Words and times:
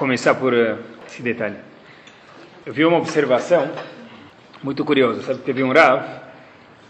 começar 0.00 0.34
por 0.34 0.54
uh, 0.54 0.78
esse 1.06 1.20
detalhe. 1.20 1.56
Eu 2.64 2.72
vi 2.72 2.86
uma 2.86 2.96
observação 2.96 3.70
muito 4.62 4.82
curiosa. 4.82 5.22
Sabe 5.22 5.40
que 5.40 5.44
teve 5.44 5.62
um 5.62 5.70
Rav 5.74 6.02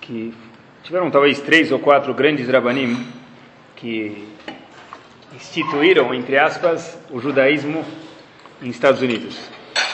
que 0.01 0.33
tiveram 0.85 1.11
talvez 1.11 1.41
três 1.41 1.73
ou 1.73 1.81
quatro 1.81 2.15
grandes 2.15 2.49
Rabanim 2.49 3.05
que 3.75 4.29
instituíram, 5.35 6.15
entre 6.15 6.39
aspas, 6.39 6.97
o 7.11 7.19
judaísmo 7.21 7.85
nos 8.61 8.71
Estados 8.77 9.03
Unidos. 9.03 9.37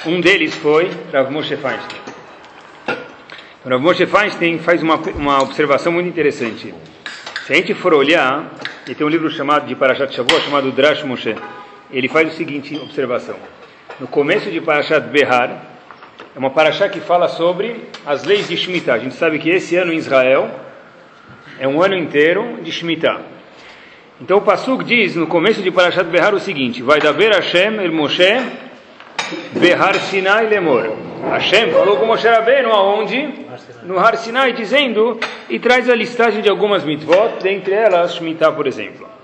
Um 0.05 0.21
deles 0.21 0.55
foi 0.55 0.91
Rav 1.11 1.31
Moshe 1.31 1.57
Feinstein. 1.57 2.01
Rav 3.65 3.81
Moshe 3.81 4.05
Feinstein 4.05 4.59
faz 4.59 4.83
uma, 4.83 4.97
uma 4.97 5.43
observação 5.43 5.91
muito 5.91 6.07
interessante. 6.07 6.75
Se 7.47 7.53
a 7.55 7.57
gente 7.57 7.73
for 7.73 7.95
olhar, 7.95 8.53
ele 8.85 8.95
tem 8.95 9.07
um 9.07 9.11
livro 9.11 9.31
chamado 9.31 9.67
de 9.67 9.75
Parashat 9.75 10.15
Shavuot 10.15 10.43
chamado 10.43 10.71
Drash 10.71 11.03
Moshe. 11.05 11.35
Ele 11.91 12.09
faz 12.09 12.33
o 12.33 12.37
seguinte 12.37 12.77
observação. 12.77 13.37
No 14.01 14.07
começo 14.07 14.51
de 14.51 14.61
Parashat 14.61 15.07
Behar, 15.09 15.65
é 16.35 16.39
uma 16.39 16.51
Parashat 16.51 16.93
que 16.93 17.01
fala 17.01 17.29
sobre 17.29 17.89
as 18.05 18.25
leis 18.25 18.49
de 18.49 18.57
Shemitah. 18.57 18.95
A 18.95 18.99
gente 18.99 19.15
sabe 19.15 19.39
que 19.39 19.49
esse 19.49 19.77
ano 19.77 19.93
em 19.93 19.97
Israel 19.97 20.51
é 21.59 21.67
um 21.67 21.83
ano 21.83 21.97
inteiro 21.97 22.59
de 22.63 22.71
Shemitah. 22.73 23.21
Então 24.21 24.39
o 24.39 24.43
Pasuk 24.43 24.85
diz 24.85 25.15
no 25.15 25.27
começo 25.27 25.63
de 25.63 25.71
Parashat 25.71 26.09
Behar 26.09 26.35
o 26.35 26.41
seguinte: 26.41 26.83
Vai 26.83 27.01
daber 27.01 27.33
Hashem 27.33 27.81
el 27.81 27.93
Moshe 27.93 28.43
Behar 29.53 29.95
Sinai 29.97 30.47
Lemor. 30.47 30.97
Hashem 31.31 31.73
falou 31.73 31.97
com 31.97 32.07
Moshe 32.07 32.29
Rabbeinu 32.29 32.71
aonde? 32.71 33.47
No 33.83 33.99
Har 33.99 34.17
Sinai, 34.17 34.53
dizendo, 34.53 35.19
e 35.49 35.59
traz 35.59 35.89
a 35.89 35.95
listagem 35.95 36.43
de 36.43 36.49
algumas 36.49 36.85
mitzvot, 36.85 37.43
dentre 37.43 37.75
elas 37.75 38.15
Shemitah, 38.15 38.53
por 38.53 38.67
exemplo. 38.67 39.16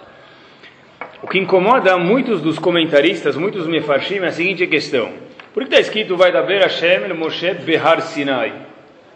O 1.23 1.29
que 1.29 1.39
incomoda 1.39 1.97
muitos 1.97 2.41
dos 2.41 2.59
comentaristas, 2.59 3.37
muitos 3.37 3.69
mefarshim, 3.69 4.19
é 4.19 4.27
a 4.27 4.33
seguinte 4.33 4.67
questão. 4.67 5.13
Por 5.55 5.63
que 5.63 5.69
está 5.69 5.81
escrito, 5.81 6.17
vai 6.17 6.33
dar 6.33 6.43
ver 6.43 6.63
Hashem 6.63 7.15
Moshe 7.15 7.55
Behar 7.55 8.03
Sinai? 8.03 8.53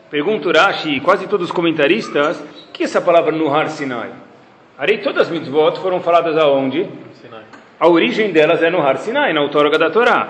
Pergunta 0.08 0.53
Rashi 0.53 0.91
e 0.91 1.00
quase 1.00 1.27
todos 1.27 1.48
os 1.48 1.53
comentaristas, 1.53 2.39
o 2.39 2.72
que 2.72 2.84
é 2.84 2.86
essa 2.86 3.00
palavra 3.00 3.33
no 3.33 3.53
Har 3.53 3.69
Sinai? 3.70 4.11
Arei, 4.78 4.98
todas 4.98 5.27
as 5.27 5.33
mitzvot 5.33 5.80
foram 5.80 6.00
faladas 6.00 6.36
aonde? 6.36 6.86
Sinai. 7.20 7.42
A 7.80 7.89
origem 7.89 8.30
delas 8.30 8.62
é 8.62 8.70
no 8.70 8.80
Har 8.80 8.98
Sinai, 8.98 9.33
na 9.33 9.42
outorga 9.42 9.77
da 9.77 9.91
Torá. 9.91 10.28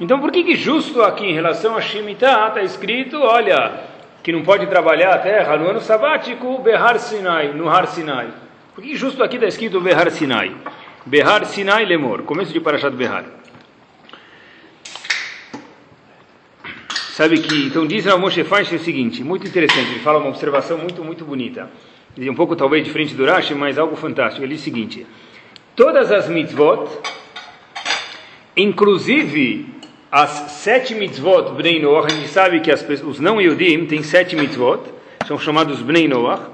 Então, 0.00 0.20
por 0.20 0.30
que, 0.30 0.44
que 0.44 0.54
justo 0.54 1.02
aqui 1.02 1.26
em 1.26 1.34
relação 1.34 1.76
a 1.76 1.80
Shemitah 1.80 2.48
está 2.48 2.62
escrito, 2.62 3.20
olha, 3.20 3.72
que 4.22 4.30
não 4.30 4.42
pode 4.42 4.64
trabalhar 4.68 5.12
a 5.12 5.18
terra 5.18 5.56
no 5.56 5.70
ano 5.70 5.80
sabático, 5.80 6.58
Behar 6.58 7.00
Sinai, 7.00 7.48
no 7.48 7.68
Har 7.68 7.88
Sinai? 7.88 8.28
Por 8.76 8.84
que 8.84 8.94
justo 8.94 9.24
aqui 9.24 9.36
está 9.36 9.48
escrito 9.48 9.80
Behar 9.80 10.08
Sinai? 10.12 10.54
Behar 11.06 11.46
Sinai 11.46 11.84
Lemor, 11.84 12.24
começo 12.24 12.52
de 12.52 12.58
Parashat 12.58 12.90
Behar. 12.96 13.24
Sabe 17.12 17.38
que, 17.38 17.68
então 17.68 17.86
diz 17.86 18.04
Rav 18.04 18.20
Moshe 18.20 18.42
Feinstein 18.42 18.76
o 18.76 18.82
seguinte, 18.82 19.22
muito 19.22 19.46
interessante, 19.46 19.92
ele 19.92 20.00
fala 20.00 20.18
uma 20.18 20.30
observação 20.30 20.76
muito, 20.76 21.04
muito 21.04 21.24
bonita. 21.24 21.70
Um 22.18 22.34
pouco 22.34 22.56
talvez 22.56 22.82
diferente 22.82 23.14
do 23.14 23.24
Rashi, 23.24 23.54
mas 23.54 23.78
algo 23.78 23.94
fantástico. 23.94 24.44
Ele 24.44 24.54
diz 24.54 24.62
o 24.62 24.64
seguinte, 24.64 25.06
todas 25.76 26.10
as 26.10 26.28
mitzvot, 26.28 26.90
inclusive 28.56 29.64
as 30.10 30.30
sete 30.30 30.92
mitzvot 30.92 31.52
Bnei 31.52 31.80
Noach, 31.80 32.12
a 32.12 32.16
gente 32.16 32.28
sabe 32.30 32.58
que 32.58 32.72
as, 32.72 32.84
os 33.04 33.20
não 33.20 33.40
Yudim 33.40 33.86
têm 33.86 34.02
sete 34.02 34.34
mitzvot, 34.34 34.80
são 35.24 35.38
chamados 35.38 35.80
Bnei 35.82 36.08
Noach, 36.08 36.50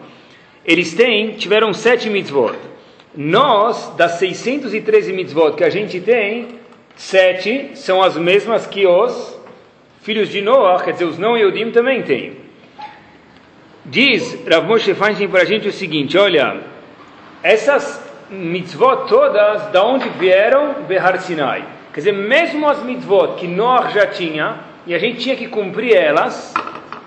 eles 0.62 0.92
têm, 0.92 1.36
tiveram 1.36 1.72
sete 1.72 2.10
mitzvot. 2.10 2.71
Nós, 3.14 3.92
das 3.96 4.12
613 4.12 5.12
mitzvot 5.12 5.52
que 5.54 5.64
a 5.64 5.68
gente 5.68 6.00
tem, 6.00 6.48
sete 6.96 7.72
são 7.74 8.02
as 8.02 8.16
mesmas 8.16 8.66
que 8.66 8.86
os 8.86 9.38
filhos 10.00 10.30
de 10.30 10.40
Noah, 10.40 10.82
quer 10.82 10.92
dizer, 10.92 11.04
os 11.04 11.18
não 11.18 11.36
Yudim 11.36 11.70
também 11.70 12.02
têm. 12.02 12.38
Diz 13.84 14.38
Rav 14.48 14.66
Moshe 14.66 14.94
Feinstein 14.94 15.28
para 15.28 15.42
a 15.42 15.44
gente 15.44 15.68
o 15.68 15.72
seguinte, 15.72 16.16
olha, 16.16 16.60
essas 17.42 18.02
mitzvot 18.30 19.08
todas, 19.08 19.66
da 19.72 19.84
onde 19.84 20.08
vieram? 20.10 20.84
Behar 20.88 21.20
Sinai. 21.20 21.64
Quer 21.92 22.00
dizer, 22.00 22.12
mesmo 22.12 22.66
as 22.66 22.82
mitzvot 22.82 23.34
que 23.36 23.46
Noah 23.46 23.90
já 23.90 24.06
tinha, 24.06 24.60
e 24.86 24.94
a 24.94 24.98
gente 24.98 25.18
tinha 25.18 25.36
que 25.36 25.48
cumprir 25.48 25.94
elas, 25.94 26.54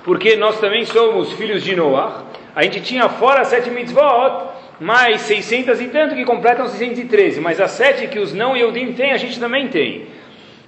porque 0.03 0.35
nós 0.35 0.59
também 0.59 0.85
somos 0.85 1.33
filhos 1.33 1.63
de 1.63 1.75
Noah, 1.75 2.25
a 2.55 2.61
gente 2.61 2.79
tinha 2.81 3.09
fora 3.09 3.43
sete 3.43 3.71
mitzvot, 3.71 4.54
mais 4.79 5.21
600 5.21 5.79
e 5.81 5.87
tanto 5.87 6.15
que 6.15 6.25
completam 6.25 6.67
613, 6.67 7.39
mas 7.39 7.61
as 7.61 7.71
sete 7.71 8.07
que 8.07 8.19
os 8.19 8.33
não 8.33 8.55
Yehudim 8.55 8.93
têm, 8.93 9.11
a 9.11 9.17
gente 9.17 9.39
também 9.39 9.67
tem. 9.67 10.07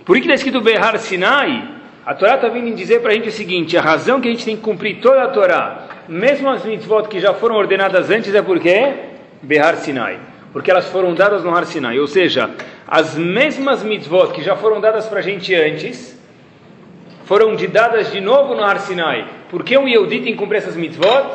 Por 0.06 0.16
que 0.16 0.22
está 0.22 0.35
escrito 0.35 0.62
Behar 0.62 0.97
Sinai? 1.00 1.75
A 2.06 2.13
Torá 2.13 2.35
está 2.35 2.47
vindo 2.47 2.73
dizer 2.73 3.01
para 3.01 3.12
a 3.12 3.13
gente 3.13 3.28
o 3.28 3.31
seguinte, 3.31 3.78
a 3.78 3.81
razão 3.81 4.22
que 4.22 4.29
a 4.29 4.31
gente 4.31 4.45
tem 4.45 4.56
que 4.56 4.62
cumprir 4.62 5.01
toda 5.01 5.23
a 5.23 5.28
Torá, 5.28 5.88
mesmo 6.07 6.50
as 6.50 6.63
mitzvot 6.63 7.09
que 7.09 7.19
já 7.19 7.34
foram 7.34 7.56
ordenadas 7.56 8.09
antes, 8.09 8.34
é 8.34 8.41
porque 8.41 8.94
Behar 9.41 9.75
Sinai. 9.75 10.18
Porque 10.53 10.72
elas 10.72 10.88
foram 10.88 11.13
dadas 11.13 11.44
no 11.44 11.53
Har 11.53 11.66
Sinai. 11.66 12.00
Ou 12.00 12.07
seja, 12.07 12.50
as 12.88 13.16
mesmas 13.16 13.84
mitzvot 13.84 14.31
que 14.31 14.41
já 14.41 14.56
foram 14.56 14.79
dadas 14.79 15.07
para 15.07 15.19
a 15.19 15.22
gente 15.22 15.53
antes, 15.53 16.18
foram 17.25 17.53
dadas 17.56 18.09
de 18.09 18.22
novo 18.22 18.56
no 18.56 18.63
Har 18.63 18.79
Sinai. 18.79 19.28
Por 19.50 19.63
que 19.66 19.78
um 19.78 19.85
Yehudi 19.85 20.22
tem 20.22 20.31
que 20.31 20.39
cumprir 20.39 20.59
essas 20.59 20.78
mitzvot? 20.78 21.28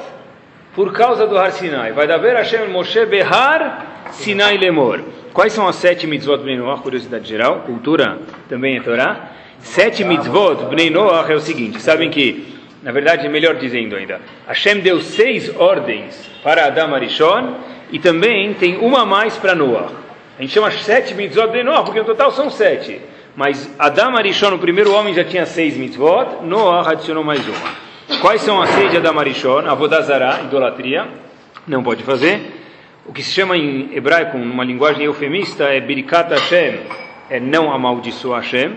Por 0.74 0.90
causa 0.92 1.26
do 1.26 1.36
Har 1.36 1.52
Sinai. 1.52 1.92
Vai 1.92 2.06
dar 2.06 2.18
Hashem 2.18 2.68
Moshe 2.68 3.04
Behar 3.04 4.06
Sinai 4.12 4.56
Lemor. 4.56 5.00
Quais 5.32 5.52
são 5.52 5.68
as 5.68 5.76
sete 5.76 6.06
mitzvot 6.06 6.38
Bnei 6.38 6.56
Noach? 6.56 6.82
Curiosidade 6.82 7.28
geral. 7.28 7.60
Cultura 7.60 8.18
também 8.48 8.78
é 8.78 8.80
Torá. 8.80 9.32
Sete 9.58 10.02
mitzvot 10.02 10.66
Bnei 10.70 10.88
Noach 10.88 11.30
é 11.30 11.34
o 11.34 11.40
seguinte. 11.40 11.80
Sabem 11.80 12.08
que, 12.08 12.54
na 12.82 12.90
verdade, 12.90 13.28
melhor 13.28 13.56
dizendo 13.56 13.96
ainda, 13.96 14.18
Hashem 14.46 14.80
deu 14.80 15.02
seis 15.02 15.54
ordens 15.56 16.30
para 16.42 16.66
Adam 16.66 16.94
Arishon 16.94 17.54
e 17.90 17.98
também 17.98 18.54
tem 18.54 18.78
uma 18.78 19.02
a 19.02 19.06
mais 19.06 19.36
para 19.36 19.54
Noah. 19.54 19.90
A 20.38 20.40
gente 20.40 20.54
chama 20.54 20.70
sete 20.70 21.14
mitzvot 21.14 21.48
de 21.48 21.62
Noah, 21.62 21.84
porque 21.84 22.00
no 22.00 22.06
total 22.06 22.30
são 22.30 22.48
sete. 22.48 22.98
Mas 23.36 23.70
Adam 23.78 24.16
Arishon, 24.16 24.54
o 24.54 24.58
primeiro 24.58 24.94
homem, 24.94 25.12
já 25.12 25.22
tinha 25.22 25.44
seis 25.44 25.76
mitzvot, 25.76 26.42
Noah 26.44 26.90
adicionou 26.92 27.22
mais 27.22 27.46
uma. 27.46 27.91
Quais 28.20 28.42
são 28.42 28.60
as 28.60 28.70
seis 28.70 28.90
de 28.90 28.96
Adam 28.98 29.18
Arishon? 29.18 29.66
Avodazara, 29.66 30.42
idolatria, 30.44 31.08
não 31.66 31.82
pode 31.82 32.02
fazer. 32.02 32.40
O 33.06 33.12
que 33.12 33.22
se 33.22 33.32
chama 33.32 33.56
em 33.56 33.94
hebraico, 33.94 34.38
numa 34.38 34.64
linguagem 34.64 35.04
eufemista, 35.06 35.64
é 35.64 35.80
Birkat 35.80 36.30
Hashem, 36.32 36.80
é 37.28 37.40
não 37.40 37.72
amaldiçoar 37.72 38.42
Hashem. 38.42 38.74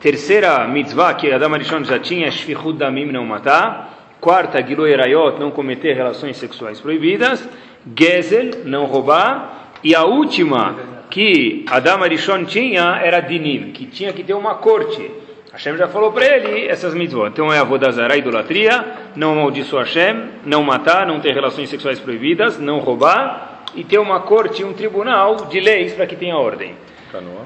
Terceira 0.00 0.66
mitzvah 0.66 1.14
que 1.14 1.30
Adam 1.30 1.54
Arishon 1.54 1.84
já 1.84 1.98
tinha 1.98 2.26
é 2.26 2.30
Shvichud 2.30 2.78
Damim, 2.78 3.06
não 3.06 3.24
matar. 3.24 4.16
Quarta, 4.20 4.60
Giloi 4.64 4.92
Erayot, 4.92 5.38
não 5.38 5.50
cometer 5.50 5.94
relações 5.94 6.36
sexuais 6.36 6.80
proibidas. 6.80 7.48
Gezel, 7.96 8.64
não 8.64 8.86
roubar. 8.86 9.72
E 9.84 9.94
a 9.94 10.04
última 10.04 10.76
que 11.10 11.64
Adam 11.68 12.02
Arishon 12.02 12.44
tinha 12.44 13.00
era 13.02 13.20
Dinim, 13.20 13.72
que 13.72 13.86
tinha 13.86 14.12
que 14.12 14.24
ter 14.24 14.34
uma 14.34 14.56
corte. 14.56 15.27
Hashem 15.52 15.76
já 15.76 15.88
falou 15.88 16.12
para 16.12 16.26
ele 16.26 16.68
essas 16.68 16.94
mitzvot. 16.94 17.28
Então 17.28 17.52
é 17.52 17.58
a 17.58 17.64
Vodazara, 17.64 18.16
idolatria, 18.16 18.84
não 19.16 19.32
amaldiçoar 19.32 19.84
Hashem, 19.84 20.24
não 20.44 20.62
matar, 20.62 21.06
não 21.06 21.20
ter 21.20 21.32
relações 21.32 21.70
sexuais 21.70 21.98
proibidas, 21.98 22.58
não 22.58 22.80
roubar 22.80 23.64
e 23.74 23.82
ter 23.82 23.98
uma 23.98 24.20
corte, 24.20 24.62
um 24.64 24.72
tribunal 24.72 25.46
de 25.46 25.60
leis 25.60 25.94
para 25.94 26.06
que 26.06 26.16
tenha 26.16 26.36
ordem. 26.36 26.74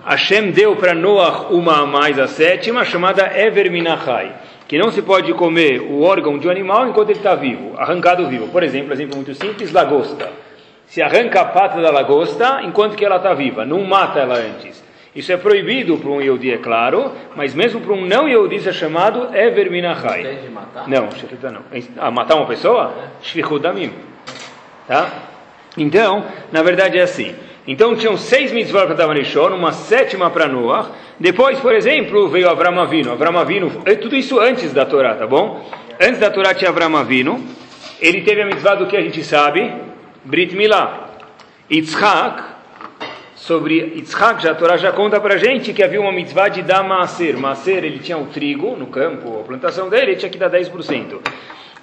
Hashem 0.04 0.50
deu 0.50 0.74
para 0.74 0.94
Noah 0.94 1.52
uma 1.52 1.82
a 1.82 1.86
mais, 1.86 2.18
a 2.18 2.26
sétima, 2.26 2.84
chamada 2.84 3.30
Ever 3.38 3.70
Minachai, 3.70 4.34
que 4.66 4.76
não 4.76 4.90
se 4.90 5.02
pode 5.02 5.32
comer 5.34 5.80
o 5.80 6.02
órgão 6.02 6.36
de 6.38 6.48
um 6.48 6.50
animal 6.50 6.88
enquanto 6.88 7.10
ele 7.10 7.18
está 7.18 7.36
vivo, 7.36 7.74
arrancado 7.78 8.26
vivo. 8.26 8.48
Por 8.48 8.64
exemplo, 8.64 8.92
exemplo 8.92 9.14
muito 9.14 9.34
simples, 9.34 9.70
lagosta. 9.70 10.30
Se 10.86 11.00
arranca 11.00 11.40
a 11.40 11.44
pata 11.44 11.80
da 11.80 11.90
lagosta 11.90 12.62
enquanto 12.64 12.96
que 12.96 13.04
ela 13.04 13.16
está 13.16 13.32
viva, 13.32 13.64
não 13.64 13.84
mata 13.84 14.18
ela 14.18 14.34
antes. 14.34 14.81
Isso 15.14 15.30
é 15.30 15.36
proibido 15.36 15.98
para 15.98 16.08
um 16.08 16.22
Yehudi, 16.22 16.52
é 16.52 16.58
claro, 16.58 17.12
mas 17.36 17.54
mesmo 17.54 17.80
para 17.80 17.92
um 17.92 18.06
não 18.06 18.26
Yehudi 18.26 18.56
isso 18.56 18.68
é 18.68 18.72
chamado 18.72 19.34
Ever 19.36 19.70
Minachai. 19.70 20.38
Não, 20.86 21.08
não. 21.50 21.62
Ah, 21.98 22.10
matar 22.10 22.36
uma 22.36 22.46
pessoa? 22.46 22.94
Shvichudamim. 23.20 23.92
Tá? 24.88 25.10
Então, 25.76 26.24
na 26.50 26.62
verdade 26.62 26.98
é 26.98 27.02
assim. 27.02 27.34
Então 27.66 27.94
tinham 27.94 28.16
seis 28.16 28.50
mitzvot 28.52 28.86
para 28.86 28.94
Tamarishon, 28.94 29.54
uma 29.54 29.72
sétima 29.72 30.30
para 30.30 30.48
Noah. 30.48 30.90
Depois, 31.20 31.60
por 31.60 31.74
exemplo, 31.74 32.28
veio 32.28 32.48
Avram 32.48 32.80
Avinu. 32.80 33.12
Avram 33.12 33.38
Avinu, 33.38 33.70
tudo 34.00 34.16
isso 34.16 34.40
antes 34.40 34.72
da 34.72 34.84
Torá, 34.84 35.14
tá 35.14 35.26
bom? 35.26 35.70
Antes 36.00 36.18
da 36.18 36.30
Torá 36.30 36.54
tinha 36.54 36.70
Avram 36.70 36.96
Avinu. 36.96 37.40
Ele 38.00 38.22
teve 38.22 38.42
a 38.42 38.46
mitzvah 38.46 38.74
do 38.74 38.86
que 38.86 38.96
a 38.96 39.00
gente 39.00 39.22
sabe, 39.22 39.72
Brit 40.24 40.56
Milá. 40.56 41.10
Yitzhak, 41.70 42.42
sobre 43.42 43.92
Yitzhak, 43.96 44.40
já 44.40 44.52
a 44.52 44.54
Torá 44.54 44.76
já 44.76 44.92
conta 44.92 45.20
para 45.20 45.36
gente 45.36 45.72
que 45.72 45.82
havia 45.82 46.00
uma 46.00 46.12
mitzvah 46.12 46.48
de 46.48 46.62
dar. 46.62 46.84
Maaser, 46.84 47.84
ele 47.84 47.98
tinha 47.98 48.16
o 48.16 48.26
trigo 48.26 48.76
no 48.76 48.86
campo, 48.86 49.40
a 49.40 49.42
plantação 49.42 49.88
dele, 49.88 50.12
ele 50.12 50.16
tinha 50.16 50.30
que 50.30 50.38
dar 50.38 50.48
10%. 50.48 51.18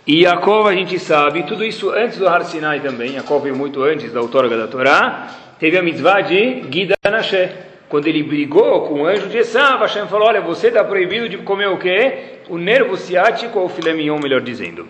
E 0.07 0.23
Yaakov, 0.23 0.69
a 0.69 0.73
gente 0.73 0.97
sabe, 0.97 1.43
tudo 1.43 1.65
isso 1.65 1.89
antes 1.89 2.17
do 2.17 2.29
Har 2.29 2.45
Sinai 2.45 2.79
também, 2.79 3.15
Yaakov 3.15 3.43
veio 3.43 3.57
muito 3.57 3.83
antes 3.83 4.13
da 4.13 4.21
outorga 4.21 4.57
da 4.57 4.67
Torá, 4.67 5.27
teve 5.59 5.77
a 5.77 5.83
mitzvah 5.83 6.21
de 6.21 6.63
Gida 6.71 6.95
Nashe. 7.11 7.49
quando 7.89 8.07
ele 8.07 8.23
brigou 8.23 8.87
com 8.87 9.01
o 9.01 9.05
anjo 9.05 9.27
de 9.27 9.39
Esav, 9.39 9.81
Hashem 9.81 10.07
falou, 10.07 10.29
olha, 10.29 10.39
você 10.39 10.67
está 10.67 10.81
proibido 10.81 11.27
de 11.27 11.39
comer 11.39 11.67
o 11.67 11.77
quê? 11.77 12.39
O 12.47 12.57
nervo 12.57 12.95
ciático 12.95 13.59
ou 13.59 13.65
o 13.65 13.69
filé 13.69 13.93
mignon, 13.93 14.17
melhor 14.17 14.39
dizendo. 14.39 14.87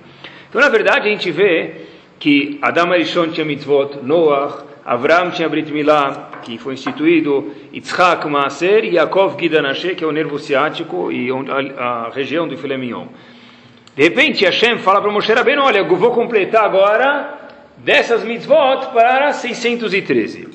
Então, 0.47 0.61
na 0.61 0.69
verdade, 0.69 1.07
a 1.07 1.11
gente 1.11 1.31
vê 1.31 1.87
que 2.19 2.59
Adam 2.61 2.91
Arishon 2.91 3.29
tinha 3.29 3.45
mitzvot, 3.45 3.99
Noah, 4.03 4.68
Avram 4.89 5.29
tinha 5.29 5.47
Brit 5.47 5.71
Milá, 5.71 6.31
que 6.41 6.57
foi 6.57 6.73
instituído, 6.73 7.53
Yitzhak 7.71 8.27
Maaser 8.27 8.83
e 8.85 8.95
Yaakov 8.95 9.39
Gidanashe, 9.39 9.93
que 9.93 10.03
é 10.03 10.07
o 10.07 10.11
nervo 10.11 10.39
ciático 10.39 11.11
e 11.11 11.29
a, 11.29 12.07
a 12.07 12.09
região 12.09 12.47
do 12.47 12.57
filé 12.57 12.75
mignon. 12.75 13.05
De 13.95 14.01
repente, 14.01 14.45
Hashem 14.45 14.79
fala 14.79 14.99
para 14.99 15.11
Moshe 15.11 15.31
Rabbeinu, 15.31 15.61
olha, 15.61 15.77
eu 15.77 15.95
vou 15.95 16.09
completar 16.09 16.65
agora 16.65 17.37
dessas 17.77 18.23
mitzvot 18.23 18.87
para 18.91 19.31
613. 19.31 20.49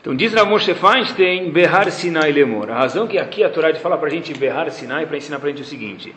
Então 0.00 0.16
diz 0.16 0.32
Rav 0.32 0.48
Moshe 0.48 0.72
Feinstein, 0.72 1.50
Behar 1.50 1.90
Sinai 1.90 2.32
Lemor. 2.32 2.70
A 2.70 2.76
razão 2.76 3.06
que 3.06 3.18
aqui 3.18 3.44
a 3.44 3.50
Torá 3.50 3.74
fala 3.74 3.98
para 3.98 4.08
a 4.08 4.10
gente 4.10 4.32
Behar 4.32 4.70
Sinai 4.70 5.04
para 5.04 5.18
ensinar 5.18 5.38
para 5.38 5.48
a 5.48 5.50
gente 5.50 5.60
o 5.60 5.66
seguinte. 5.66 6.14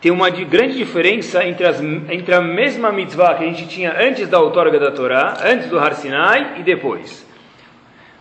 Tem 0.00 0.12
uma 0.12 0.30
grande 0.30 0.76
diferença 0.76 1.44
entre, 1.44 1.66
as, 1.66 1.80
entre 1.80 2.32
a 2.32 2.40
mesma 2.40 2.92
mitzvah 2.92 3.34
que 3.34 3.44
a 3.44 3.46
gente 3.46 3.66
tinha 3.66 3.92
antes 3.98 4.28
da 4.28 4.38
outorga 4.38 4.78
da 4.78 4.92
Torá, 4.92 5.38
antes 5.44 5.68
do 5.68 5.78
Har 5.78 5.94
Sinai 5.94 6.54
e 6.58 6.62
depois. 6.62 7.26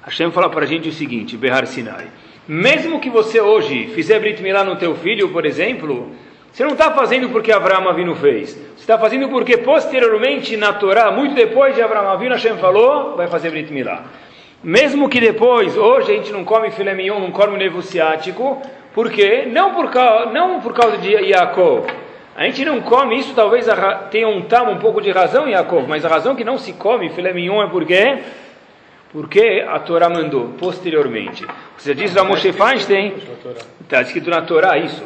Hashem 0.02 0.32
fala 0.32 0.50
para 0.50 0.64
a 0.64 0.68
gente 0.68 0.90
o 0.90 0.92
seguinte, 0.92 1.38
Behar 1.38 1.68
Sinai. 1.68 2.08
Mesmo 2.48 3.00
que 3.00 3.10
você 3.10 3.42
hoje 3.42 3.88
fizer 3.94 4.20
Brit 4.20 4.42
Milá 4.42 4.64
no 4.64 4.78
teu 4.78 4.96
filho, 4.96 5.30
por 5.30 5.46
exemplo, 5.46 6.12
você 6.52 6.64
não 6.64 6.72
está 6.72 6.92
fazendo 6.92 7.30
porque 7.30 7.52
Avraham 7.52 7.90
Avinu 7.90 8.16
fez. 8.16 8.54
Você 8.54 8.80
está 8.80 8.98
fazendo 8.98 9.30
porque 9.30 9.58
posteriormente 9.58 10.58
na 10.58 10.74
Torá, 10.74 11.12
muito 11.12 11.36
depois 11.36 11.76
de 11.76 11.82
Avraham 11.82 12.10
Avinu, 12.10 12.32
Hashem 12.32 12.58
falou, 12.58 13.16
vai 13.18 13.28
fazer 13.28 13.52
Brit 13.52 13.72
Milá. 13.72 14.06
Mesmo 14.64 15.08
que 15.08 15.20
depois, 15.20 15.78
hoje 15.78 16.12
a 16.12 16.16
gente 16.16 16.32
não 16.32 16.44
come 16.44 16.72
filé 16.72 16.96
mignon, 16.96 17.20
não 17.20 17.30
come 17.30 17.58
nervo 17.58 17.82
ciático, 17.84 18.60
por 18.98 19.12
quê? 19.12 19.48
Não 19.48 19.76
por, 19.76 19.92
causa, 19.92 20.32
não 20.32 20.60
por 20.60 20.74
causa 20.74 20.98
de 20.98 21.12
Yaakov. 21.12 21.86
A 22.36 22.46
gente 22.46 22.66
não 22.66 22.82
come 22.82 23.20
isso, 23.20 23.32
talvez 23.36 23.68
tenha 24.10 24.28
um 24.28 24.42
tam, 24.42 24.72
um 24.72 24.80
pouco 24.80 25.00
de 25.00 25.12
razão 25.12 25.48
em 25.48 25.52
Yaakov, 25.52 25.88
mas 25.88 26.04
a 26.04 26.10
razão 26.10 26.36
que 26.36 26.44
não 26.44 26.58
se 26.58 26.74
come 26.74 27.12
filé 27.12 27.32
mignon 27.32 27.62
é 27.62 27.68
porque 27.70 28.18
porque 29.12 29.64
a 29.70 29.78
Torá 29.78 30.10
mandou 30.10 30.48
posteriormente. 30.58 31.46
Você 31.78 31.94
diz 31.94 32.18
a 32.18 32.24
Moshe 32.24 32.52
Feinstein, 32.52 33.14
está 33.82 34.02
escrito 34.02 34.32
na 34.32 34.42
Torá 34.42 34.80
isso, 34.80 35.04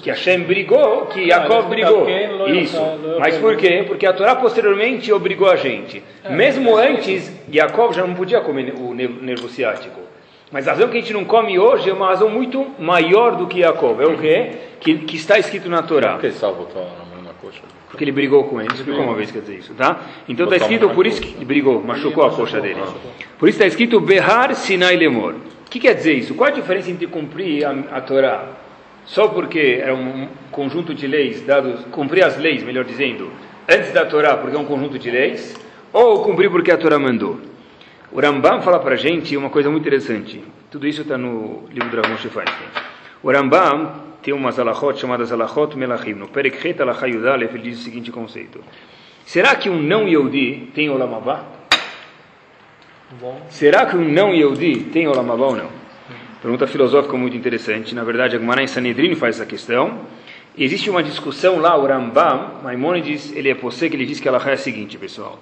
que 0.00 0.08
Hashem 0.08 0.44
brigou, 0.44 1.06
que 1.06 1.22
Yaakov 1.22 1.68
brigou. 1.68 2.08
Isso. 2.48 2.80
Mas 3.18 3.38
por 3.38 3.56
quê? 3.56 3.82
Porque 3.88 4.06
a 4.06 4.12
Torá 4.12 4.36
posteriormente 4.36 5.12
obrigou 5.12 5.50
a 5.50 5.56
gente. 5.56 6.00
É, 6.22 6.30
Mesmo 6.32 6.76
antes, 6.76 7.36
Yaakov 7.52 7.92
já 7.92 8.06
não 8.06 8.14
podia 8.14 8.40
comer 8.40 8.72
o 8.78 8.94
nervo 8.94 9.48
ciático. 9.48 10.11
Mas 10.52 10.68
a 10.68 10.72
razão 10.72 10.88
que 10.88 10.98
a 10.98 11.00
gente 11.00 11.14
não 11.14 11.24
come 11.24 11.58
hoje 11.58 11.88
é 11.88 11.92
uma 11.94 12.08
razão 12.08 12.28
muito 12.28 12.66
maior 12.78 13.36
do 13.36 13.46
que 13.46 13.60
Yaakov. 13.60 14.02
É 14.02 14.06
o 14.06 14.18
quê? 14.18 14.50
Que, 14.80 14.98
que 14.98 15.16
está 15.16 15.38
escrito 15.38 15.70
na 15.70 15.82
Torá. 15.82 16.12
Por 16.12 16.20
que 16.20 16.32
salvo 16.32 16.68
na 17.24 17.32
coxa? 17.40 17.62
Porque 17.88 18.04
ele 18.04 18.12
brigou 18.12 18.44
com 18.44 18.60
ele. 18.60 18.72
Explicou 18.72 19.02
uma 19.02 19.14
vez 19.14 19.30
que 19.30 19.40
dizer 19.40 19.56
isso, 19.56 19.72
tá? 19.72 20.00
Então 20.28 20.44
está 20.44 20.58
escrito 20.58 20.90
por 20.90 21.06
isso 21.06 21.22
que 21.22 21.34
ele 21.34 21.44
brigou, 21.46 21.82
machucou 21.82 22.24
a 22.24 22.30
coxa 22.30 22.60
dele. 22.60 22.82
Por 23.38 23.48
isso 23.48 23.56
está 23.56 23.66
escrito 23.66 23.98
Behar 23.98 24.54
Sinai 24.54 24.94
Lemor. 24.96 25.34
O 25.66 25.70
que 25.70 25.80
quer 25.80 25.94
dizer 25.94 26.12
isso? 26.12 26.34
Qual 26.34 26.50
a 26.50 26.52
diferença 26.52 26.90
entre 26.90 27.06
cumprir 27.06 27.64
a, 27.64 27.70
a 27.70 28.00
Torá 28.02 28.44
só 29.06 29.28
porque 29.28 29.80
é 29.82 29.92
um 29.92 30.28
conjunto 30.50 30.94
de 30.94 31.06
leis 31.06 31.40
dados, 31.42 31.80
cumprir 31.90 32.24
as 32.24 32.36
leis, 32.36 32.62
melhor 32.62 32.84
dizendo, 32.84 33.30
antes 33.68 33.90
da 33.92 34.04
Torá 34.04 34.36
porque 34.36 34.54
é 34.54 34.58
um 34.58 34.66
conjunto 34.66 34.98
de 34.98 35.10
leis, 35.10 35.56
ou 35.92 36.22
cumprir 36.22 36.50
porque 36.50 36.70
a 36.70 36.76
Torá 36.76 36.98
mandou? 36.98 37.40
O 38.12 38.20
Rambam 38.20 38.60
fala 38.60 38.78
para 38.78 38.92
a 38.92 38.96
gente 38.96 39.34
uma 39.38 39.48
coisa 39.48 39.70
muito 39.70 39.84
interessante. 39.84 40.44
Tudo 40.70 40.86
isso 40.86 41.00
está 41.00 41.16
no 41.16 41.64
livro 41.70 41.88
do 41.88 42.02
Ramon 42.02 42.18
Feinstein. 42.18 42.68
O 43.22 43.32
Rambam 43.32 43.90
tem 44.22 44.34
umas 44.34 44.58
alachot 44.58 45.00
chamadas 45.00 45.32
alachot 45.32 45.74
melachim. 45.78 46.12
No 46.12 46.28
Perek 46.28 46.68
Het 46.68 46.82
Alachayudalef 46.82 47.54
ele 47.54 47.70
diz 47.70 47.80
o 47.80 47.82
seguinte 47.82 48.12
conceito. 48.12 48.62
Será 49.24 49.56
que 49.56 49.70
um 49.70 49.80
não 49.80 50.06
Yehudi 50.06 50.72
tem 50.74 50.90
Olamavá? 50.90 51.42
Será 53.48 53.86
que 53.86 53.96
um 53.96 54.06
não 54.06 54.34
Yehudi 54.34 54.90
tem 54.92 55.08
Olamavá 55.08 55.46
ou 55.46 55.56
não? 55.56 55.70
Pergunta 56.42 56.66
filosófica 56.66 57.16
muito 57.16 57.34
interessante. 57.34 57.94
Na 57.94 58.04
verdade, 58.04 58.36
a 58.36 58.38
Gemara 58.38 58.62
em 58.62 58.66
Sanedrin 58.66 59.14
faz 59.14 59.36
essa 59.36 59.46
questão. 59.46 60.00
Existe 60.58 60.90
uma 60.90 61.02
discussão 61.02 61.58
lá, 61.58 61.78
o 61.78 61.86
Rambam, 61.86 62.60
Maimonides, 62.62 63.32
ele 63.34 63.48
é 63.48 63.54
posse 63.54 63.88
que 63.88 63.96
ele 63.96 64.04
diz 64.04 64.20
que 64.20 64.28
ela 64.28 64.42
é 64.44 64.52
a 64.52 64.56
seguinte, 64.58 64.98
pessoal. 64.98 65.38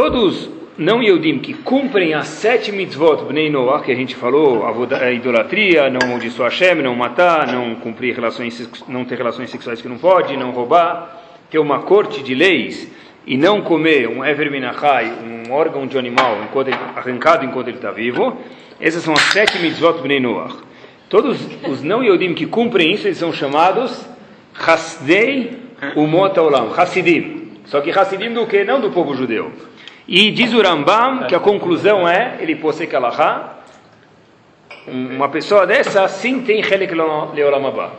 Todos 0.00 0.48
não 0.78 1.02
Yehudim 1.02 1.40
que 1.40 1.52
cumprem 1.52 2.14
as 2.14 2.28
sete 2.28 2.70
mitzvot 2.70 3.24
Bnei 3.24 3.50
Noah, 3.50 3.82
que 3.82 3.90
a 3.90 3.96
gente 3.96 4.14
falou, 4.14 4.64
a 4.64 5.10
idolatria, 5.10 5.90
não 5.90 5.98
amaldiçoar 6.00 6.50
Hashem, 6.50 6.76
não 6.76 6.94
matar, 6.94 7.48
não 7.48 7.74
cumprir 7.74 8.14
relações, 8.14 8.70
não 8.86 9.04
ter 9.04 9.18
relações 9.18 9.50
sexuais 9.50 9.82
que 9.82 9.88
não 9.88 9.98
pode, 9.98 10.36
não 10.36 10.52
roubar, 10.52 11.20
ter 11.50 11.58
uma 11.58 11.80
corte 11.80 12.22
de 12.22 12.32
leis 12.32 12.88
e 13.26 13.36
não 13.36 13.60
comer 13.60 14.08
um 14.08 14.24
Ever 14.24 14.52
Minachai, 14.52 15.12
um 15.20 15.52
órgão 15.52 15.84
de 15.84 15.98
animal 15.98 16.44
enquanto 16.44 16.68
ele, 16.68 16.78
arrancado 16.94 17.44
enquanto 17.44 17.66
ele 17.66 17.78
está 17.78 17.90
vivo, 17.90 18.40
essas 18.80 19.02
são 19.02 19.14
as 19.14 19.22
sete 19.22 19.58
mitzvot 19.58 20.00
Bnei 20.00 20.20
Noah. 20.20 20.58
Todos 21.08 21.40
os 21.68 21.82
não 21.82 22.04
Yehudim 22.04 22.34
que 22.34 22.46
cumprem 22.46 22.92
isso, 22.92 23.08
eles 23.08 23.18
são 23.18 23.32
chamados 23.32 24.08
Hasdei 24.54 25.58
Umot 25.96 26.38
Olam, 26.38 26.72
Hasidim. 26.72 27.48
Só 27.64 27.80
que 27.80 27.90
Hasidim 27.90 28.32
do 28.32 28.46
que? 28.46 28.62
Não 28.62 28.80
do 28.80 28.92
povo 28.92 29.12
judeu. 29.16 29.50
E 30.08 30.30
diz 30.30 30.54
o 30.54 30.62
Rambam 30.62 31.26
que 31.26 31.34
a 31.34 31.38
conclusão 31.38 32.08
é, 32.08 32.38
ele 32.40 32.56
posek 32.56 32.96
alahá, 32.96 33.58
uma 34.86 35.28
pessoa 35.28 35.66
dessa 35.66 36.08
sim 36.08 36.40
tem 36.40 36.60
Helek 36.60 36.94
Leolamabá. 37.34 37.90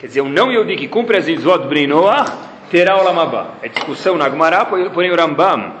Quer 0.00 0.06
dizer, 0.06 0.22
um 0.22 0.30
não 0.30 0.50
Yehudi 0.50 0.76
que 0.76 0.88
cumpre 0.88 1.18
as 1.18 1.28
Izvot 1.28 1.68
Brinoah 1.68 2.24
terá 2.70 2.98
Olamabá. 2.98 3.48
É 3.62 3.68
discussão 3.68 4.16
na 4.16 4.30
Gemara, 4.30 4.64
porém 4.64 5.10
o 5.10 5.14
Rambam, 5.14 5.74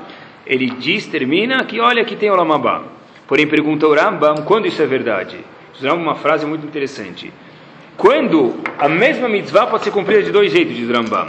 ele 0.46 0.66
diz, 0.72 1.06
termina, 1.06 1.64
que 1.64 1.80
olha 1.80 2.04
que 2.04 2.16
tem 2.16 2.30
Olamabá. 2.30 2.82
Porém 3.26 3.46
pergunta 3.46 3.86
o 3.86 3.94
Rambam, 3.94 4.44
quando 4.44 4.66
isso 4.66 4.82
é 4.82 4.86
verdade? 4.86 5.38
Diz 5.72 5.90
uma 5.90 6.16
frase 6.16 6.44
muito 6.44 6.66
interessante. 6.66 7.32
Quando 7.96 8.60
a 8.78 8.90
mesma 8.90 9.26
mitzvah 9.26 9.66
pode 9.66 9.84
ser 9.84 9.90
cumprida 9.90 10.22
de 10.22 10.30
dois 10.30 10.52
jeitos, 10.52 10.76
diz 10.76 10.88
o 10.88 10.92
Rambam. 10.92 11.28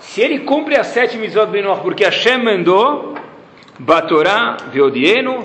Se 0.00 0.20
ele 0.20 0.38
cumpre 0.40 0.76
as 0.76 0.86
sete 0.88 1.18
mitzvot 1.18 1.46
Benoach 1.46 1.82
porque 1.82 2.04
Hashem 2.04 2.42
mandou, 2.42 3.14
Batorá, 3.78 4.56
Veodieno, 4.72 5.42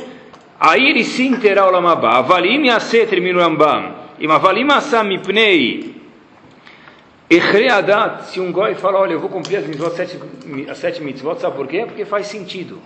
aí 0.60 0.90
ele 0.90 1.04
sim 1.04 1.36
terá 1.38 1.68
o 1.68 1.72
Lamabá. 1.72 2.18
Avalim 2.18 2.68
Yaseh, 2.68 3.06
termina 3.06 3.40
o 3.40 3.42
Rambam. 3.42 3.96
E 4.20 4.28
Avalim 4.28 4.72
Asa 4.72 5.04
Mipnei, 5.04 5.96
Echreadat, 7.30 8.26
se 8.26 8.40
um 8.40 8.52
goi 8.52 8.76
fala, 8.76 9.00
olha, 9.00 9.14
eu 9.14 9.20
vou 9.20 9.30
cumprir 9.30 9.58
as, 9.58 9.66
mitzvot, 9.66 9.96
sete, 9.96 10.20
as 10.70 10.78
sete 10.78 11.02
mitzvot, 11.02 11.42
sabe 11.42 11.56
por 11.56 11.68
quê? 11.68 11.84
Porque 11.86 12.06
faz 12.06 12.28
sentido. 12.28 12.80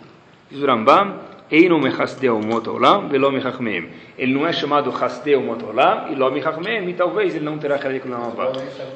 Diz 0.50 0.64
o 0.64 0.66
Rambam, 0.66 1.20
Eino 1.52 1.80
mechasdeu 1.80 2.40
motolam 2.40 3.08
velo 3.10 3.32
mechachmeem. 3.32 3.90
Ele 4.16 4.34
não 4.34 4.46
é 4.46 4.54
chamado 4.54 4.92
chasdeu 4.96 5.42
motolam 5.42 6.12
e 6.12 6.16
lo 6.16 6.30
mechachmeem, 6.30 6.88
e 6.88 6.94
talvez 6.94 7.36
ele 7.36 7.44
não 7.44 7.58
terá 7.58 7.80
Chelik 7.80 8.08
Lamabá. 8.08 8.52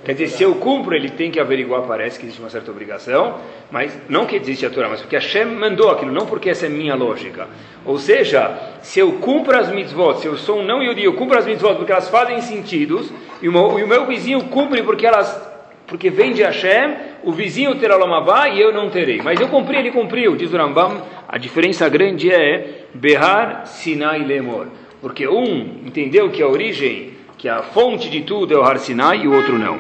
Quer 0.05 0.13
dizer, 0.13 0.27
se 0.27 0.43
eu 0.43 0.53
cumpro, 0.55 0.93
ele 0.93 1.09
tem 1.09 1.31
que 1.31 1.39
averiguar, 1.39 1.81
parece 1.81 2.19
que 2.19 2.25
existe 2.25 2.39
uma 2.39 2.51
certa 2.51 2.69
obrigação, 2.69 3.39
mas 3.71 3.97
não 4.07 4.27
que 4.27 4.35
existe 4.35 4.67
a 4.67 4.69
Torá, 4.69 4.87
mas 4.87 5.01
porque 5.01 5.15
Hashem 5.15 5.45
mandou 5.45 5.89
aquilo, 5.89 6.11
não 6.11 6.27
porque 6.27 6.51
essa 6.51 6.67
é 6.67 6.69
minha 6.69 6.93
lógica. 6.93 7.47
Ou 7.83 7.97
seja, 7.97 8.55
se 8.83 8.99
eu 8.99 9.13
cumpro 9.13 9.57
as 9.57 9.71
mitzvot, 9.71 10.19
se 10.19 10.27
eu 10.27 10.37
sou 10.37 10.59
um 10.59 10.63
não 10.63 10.83
yudi, 10.83 11.03
eu 11.03 11.13
cumpro 11.13 11.37
as 11.37 11.47
mitzvot 11.47 11.75
porque 11.75 11.91
elas 11.91 12.07
fazem 12.09 12.39
sentidos, 12.41 13.11
e 13.41 13.49
o 13.49 13.87
meu 13.87 14.05
vizinho 14.05 14.43
cumpre 14.43 14.83
porque 14.83 15.07
elas 15.07 15.52
porque 15.93 16.09
vem 16.09 16.33
de 16.33 16.41
Hashem, 16.41 16.95
o 17.23 17.31
vizinho 17.31 17.75
terá 17.75 17.95
Lamavá 17.95 18.49
e 18.49 18.59
eu 18.59 18.73
não 18.73 18.89
terei. 18.89 19.21
Mas 19.21 19.39
eu 19.39 19.47
cumpri, 19.47 19.77
ele 19.77 19.91
cumpriu, 19.91 20.35
diz 20.35 20.51
o 20.51 20.57
Rambam, 20.57 21.03
a 21.27 21.37
diferença 21.37 21.87
grande 21.87 22.31
é 22.31 22.85
Behar, 22.95 23.67
Sinai 23.67 24.23
Lemor. 24.23 24.69
Porque 24.99 25.27
um 25.27 25.83
entendeu 25.85 26.31
que 26.31 26.41
a 26.41 26.47
origem, 26.47 27.13
que 27.37 27.47
a 27.47 27.61
fonte 27.61 28.09
de 28.09 28.21
tudo 28.21 28.55
é 28.55 28.57
o 28.57 28.63
Har 28.63 28.79
Sinai 28.79 29.19
e 29.19 29.27
o 29.27 29.35
outro 29.35 29.59
não. 29.59 29.79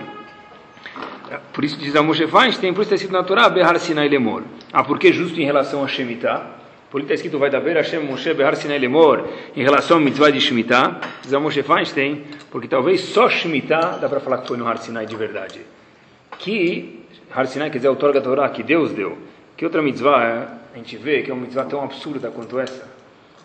Por 1.51 1.63
isso 1.63 1.79
diz 1.79 1.95
a 1.95 2.03
Moshe 2.03 2.27
Feinstein, 2.27 2.75
por 2.75 2.81
isso 2.81 2.93
está 2.93 2.95
escrito 2.95 3.13
na 3.13 3.23
Torá, 3.23 3.49
Behar 3.49 3.79
Sinai 3.79 4.07
Lemor. 4.07 4.43
Ah, 4.71 4.83
porque 4.83 5.11
justo 5.11 5.41
em 5.41 5.45
relação 5.45 5.83
a 5.83 5.87
Shemitah? 5.87 6.45
Isso 6.89 6.99
está 6.99 7.15
escrito, 7.15 7.39
vai 7.39 7.49
dar 7.49 7.59
Hashem 7.59 8.01
Moshe 8.01 8.31
Behar 8.35 8.55
Sinai 8.55 8.77
Lemor, 8.77 9.27
em 9.55 9.63
relação 9.63 9.97
ao 9.97 10.03
mitzvah 10.03 10.29
de 10.29 10.39
Shemitah. 10.39 10.99
Diz 11.23 11.33
a 11.33 11.39
Moshe 11.39 11.63
Feinstein, 11.63 12.21
porque 12.51 12.67
talvez 12.67 13.01
só 13.01 13.27
Shemitah 13.27 13.97
dá 13.97 14.07
para 14.07 14.19
falar 14.19 14.37
que 14.37 14.47
foi 14.47 14.57
no 14.57 14.67
Har 14.67 14.77
Sinai 14.77 15.07
de 15.07 15.15
verdade 15.15 15.61
que 16.43 16.99
Har 17.33 17.47
Sinai 17.47 17.69
quer 17.71 17.77
dizer 17.77 17.89
outorga 17.89 18.19
da 18.19 18.29
Torá, 18.29 18.49
que 18.49 18.61
Deus 18.61 18.91
deu. 18.91 19.17
Que 19.57 19.65
outra 19.65 19.81
mitzvah 19.81 20.23
é, 20.23 20.75
a 20.75 20.77
gente 20.77 20.97
vê 20.97 21.23
que 21.23 21.31
é 21.31 21.33
uma 21.33 21.41
mitzvah 21.41 21.63
tão 21.63 21.83
absurda 21.83 22.29
quanto 22.29 22.59
essa? 22.59 22.87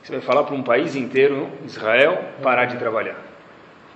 Você 0.02 0.12
vai 0.12 0.20
falar 0.20 0.42
para 0.42 0.54
um 0.54 0.62
país 0.62 0.94
inteiro, 0.96 1.48
Israel, 1.64 2.18
parar 2.42 2.66
de 2.66 2.76
trabalhar. 2.76 3.16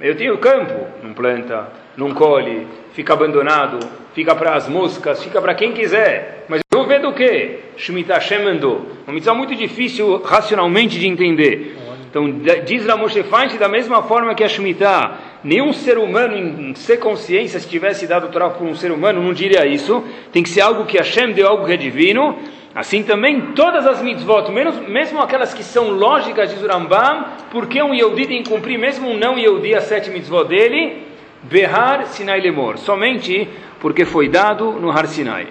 Eu 0.00 0.16
tenho 0.16 0.38
campo, 0.38 0.86
não 1.02 1.12
planta, 1.12 1.68
não 1.96 2.14
colhe, 2.14 2.66
fica 2.94 3.12
abandonado, 3.12 3.78
fica 4.14 4.34
para 4.34 4.54
as 4.54 4.68
moscas, 4.68 5.22
fica 5.22 5.40
para 5.42 5.54
quem 5.54 5.72
quiser. 5.72 6.46
Mas 6.48 6.60
eu 6.70 6.78
vou 6.78 6.88
ver 6.88 7.00
do 7.00 7.12
que? 7.12 7.58
Shemitah 7.76 8.14
Hashem 8.14 8.44
mandou. 8.44 8.86
Uma 9.06 9.14
missão 9.14 9.34
muito 9.34 9.54
difícil 9.54 10.22
racionalmente 10.22 10.98
de 10.98 11.06
entender. 11.06 11.76
Então, 12.08 12.30
diz 12.64 12.86
Ramoshe 12.86 13.22
Feinstein, 13.22 13.58
da 13.58 13.68
mesma 13.68 14.02
forma 14.02 14.34
que 14.34 14.44
a 14.44 14.48
Shemitah, 14.48 15.18
nenhum 15.44 15.72
ser 15.72 15.98
humano 15.98 16.36
em 16.36 16.74
ser 16.74 16.98
consciência, 16.98 17.58
se 17.58 17.68
tivesse 17.68 18.06
dado 18.06 18.28
Torá 18.28 18.50
por 18.50 18.66
um 18.66 18.74
ser 18.74 18.92
humano, 18.92 19.22
não 19.22 19.32
diria 19.32 19.66
isso. 19.66 20.04
Tem 20.32 20.42
que 20.42 20.48
ser 20.48 20.60
algo 20.60 20.84
que 20.84 20.96
Hashem 20.96 21.32
deu, 21.32 21.48
algo 21.48 21.66
que 21.66 21.72
é 21.72 21.76
divino. 21.76 22.38
Assim 22.74 23.02
também, 23.02 23.52
todas 23.52 23.86
as 23.86 24.00
mitzvot, 24.00 24.50
menos, 24.50 24.76
mesmo 24.88 25.20
aquelas 25.20 25.52
que 25.52 25.62
são 25.62 25.90
lógicas, 25.90 26.50
diz 26.50 26.62
o 26.62 26.66
Rambam, 26.66 27.26
porque 27.50 27.82
um 27.82 27.92
Yehudi 27.92 28.26
tem 28.26 28.42
que 28.42 28.48
cumprir, 28.48 28.78
mesmo 28.78 29.10
um 29.10 29.18
não 29.18 29.38
Yehudi, 29.38 29.74
as 29.74 29.84
sete 29.84 30.08
mitzvot 30.08 30.44
dele, 30.44 31.06
Behar 31.42 32.06
Sinai 32.06 32.40
Lemor, 32.40 32.78
somente 32.78 33.46
porque 33.78 34.06
foi 34.06 34.28
dado 34.28 34.72
no 34.72 34.90
Har 34.90 35.06
Sinai. 35.06 35.48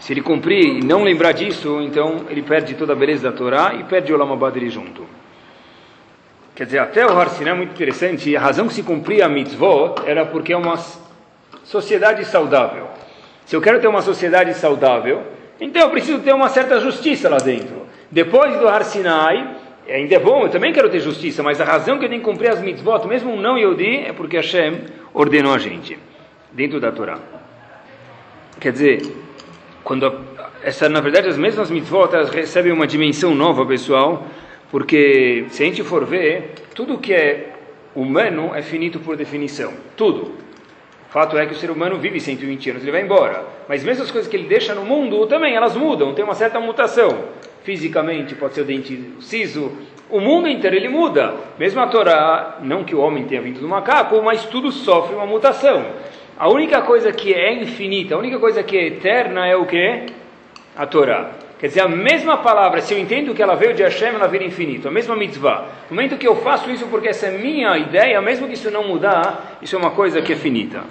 Se 0.00 0.12
ele 0.12 0.20
cumprir 0.20 0.64
e 0.64 0.84
não 0.84 1.02
lembrar 1.02 1.32
disso, 1.32 1.80
então 1.80 2.26
ele 2.28 2.42
perde 2.42 2.74
toda 2.74 2.92
a 2.92 2.96
beleza 2.96 3.30
da 3.30 3.34
Torá 3.34 3.74
e 3.74 3.84
perde 3.84 4.12
o 4.12 4.50
dele 4.50 4.68
junto. 4.68 5.06
Quer 6.54 6.66
dizer, 6.66 6.78
até 6.78 7.04
o 7.04 7.18
Har 7.18 7.30
Sinai 7.30 7.52
é 7.52 7.56
muito 7.56 7.72
interessante, 7.72 8.30
e 8.30 8.36
a 8.36 8.40
razão 8.40 8.68
que 8.68 8.74
se 8.74 8.82
cumpria 8.82 9.26
a 9.26 9.28
mitzvot 9.28 10.02
era 10.06 10.24
porque 10.24 10.52
é 10.52 10.56
uma 10.56 10.78
sociedade 11.64 12.24
saudável. 12.24 12.88
Se 13.44 13.56
eu 13.56 13.60
quero 13.60 13.80
ter 13.80 13.88
uma 13.88 14.02
sociedade 14.02 14.54
saudável, 14.54 15.22
então 15.60 15.82
eu 15.82 15.90
preciso 15.90 16.20
ter 16.20 16.32
uma 16.32 16.48
certa 16.48 16.78
justiça 16.78 17.28
lá 17.28 17.38
dentro. 17.38 17.84
Depois 18.08 18.56
do 18.58 18.68
Har 18.68 18.84
Sinai, 18.84 19.56
ainda 19.88 20.14
é 20.14 20.18
bom, 20.20 20.44
eu 20.44 20.48
também 20.48 20.72
quero 20.72 20.88
ter 20.88 21.00
justiça, 21.00 21.42
mas 21.42 21.60
a 21.60 21.64
razão 21.64 21.98
que 21.98 22.04
eu 22.04 22.08
tenho 22.08 22.20
que 22.20 22.26
cumprir 22.26 22.50
as 22.50 22.60
mitzvot, 22.60 23.04
mesmo 23.08 23.32
um 23.32 23.40
não 23.40 23.58
Yodi, 23.58 24.04
é 24.06 24.12
porque 24.12 24.36
Hashem 24.36 24.82
ordenou 25.12 25.52
a 25.52 25.58
gente, 25.58 25.98
dentro 26.52 26.78
da 26.78 26.92
Torá. 26.92 27.18
Quer 28.60 28.70
dizer, 28.70 29.02
quando 29.82 30.06
a, 30.06 30.14
essa, 30.62 30.88
na 30.88 31.00
verdade, 31.00 31.26
as 31.26 31.36
mesmas 31.36 31.68
mitzvot, 31.68 32.14
elas 32.14 32.30
recebem 32.30 32.70
uma 32.72 32.86
dimensão 32.86 33.34
nova, 33.34 33.66
pessoal, 33.66 34.24
porque 34.74 35.46
se 35.50 35.62
a 35.62 35.66
gente 35.66 35.84
for 35.84 36.04
ver, 36.04 36.50
tudo 36.74 36.98
que 36.98 37.14
é 37.14 37.52
humano 37.94 38.50
é 38.52 38.60
finito 38.60 38.98
por 38.98 39.16
definição, 39.16 39.72
tudo 39.96 40.34
fato 41.10 41.38
é 41.38 41.46
que 41.46 41.52
o 41.52 41.56
ser 41.56 41.70
humano 41.70 41.96
vive 41.96 42.18
120 42.18 42.70
anos, 42.70 42.82
ele 42.82 42.90
vai 42.90 43.02
embora. 43.02 43.44
Mas 43.68 43.84
mesmo 43.84 44.02
as 44.02 44.10
coisas 44.10 44.28
que 44.28 44.36
ele 44.36 44.48
deixa 44.48 44.74
no 44.74 44.84
mundo, 44.84 45.28
também 45.28 45.54
elas 45.54 45.76
mudam, 45.76 46.12
tem 46.12 46.24
uma 46.24 46.34
certa 46.34 46.58
mutação. 46.58 47.26
Fisicamente, 47.62 48.34
pode 48.34 48.54
ser 48.54 48.62
o 48.62 48.64
dente 48.64 49.12
siso, 49.20 49.70
o 50.10 50.18
mundo 50.18 50.48
inteiro 50.48 50.74
ele 50.74 50.88
muda. 50.88 51.34
Mesmo 51.56 51.80
a 51.80 51.86
Torá, 51.86 52.58
não 52.60 52.82
que 52.82 52.96
o 52.96 53.00
homem 53.00 53.26
tenha 53.26 53.40
vindo 53.40 53.60
do 53.60 53.68
macaco, 53.68 54.20
mas 54.24 54.44
tudo 54.46 54.72
sofre 54.72 55.14
uma 55.14 55.24
mutação. 55.24 55.86
A 56.36 56.48
única 56.48 56.82
coisa 56.82 57.12
que 57.12 57.32
é 57.32 57.62
infinita, 57.62 58.16
a 58.16 58.18
única 58.18 58.40
coisa 58.40 58.64
que 58.64 58.76
é 58.76 58.86
eterna 58.88 59.46
é 59.46 59.54
o 59.54 59.66
que? 59.66 60.06
A 60.76 60.84
Torá. 60.84 61.43
Quer 61.64 61.68
dizer, 61.68 61.80
a 61.80 61.88
mesma 61.88 62.36
palavra, 62.36 62.82
se 62.82 62.92
eu 62.92 62.98
entendo 62.98 63.32
que 63.32 63.42
ela 63.42 63.54
veio 63.54 63.72
de 63.72 63.82
Hashem, 63.82 64.08
ela 64.08 64.26
vira 64.26 64.44
infinito. 64.44 64.86
A 64.86 64.90
mesma 64.90 65.16
mitzvah. 65.16 65.66
No 65.88 65.96
momento 65.96 66.18
que 66.18 66.28
eu 66.28 66.36
faço 66.36 66.70
isso 66.70 66.86
porque 66.88 67.08
essa 67.08 67.28
é 67.28 67.38
minha 67.38 67.78
ideia, 67.78 68.20
mesmo 68.20 68.46
que 68.46 68.52
isso 68.52 68.70
não 68.70 68.86
mudar, 68.86 69.56
isso 69.62 69.74
é 69.74 69.78
uma 69.78 69.92
coisa 69.92 70.20
que 70.20 70.34
é 70.34 70.36
finita. 70.36 70.84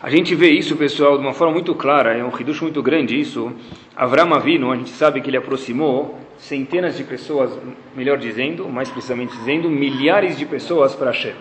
A 0.00 0.08
gente 0.08 0.36
vê 0.36 0.50
isso, 0.50 0.76
pessoal, 0.76 1.18
de 1.18 1.24
uma 1.24 1.34
forma 1.34 1.52
muito 1.52 1.74
clara, 1.74 2.16
é 2.16 2.22
um 2.22 2.28
reducho 2.28 2.62
muito 2.62 2.80
grande 2.80 3.18
isso. 3.18 3.52
Avram 3.96 4.32
Avinu, 4.32 4.70
a 4.70 4.76
gente 4.76 4.90
sabe 4.90 5.20
que 5.20 5.28
ele 5.28 5.36
aproximou 5.36 6.16
centenas 6.38 6.96
de 6.96 7.02
pessoas, 7.02 7.58
melhor 7.96 8.18
dizendo, 8.18 8.68
mais 8.68 8.88
precisamente 8.88 9.36
dizendo, 9.36 9.68
milhares 9.68 10.38
de 10.38 10.46
pessoas 10.46 10.94
para 10.94 11.10
Hashem. 11.10 11.34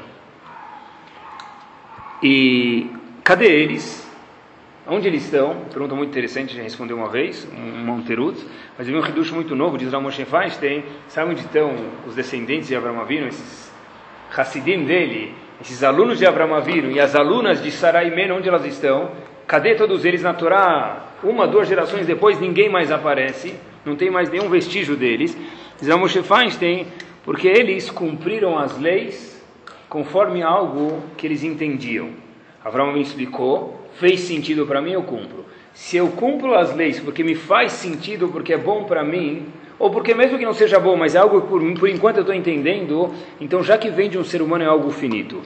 E 2.24 2.90
cadê 3.24 3.46
eles? 3.46 4.12
Onde 4.86 5.08
eles 5.08 5.24
estão? 5.24 5.56
Pergunta 5.72 5.96
muito 5.96 6.10
interessante, 6.10 6.56
já 6.56 6.62
respondeu 6.62 6.98
uma 6.98 7.08
vez, 7.08 7.48
um 7.56 7.86
Monterut, 7.86 8.44
mas 8.78 8.88
eu 8.88 8.94
vi 8.94 9.00
um 9.00 9.02
reducho 9.02 9.34
muito 9.34 9.56
novo, 9.56 9.78
diz 9.78 9.92
Ramoshe 9.92 10.26
Feinstein, 10.26 10.84
sabe 11.08 11.32
onde 11.32 11.40
estão 11.40 11.74
os 12.06 12.16
descendentes 12.16 12.68
de 12.68 12.76
Avram 12.76 13.00
Avinu, 13.00 13.28
esses 13.28 13.72
Hassidim 14.36 14.84
dele, 14.84 15.34
esses 15.62 15.84
alunos 15.84 16.18
de 16.18 16.26
Abraão 16.26 16.56
Avinu 16.56 16.92
e 16.92 17.00
as 17.00 17.16
alunas 17.16 17.62
de 17.62 17.72
Sarai 17.72 18.10
Men, 18.10 18.32
onde 18.32 18.50
elas 18.50 18.66
estão? 18.66 19.12
Cadê 19.46 19.76
todos 19.76 20.04
eles 20.04 20.24
na 20.24 20.34
Torá? 20.34 21.06
Uma, 21.24 21.48
duas 21.48 21.68
gerações 21.68 22.08
depois, 22.08 22.40
ninguém 22.40 22.68
mais 22.68 22.92
aparece, 22.92 23.56
não 23.86 23.96
tem 23.96 24.10
mais 24.10 24.30
nenhum 24.30 24.50
vestígio 24.50 24.96
deles. 24.96 25.38
Diz 25.80 25.88
Moshe 25.96 26.22
Feinstein, 26.24 26.88
porque 27.24 27.48
eles 27.48 27.90
cumpriram 27.90 28.58
as 28.58 28.78
leis 28.78 29.42
conforme 29.88 30.42
algo 30.42 31.04
que 31.16 31.28
eles 31.28 31.44
entendiam. 31.44 32.10
Abraão 32.66 32.98
explicou, 32.98 33.83
fez 34.00 34.22
sentido 34.22 34.66
para 34.66 34.82
mim, 34.82 34.92
eu 34.92 35.04
cumpro. 35.04 35.46
Se 35.74 35.98
eu 35.98 36.10
cumpro 36.10 36.54
as 36.56 36.76
leis 36.76 37.00
porque 37.00 37.24
me 37.24 37.36
faz 37.36 37.72
sentido, 37.72 38.30
porque 38.30 38.54
é 38.54 38.58
bom 38.58 38.84
para 38.84 39.04
mim, 39.04 39.48
ou 39.80 39.90
porque 39.90 40.14
mesmo 40.14 40.38
que 40.38 40.46
não 40.46 40.54
seja 40.54 40.80
bom, 40.80 40.96
mas 40.96 41.16
é 41.16 41.18
algo 41.18 41.42
por, 41.42 41.62
por 41.74 41.90
enquanto 41.90 42.18
eu 42.18 42.22
estou 42.22 42.36
entendendo, 42.36 43.14
então 43.42 43.64
já 43.64 43.78
que 43.78 43.90
vem 43.90 44.10
de 44.10 44.18
um 44.18 44.24
ser 44.24 44.42
humano 44.42 44.64
é 44.64 44.68
algo 44.68 44.92
finito. 44.92 45.42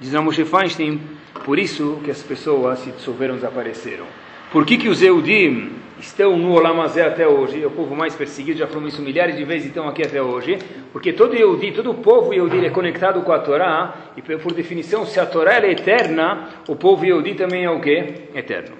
Diz 0.00 0.12
Moshe 0.14 0.44
Feinstein, 0.44 1.00
por 1.44 1.58
isso 1.58 2.00
que 2.04 2.10
as 2.10 2.22
pessoas 2.22 2.78
se 2.80 2.90
dissolveram, 2.90 3.34
desapareceram. 3.34 4.06
Por 4.54 4.64
que, 4.64 4.78
que 4.78 4.88
os 4.88 5.02
Eudim 5.02 5.72
estão 5.98 6.36
no 6.36 6.52
Olamazé 6.52 7.02
até 7.02 7.26
hoje? 7.26 7.60
É 7.60 7.66
o 7.66 7.72
povo 7.72 7.96
mais 7.96 8.14
perseguido, 8.14 8.56
já 8.56 8.68
falamos 8.68 8.92
isso 8.92 9.02
milhares 9.02 9.36
de 9.36 9.42
vezes, 9.42 9.66
estão 9.66 9.88
aqui 9.88 10.00
até 10.00 10.22
hoje. 10.22 10.58
Porque 10.92 11.12
todo 11.12 11.34
Eudi, 11.34 11.72
todo 11.72 11.90
o 11.90 11.94
povo 11.94 12.32
Eudi 12.32 12.64
é 12.64 12.70
conectado 12.70 13.20
com 13.22 13.32
a 13.32 13.40
Torá, 13.40 14.12
e 14.16 14.22
por 14.22 14.52
definição, 14.52 15.04
se 15.04 15.18
a 15.18 15.26
Torá 15.26 15.54
é 15.54 15.72
eterna, 15.72 16.50
o 16.68 16.76
povo 16.76 17.04
Eudi 17.04 17.34
também 17.34 17.64
é 17.64 17.70
o 17.70 17.80
quê? 17.80 18.28
Eterno. 18.32 18.76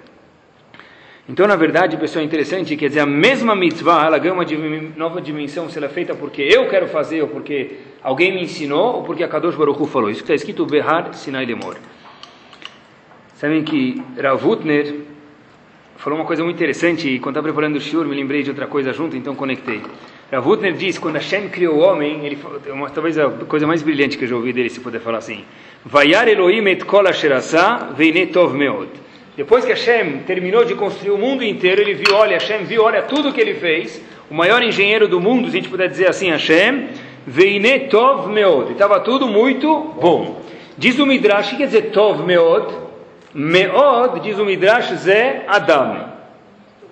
Então, 1.27 1.45
na 1.45 1.57
verdade, 1.57 1.97
pessoal, 1.97 2.23
é 2.23 2.25
interessante, 2.25 2.77
quer 2.77 2.87
dizer, 2.87 3.01
a 3.01 3.05
mesma 3.05 3.53
mitzvah, 3.53 4.05
ela 4.05 4.17
ganha 4.17 4.33
uma 4.33 4.45
nova 4.95 5.19
dimensão 5.19 5.69
se 5.69 5.77
ela 5.77 5.87
é 5.87 5.89
feita 5.89 6.15
porque 6.15 6.41
eu 6.41 6.69
quero 6.69 6.87
fazer, 6.87 7.21
ou 7.21 7.27
porque 7.27 7.79
alguém 8.01 8.33
me 8.33 8.41
ensinou, 8.41 8.95
ou 8.95 9.03
porque 9.03 9.25
a 9.25 9.27
Kadosh 9.27 9.55
Baruch 9.55 9.81
Hu 9.81 9.85
falou. 9.85 10.09
Isso 10.09 10.21
está 10.21 10.33
escrito 10.33 10.65
Behar 10.65 11.13
Sinai 11.13 11.45
Lemor. 11.45 11.75
Sabem 13.33 13.61
que 13.61 14.01
Ravutner 14.17 15.14
falou 15.97 16.19
uma 16.19 16.25
coisa 16.25 16.43
muito 16.43 16.55
interessante, 16.55 17.07
e 17.07 17.19
quando 17.19 17.33
estava 17.33 17.47
preparando 17.47 17.77
o 17.77 17.81
shiur, 17.81 18.05
me 18.05 18.15
lembrei 18.15 18.43
de 18.43 18.49
outra 18.49 18.67
coisa 18.67 18.93
junto, 18.93 19.15
então 19.15 19.35
conectei. 19.35 19.81
Ravutner 20.31 20.73
diz, 20.73 20.97
quando 20.97 21.15
Hashem 21.15 21.49
criou 21.49 21.75
o 21.75 21.79
homem, 21.79 22.25
ele 22.25 22.37
é 22.65 22.89
talvez 22.93 23.17
a 23.17 23.29
coisa 23.29 23.65
mais 23.65 23.81
brilhante 23.81 24.17
que 24.17 24.25
eu 24.25 24.27
já 24.27 24.35
ouvi 24.35 24.51
dele, 24.51 24.69
se 24.69 24.79
puder 24.79 24.99
falar 24.99 25.19
assim, 25.19 25.43
Vayar 25.87 26.27
Elohim 26.27 26.67
et 26.67 26.83
kol 26.83 27.03
tov 28.33 28.57
meod. 28.57 28.89
Depois 29.37 29.63
que 29.63 29.71
Hashem 29.71 30.23
terminou 30.25 30.65
de 30.65 30.73
construir 30.73 31.11
o 31.11 31.17
mundo 31.17 31.43
inteiro, 31.43 31.79
ele 31.79 31.93
viu, 31.93 32.15
olha, 32.15 32.37
Hashem 32.37 32.63
viu, 32.63 32.81
olha 32.83 33.03
tudo 33.03 33.31
que 33.31 33.39
ele 33.39 33.53
fez. 33.53 34.01
O 34.31 34.33
maior 34.33 34.63
engenheiro 34.63 35.07
do 35.07 35.19
mundo, 35.19 35.51
se 35.51 35.57
a 35.57 35.59
gente 35.59 35.69
puder 35.69 35.87
dizer 35.87 36.07
assim, 36.07 36.31
Hashem, 36.31 36.87
Tov 37.91 38.31
Meod. 38.31 38.71
Estava 38.71 38.99
tudo 39.01 39.27
muito 39.27 39.93
bom. 40.01 40.41
Diz 40.75 40.97
o 40.97 41.05
Midrash, 41.05 41.47
o 41.47 41.49
que 41.51 41.57
quer 41.57 41.65
dizer 41.65 41.91
Tov 41.91 42.25
Meod? 42.25 42.84
Meod, 43.35 44.21
diz 44.21 44.39
o 44.39 44.45
Midrash, 44.45 44.93
Zé 44.95 45.43
Adam. 45.45 46.07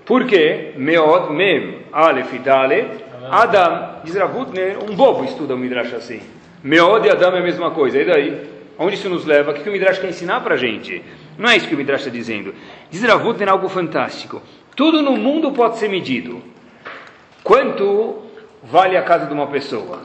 Por 0.06 0.26
quê? 0.26 0.74
Meod, 0.76 1.32
Mem, 1.32 1.84
Aleph, 1.90 2.34
Dalet, 2.44 2.90
Adam. 3.32 4.02
Diz 4.04 4.14
Ravutner, 4.14 4.78
um 4.84 4.94
bobo 4.94 5.24
estuda 5.24 5.56
o 5.56 5.58
Midrash 5.58 5.94
assim. 5.94 6.20
Meod 6.62 7.08
e 7.08 7.10
Adam 7.10 7.34
é 7.38 7.40
a 7.40 7.42
mesma 7.44 7.72
coisa, 7.72 7.98
e 7.98 8.04
daí? 8.04 8.50
Onde 8.78 8.96
isso 8.96 9.10
nos 9.10 9.26
leva? 9.26 9.52
O 9.52 9.54
que 9.54 9.70
o 9.70 9.72
Midrash 9.72 10.00
quer 10.00 10.10
ensinar 10.10 10.42
para 10.42 10.56
a 10.56 10.58
gente? 10.58 11.02
Não 11.38 11.50
é 11.50 11.56
isso 11.56 11.70
que 11.70 11.76
o 11.76 11.78
Midrash 11.78 12.02
está 12.02 12.12
dizendo. 12.12 12.54
Diz 12.92 13.02
Ravut 13.04 13.40
tem 13.40 13.48
algo 13.48 13.70
fantástico. 13.70 14.42
Tudo 14.76 15.02
no 15.02 15.16
mundo 15.16 15.54
pode 15.54 15.78
ser 15.78 15.88
medido. 15.88 16.44
Quanto 17.42 18.24
vale 18.62 18.98
a 18.98 19.04
casa 19.04 19.28
de 19.28 19.34
uma 19.34 19.48
pessoa? 19.48 20.02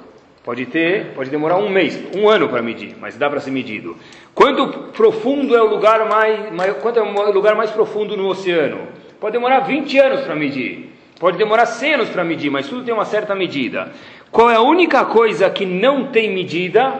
Pode 0.48 0.64
ter, 0.64 1.12
pode 1.14 1.28
demorar 1.28 1.58
um 1.58 1.68
mês, 1.68 2.02
um 2.16 2.26
ano 2.26 2.48
para 2.48 2.62
medir, 2.62 2.96
mas 2.98 3.18
dá 3.18 3.28
para 3.28 3.38
ser 3.38 3.50
medido. 3.50 3.94
Quanto 4.34 4.90
profundo 4.92 5.54
é 5.54 5.60
o 5.60 5.66
lugar 5.66 6.08
mais, 6.08 6.50
mais, 6.50 6.74
quanto 6.78 6.98
é 6.98 7.02
o 7.02 7.30
lugar 7.32 7.54
mais 7.54 7.70
profundo 7.70 8.16
no 8.16 8.26
oceano? 8.28 8.88
Pode 9.20 9.34
demorar 9.34 9.60
20 9.60 9.98
anos 9.98 10.22
para 10.22 10.34
medir. 10.34 10.90
Pode 11.20 11.36
demorar 11.36 11.66
100 11.66 11.92
anos 11.92 12.08
para 12.08 12.24
medir, 12.24 12.50
mas 12.50 12.66
tudo 12.66 12.82
tem 12.82 12.94
uma 12.94 13.04
certa 13.04 13.34
medida. 13.34 13.92
Qual 14.30 14.50
é 14.50 14.54
a 14.54 14.62
única 14.62 15.04
coisa 15.04 15.50
que 15.50 15.66
não 15.66 16.06
tem 16.06 16.32
medida? 16.32 16.98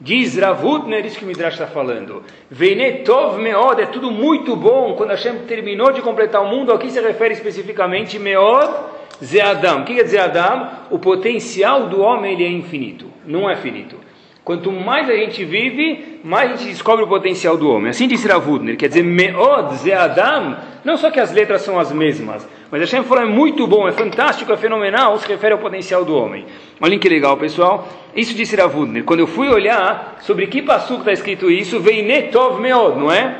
Diz 0.00 0.38
Ravutner, 0.38 1.04
isso 1.04 1.18
que 1.18 1.24
o 1.26 1.28
Midrash 1.28 1.52
está 1.52 1.66
falando. 1.66 2.22
Veinetov 2.50 3.42
meod, 3.42 3.82
é 3.82 3.86
tudo 3.86 4.10
muito 4.10 4.56
bom. 4.56 4.94
Quando 4.94 5.10
Hashem 5.10 5.40
terminou 5.40 5.92
de 5.92 6.00
completar 6.00 6.40
o 6.40 6.48
mundo, 6.48 6.72
aqui 6.72 6.90
se 6.90 6.98
refere 6.98 7.34
especificamente 7.34 8.18
meod 8.18 8.93
ze 9.22 9.40
Adam. 9.40 9.80
O 9.80 9.84
que 9.84 9.94
quer 9.94 10.04
dizer 10.04 10.20
Adam? 10.20 10.68
O 10.90 10.98
potencial 10.98 11.88
do 11.88 12.00
homem 12.00 12.32
ele 12.32 12.44
é 12.44 12.50
infinito, 12.50 13.06
não 13.26 13.48
é 13.48 13.56
finito. 13.56 13.96
Quanto 14.44 14.70
mais 14.70 15.08
a 15.08 15.14
gente 15.14 15.42
vive, 15.42 16.20
mais 16.22 16.52
a 16.52 16.56
gente 16.56 16.68
descobre 16.68 17.02
o 17.02 17.08
potencial 17.08 17.56
do 17.56 17.70
homem. 17.70 17.88
Assim 17.88 18.06
disse 18.06 18.28
Ravudner, 18.28 18.76
quer 18.76 18.88
dizer, 18.88 19.02
Meod 19.02 19.74
Ze 19.76 19.90
Adam, 19.90 20.58
não 20.84 20.98
só 20.98 21.10
que 21.10 21.18
as 21.18 21.32
letras 21.32 21.62
são 21.62 21.78
as 21.78 21.90
mesmas, 21.90 22.46
mas 22.70 22.82
Hashem 22.82 23.04
falou 23.04 23.24
é 23.24 23.26
muito 23.26 23.66
bom, 23.66 23.88
é 23.88 23.92
fantástico, 23.92 24.52
é 24.52 24.56
fenomenal, 24.58 25.18
se 25.18 25.26
refere 25.26 25.54
ao 25.54 25.58
potencial 25.58 26.04
do 26.04 26.14
homem. 26.14 26.44
Olhem 26.78 26.98
que 26.98 27.08
legal, 27.08 27.38
pessoal. 27.38 27.88
Isso 28.14 28.34
disse 28.34 28.54
Ravudner. 28.54 29.04
Quando 29.04 29.20
eu 29.20 29.26
fui 29.26 29.48
olhar 29.48 30.18
sobre 30.20 30.46
que 30.46 30.60
passuco 30.60 31.00
está 31.00 31.12
escrito 31.12 31.50
isso, 31.50 31.80
veio 31.80 32.04
Netov 32.04 32.60
Meod, 32.60 32.98
não 32.98 33.10
é? 33.10 33.34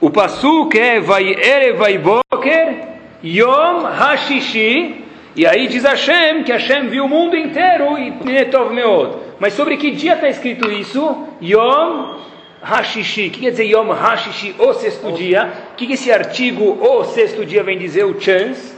O 0.00 0.10
passuco 0.10 0.76
é 0.76 0.98
Vai 0.98 1.32
Ere 1.32 1.74
Vai 1.74 1.96
Boker 1.96 2.77
Yom 3.22 3.82
Hashishi, 3.82 5.04
e 5.34 5.46
aí 5.46 5.66
diz 5.66 5.84
Hashem 5.84 6.44
que 6.44 6.52
Hashem 6.52 6.88
viu 6.88 7.04
o 7.04 7.08
mundo 7.08 7.36
inteiro 7.36 7.98
e 7.98 8.10
Netov 8.10 8.72
Meod. 8.72 9.16
Mas 9.40 9.54
sobre 9.54 9.76
que 9.76 9.90
dia 9.90 10.14
está 10.14 10.28
escrito 10.28 10.70
isso? 10.70 11.26
Yom 11.42 12.18
Hashishi. 12.62 13.28
O 13.28 13.30
que 13.30 13.40
quer 13.40 13.50
dizer 13.50 13.64
Yom 13.64 13.90
Hashishi, 13.90 14.54
o 14.58 14.72
sexto 14.72 15.12
dia? 15.12 15.52
O 15.72 15.76
que, 15.76 15.86
que 15.86 15.94
esse 15.94 16.12
artigo, 16.12 16.78
o 16.80 17.04
sexto 17.04 17.44
dia, 17.44 17.62
vem 17.62 17.78
dizer 17.78 18.04
o 18.04 18.20
chance? 18.20 18.76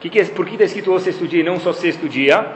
Que 0.00 0.08
que 0.08 0.20
é, 0.20 0.24
por 0.24 0.46
que 0.46 0.52
está 0.52 0.64
escrito 0.64 0.92
o 0.92 1.00
sexto 1.00 1.26
dia 1.26 1.40
e 1.40 1.44
não 1.44 1.58
só 1.58 1.72
sexto 1.72 2.08
dia? 2.08 2.46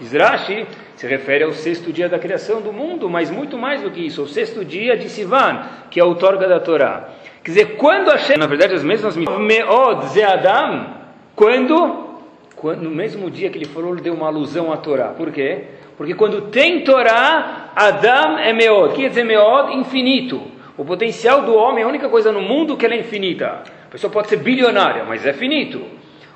Diz 0.00 0.12
Rashi, 0.12 0.66
se 0.96 1.06
refere 1.06 1.44
ao 1.44 1.52
sexto 1.52 1.92
dia 1.92 2.08
da 2.08 2.18
criação 2.18 2.60
do 2.60 2.72
mundo, 2.72 3.08
mas 3.08 3.30
muito 3.30 3.56
mais 3.56 3.82
do 3.82 3.90
que 3.90 4.00
isso, 4.00 4.22
o 4.22 4.28
sexto 4.28 4.64
dia 4.64 4.96
de 4.96 5.08
Sivan, 5.08 5.62
que 5.90 6.00
é 6.00 6.02
a 6.02 6.06
outorga 6.06 6.48
da 6.48 6.58
Torá. 6.58 7.08
Quer 7.42 7.50
dizer, 7.50 7.76
quando 7.76 8.10
Hashem, 8.10 8.36
na 8.36 8.46
verdade 8.46 8.74
as 8.74 8.84
mesmas 8.84 9.16
Meod 9.16 10.06
Ze 10.06 10.22
Adam, 10.22 10.86
quando, 11.34 12.20
quando, 12.54 12.82
no 12.82 12.90
mesmo 12.90 13.28
dia 13.30 13.50
que 13.50 13.58
ele 13.58 13.64
falou, 13.64 13.92
ele 13.92 14.02
deu 14.02 14.14
uma 14.14 14.28
alusão 14.28 14.72
à 14.72 14.76
Torá. 14.76 15.08
Por 15.08 15.32
quê? 15.32 15.64
Porque 15.96 16.14
quando 16.14 16.42
tem 16.42 16.82
Torá, 16.82 17.70
Adam 17.74 18.38
é 18.38 18.52
Meod. 18.52 18.94
Quer 18.94 19.08
dizer 19.08 19.24
Meod? 19.24 19.74
Infinito. 19.76 20.40
O 20.76 20.84
potencial 20.84 21.42
do 21.42 21.54
homem 21.54 21.82
é 21.82 21.86
a 21.86 21.88
única 21.88 22.08
coisa 22.08 22.30
no 22.30 22.40
mundo 22.40 22.76
que 22.76 22.86
ela 22.86 22.94
é 22.94 23.00
infinita. 23.00 23.62
A 23.86 23.90
pessoa 23.90 24.10
pode 24.10 24.28
ser 24.28 24.36
bilionária, 24.36 25.04
mas 25.04 25.26
é 25.26 25.32
finito. 25.32 25.82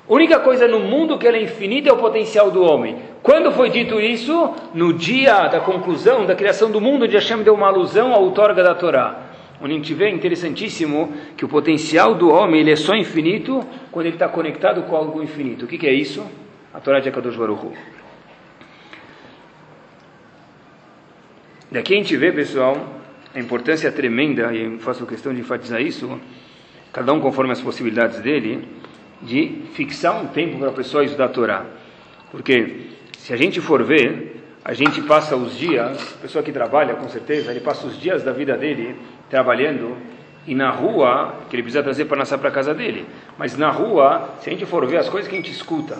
A 0.07 0.13
única 0.13 0.39
coisa 0.39 0.67
no 0.67 0.79
mundo 0.79 1.17
que 1.17 1.27
ela 1.27 1.37
é 1.37 1.41
infinita 1.41 1.89
é 1.89 1.93
o 1.93 1.97
potencial 1.97 2.51
do 2.51 2.63
homem. 2.63 2.97
Quando 3.23 3.51
foi 3.51 3.69
dito 3.69 3.99
isso? 3.99 4.53
No 4.73 4.93
dia 4.93 5.47
da 5.47 5.59
conclusão 5.59 6.25
da 6.25 6.35
criação 6.35 6.69
do 6.69 6.79
mundo, 6.79 7.05
onde 7.05 7.15
Hashem 7.15 7.43
deu 7.43 7.53
uma 7.53 7.67
alusão 7.67 8.13
à 8.13 8.17
outorga 8.17 8.63
da 8.63 8.75
Torá. 8.75 9.26
Onde 9.59 9.73
a 9.73 9.75
gente 9.75 9.93
vê 9.93 10.09
interessantíssimo 10.09 11.13
que 11.35 11.43
o 11.43 11.47
potencial 11.47 12.15
do 12.15 12.29
homem 12.29 12.61
ele 12.61 12.71
é 12.71 12.75
só 12.75 12.95
infinito 12.95 13.59
quando 13.91 14.05
ele 14.05 14.15
está 14.15 14.29
conectado 14.29 14.83
com 14.83 14.95
algo 14.95 15.23
infinito. 15.23 15.65
O 15.65 15.67
que, 15.67 15.77
que 15.77 15.87
é 15.87 15.93
isso? 15.93 16.25
A 16.73 16.79
Torá 16.79 16.99
de 16.99 17.09
Akadosh 17.09 17.35
Baruch. 17.35 17.75
Daqui 21.71 21.95
a 21.95 21.97
gente 21.97 22.15
vê, 22.15 22.31
pessoal, 22.31 22.77
a 23.33 23.39
importância 23.39 23.91
tremenda, 23.91 24.53
e 24.53 24.63
eu 24.63 24.79
faço 24.79 25.05
questão 25.05 25.33
de 25.33 25.41
enfatizar 25.41 25.81
isso, 25.81 26.19
cada 26.93 27.11
um 27.11 27.19
conforme 27.19 27.51
as 27.51 27.61
possibilidades 27.61 28.21
dele, 28.21 28.67
de 29.21 29.63
fixar 29.73 30.23
um 30.23 30.27
tempo 30.27 30.59
para 30.59 30.69
a 30.69 30.73
pessoa 30.73 31.03
estudar 31.03 31.25
a 31.25 31.29
Torá. 31.29 31.65
Porque 32.31 32.87
se 33.17 33.33
a 33.33 33.37
gente 33.37 33.59
for 33.59 33.83
ver, 33.83 34.37
a 34.67 34.73
gente 34.73 35.01
passa 35.01 35.33
os 35.33 35.57
dias, 35.57 36.15
a 36.17 36.21
pessoa 36.21 36.43
que 36.43 36.51
trabalha, 36.51 36.93
com 36.93 37.07
certeza, 37.07 37.51
ele 37.51 37.61
passa 37.61 37.87
os 37.87 37.97
dias 37.97 38.21
da 38.21 38.33
vida 38.33 38.57
dele 38.57 38.97
trabalhando 39.29 39.95
e 40.45 40.53
na 40.53 40.69
rua, 40.69 41.35
que 41.49 41.55
ele 41.55 41.63
precisa 41.63 41.81
trazer 41.81 42.03
para 42.03 42.17
nascer 42.17 42.37
para 42.37 42.51
casa 42.51 42.73
dele. 42.73 43.05
Mas 43.37 43.57
na 43.57 43.69
rua, 43.69 44.29
se 44.41 44.49
a 44.49 44.51
gente 44.51 44.65
for 44.65 44.85
ver 44.85 44.97
as 44.97 45.07
coisas 45.07 45.29
que 45.29 45.35
a 45.35 45.37
gente 45.37 45.53
escuta, 45.53 45.97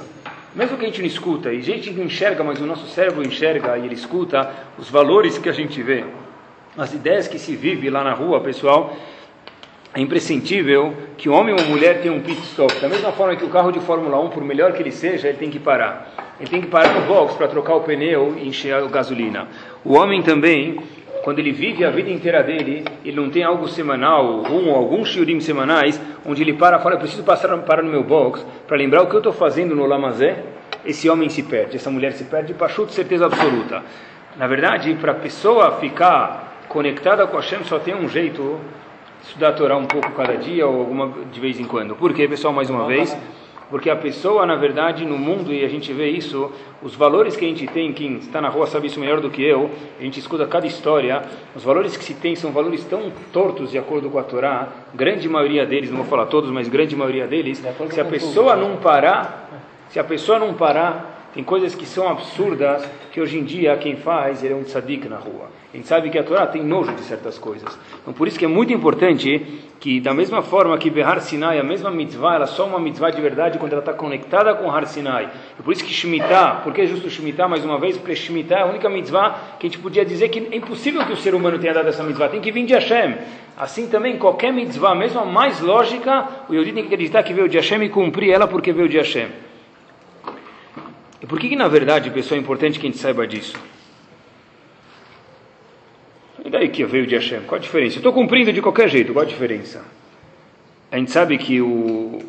mesmo 0.53 0.77
que 0.77 0.83
a 0.83 0.87
gente 0.89 0.99
não 0.99 1.07
escuta, 1.07 1.53
e 1.53 1.59
a 1.59 1.61
gente 1.61 1.91
não 1.91 2.03
enxerga, 2.03 2.43
mas 2.43 2.59
o 2.59 2.65
nosso 2.65 2.87
cérebro 2.87 3.25
enxerga 3.25 3.77
e 3.77 3.85
ele 3.85 3.95
escuta 3.95 4.51
os 4.77 4.89
valores 4.89 5.37
que 5.37 5.47
a 5.47 5.53
gente 5.53 5.81
vê, 5.81 6.03
as 6.77 6.93
ideias 6.93 7.25
que 7.25 7.39
se 7.39 7.55
vive 7.55 7.89
lá 7.89 8.03
na 8.03 8.13
rua, 8.13 8.41
pessoal, 8.41 8.97
é 9.97 9.99
imprescindível 9.99 10.93
que 11.17 11.27
o 11.27 11.33
homem 11.33 11.55
ou 11.55 11.65
mulher 11.65 12.03
tenha 12.03 12.13
um 12.13 12.21
pit 12.21 12.39
stop. 12.43 12.71
Da 12.79 12.87
mesma 12.87 13.11
forma 13.11 13.35
que 13.35 13.43
o 13.43 13.49
carro 13.49 13.71
de 13.71 13.79
Fórmula 13.79 14.19
1, 14.19 14.29
por 14.29 14.43
melhor 14.43 14.71
que 14.73 14.83
ele 14.83 14.91
seja, 14.91 15.27
ele 15.27 15.39
tem 15.39 15.49
que 15.49 15.57
parar. 15.57 16.35
Ele 16.39 16.47
tem 16.47 16.61
que 16.61 16.67
parar 16.67 16.93
no 16.93 17.07
box 17.07 17.33
para 17.33 17.47
trocar 17.47 17.73
o 17.73 17.81
pneu 17.81 18.35
e 18.37 18.47
encher 18.47 18.75
a 18.75 18.81
gasolina. 18.81 19.47
O 19.83 19.95
homem 19.95 20.21
também, 20.21 20.77
quando 21.23 21.39
ele 21.39 21.51
vive 21.51 21.83
a 21.83 21.89
vida 21.89 22.11
inteira 22.11 22.43
dele, 22.43 22.85
ele 23.03 23.17
não 23.17 23.31
tem 23.31 23.41
algo 23.43 23.67
semanal, 23.67 24.43
um, 24.51 24.71
alguns 24.71 25.09
shiurim 25.09 25.39
semanais, 25.39 25.99
onde 26.23 26.43
ele 26.43 26.53
para 26.53 26.77
e 26.77 26.79
fala, 26.79 26.93
eu 26.93 26.99
preciso 26.99 27.23
passar, 27.23 27.57
parar 27.63 27.81
no 27.81 27.89
meu 27.89 28.03
box 28.03 28.45
para 28.67 28.77
lembrar 28.77 29.01
o 29.01 29.07
que 29.07 29.15
eu 29.15 29.19
estou 29.19 29.33
fazendo 29.33 29.75
no 29.75 29.87
Lamazé, 29.87 30.43
esse 30.85 31.09
homem 31.09 31.27
se 31.27 31.41
perde, 31.41 31.77
essa 31.77 31.89
mulher 31.89 32.13
se 32.13 32.25
perde, 32.25 32.53
pachuto, 32.53 32.91
certeza 32.91 33.25
absoluta. 33.25 33.81
Na 34.37 34.45
verdade, 34.45 34.93
para 35.01 35.13
a 35.13 35.15
pessoa 35.15 35.71
ficar 35.79 36.61
conectada 36.69 37.25
com 37.25 37.37
Hashem, 37.37 37.63
só 37.63 37.79
tem 37.79 37.95
um 37.95 38.07
jeito, 38.07 38.59
estudar 39.27 39.49
a 39.49 39.53
Torá 39.53 39.77
um 39.77 39.85
pouco 39.85 40.11
cada 40.11 40.37
dia 40.37 40.65
ou 40.65 40.79
alguma 40.79 41.11
de 41.31 41.39
vez 41.39 41.59
em 41.59 41.65
quando. 41.65 41.95
Por 41.95 42.13
quê, 42.13 42.27
pessoal, 42.27 42.53
mais 42.53 42.69
uma 42.69 42.85
vez? 42.85 43.15
Porque 43.69 43.89
a 43.89 43.95
pessoa, 43.97 44.45
na 44.45 44.55
verdade, 44.55 45.05
no 45.05 45.17
mundo, 45.17 45.53
e 45.53 45.65
a 45.65 45.67
gente 45.67 45.91
vê 45.91 46.09
isso, 46.09 46.49
os 46.81 46.95
valores 46.95 47.35
que 47.35 47.43
a 47.43 47.47
gente 47.49 47.67
tem, 47.67 47.91
quem 47.91 48.15
está 48.15 48.39
na 48.39 48.47
rua 48.47 48.65
sabe 48.65 48.87
isso 48.87 48.97
melhor 48.97 49.19
do 49.19 49.29
que 49.29 49.43
eu, 49.43 49.69
a 49.99 50.03
gente 50.03 50.17
escuta 50.21 50.47
cada 50.47 50.65
história, 50.65 51.21
os 51.53 51.63
valores 51.63 51.97
que 51.97 52.03
se 52.03 52.13
tem 52.13 52.33
são 52.33 52.51
valores 52.51 52.85
tão 52.85 53.11
tortos 53.33 53.71
de 53.71 53.77
acordo 53.77 54.09
com 54.09 54.17
a 54.17 54.23
Torá, 54.23 54.69
grande 54.95 55.27
maioria 55.27 55.65
deles, 55.65 55.89
não 55.89 55.97
vou 55.97 56.05
falar 56.05 56.27
todos, 56.27 56.49
mas 56.49 56.69
grande 56.69 56.95
maioria 56.95 57.27
deles, 57.27 57.61
se 57.89 57.99
a 57.99 58.05
pessoa 58.05 58.55
não 58.55 58.77
parar, 58.77 59.49
se 59.89 59.99
a 59.99 60.03
pessoa 60.03 60.39
não 60.39 60.53
parar, 60.53 61.29
tem 61.33 61.43
coisas 61.43 61.75
que 61.75 61.85
são 61.85 62.07
absurdas 62.07 62.89
que 63.11 63.19
hoje 63.19 63.37
em 63.37 63.43
dia 63.43 63.75
quem 63.75 63.97
faz 63.97 64.45
ele 64.45 64.53
é 64.53 64.55
um 64.55 64.63
tzadik 64.63 65.09
na 65.09 65.17
rua. 65.17 65.49
A 65.73 65.75
gente 65.75 65.87
sabe 65.87 66.09
que 66.09 66.17
a 66.17 66.23
Torá 66.23 66.47
tem 66.47 66.63
nojo 66.63 66.93
de 66.93 67.01
certas 67.01 67.37
coisas. 67.37 67.77
Então 68.01 68.13
por 68.13 68.27
isso 68.27 68.39
que 68.39 68.45
é 68.45 68.47
muito 68.47 68.71
importante 68.71 69.45
que 69.81 69.99
da 69.99 70.13
mesma 70.13 70.41
forma 70.41 70.77
que 70.77 70.89
Behar 70.89 71.19
Sinai, 71.19 71.59
a 71.59 71.63
mesma 71.63 71.91
mitzvah, 71.91 72.35
ela 72.35 72.45
é 72.45 72.47
só 72.47 72.65
uma 72.65 72.79
mitzvah 72.79 73.11
de 73.11 73.21
verdade 73.21 73.59
quando 73.59 73.73
ela 73.73 73.81
está 73.81 73.93
conectada 73.93 74.55
com 74.55 74.71
Har 74.71 74.87
Sinai. 74.87 75.29
E 75.59 75.61
por 75.61 75.73
isso 75.73 75.83
que 75.83 75.91
Shemitah, 75.91 76.61
por 76.63 76.73
que 76.73 76.81
é 76.81 76.85
justo 76.85 77.09
Shemitah 77.09 77.49
mais 77.49 77.65
uma 77.65 77.77
vez? 77.77 77.97
Porque 77.97 78.15
Shemitah 78.15 78.59
é 78.59 78.61
a 78.61 78.65
única 78.65 78.89
mitzvah 78.89 79.57
que 79.59 79.67
a 79.67 79.69
gente 79.69 79.79
podia 79.79 80.05
dizer 80.05 80.29
que 80.29 80.47
é 80.51 80.55
impossível 80.55 81.05
que 81.05 81.11
o 81.11 81.17
ser 81.17 81.35
humano 81.35 81.59
tenha 81.59 81.73
dado 81.73 81.89
essa 81.89 82.03
mitzvah, 82.03 82.29
tem 82.29 82.39
que 82.39 82.51
vir 82.51 82.65
de 82.65 82.73
Hashem. 82.73 83.15
Assim 83.57 83.87
também 83.87 84.17
qualquer 84.17 84.53
mitzvah, 84.53 84.95
mesmo 84.95 85.19
a 85.19 85.25
mais 85.25 85.59
lógica, 85.59 86.27
o 86.47 86.53
Yodi 86.53 86.71
tem 86.71 86.83
que 86.83 86.93
acreditar 86.93 87.23
que 87.23 87.33
veio 87.33 87.49
de 87.49 87.57
Hashem 87.57 87.83
e 87.83 87.89
cumprir 87.89 88.31
ela 88.31 88.47
porque 88.47 88.71
veio 88.71 88.87
de 88.87 88.97
Hashem. 88.97 89.27
E 91.21 91.25
por 91.25 91.37
que, 91.39 91.49
que 91.49 91.55
na 91.57 91.67
verdade, 91.67 92.09
pessoal, 92.09 92.37
é 92.37 92.41
importante 92.41 92.79
que 92.79 92.87
a 92.87 92.89
gente 92.89 92.99
saiba 92.99 93.27
disso? 93.27 93.57
E 96.47 96.49
daí 96.49 96.69
que 96.69 96.85
veio 96.85 97.05
de 97.05 97.13
Hashem? 97.13 97.41
Qual 97.41 97.59
a 97.59 97.61
diferença? 97.61 97.95
Eu 97.95 97.99
estou 97.99 98.13
cumprindo 98.13 98.53
de 98.53 98.61
qualquer 98.61 98.87
jeito, 98.87 99.11
qual 99.11 99.25
a 99.25 99.27
diferença? 99.27 99.83
A 100.89 100.97
gente 100.97 101.11
sabe 101.11 101.37
que 101.37 101.61
o 101.61 102.19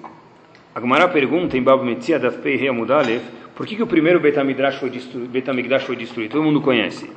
Agmará 0.75 1.07
pergunta 1.07 1.57
em 1.57 1.63
Bab 1.63 1.85
Metzia 1.85 2.19
da 2.19 2.33
Pei 2.33 2.69
Mudalev 2.73 3.23
por 3.55 3.65
que, 3.65 3.77
que 3.77 3.83
o 3.83 3.87
primeiro 3.87 4.19
Betamigdash 4.19 4.75
foi, 4.81 4.91
destruído, 4.91 5.31
Betamigdash 5.31 5.85
foi 5.85 5.95
destruído? 5.95 6.33
Todo 6.33 6.43
mundo 6.43 6.61
conhece. 6.61 7.09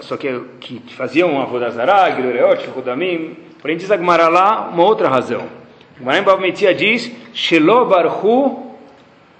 Só 0.00 0.18
que, 0.18 0.38
que 0.60 0.82
faziam 0.94 1.40
Avodazará, 1.40 2.10
Giloreot, 2.14 2.66
Rodamim. 2.66 3.34
Porém, 3.62 3.78
diz 3.78 3.90
Agmará 3.90 4.28
lá 4.28 4.68
uma 4.68 4.84
outra 4.84 5.08
razão. 5.08 5.48
Agmará 5.96 6.18
em 6.18 6.22
Bab 6.22 6.42
Metzia 6.42 6.74
diz 6.74 7.10
Shelo 7.32 7.86
Barhu 7.86 8.76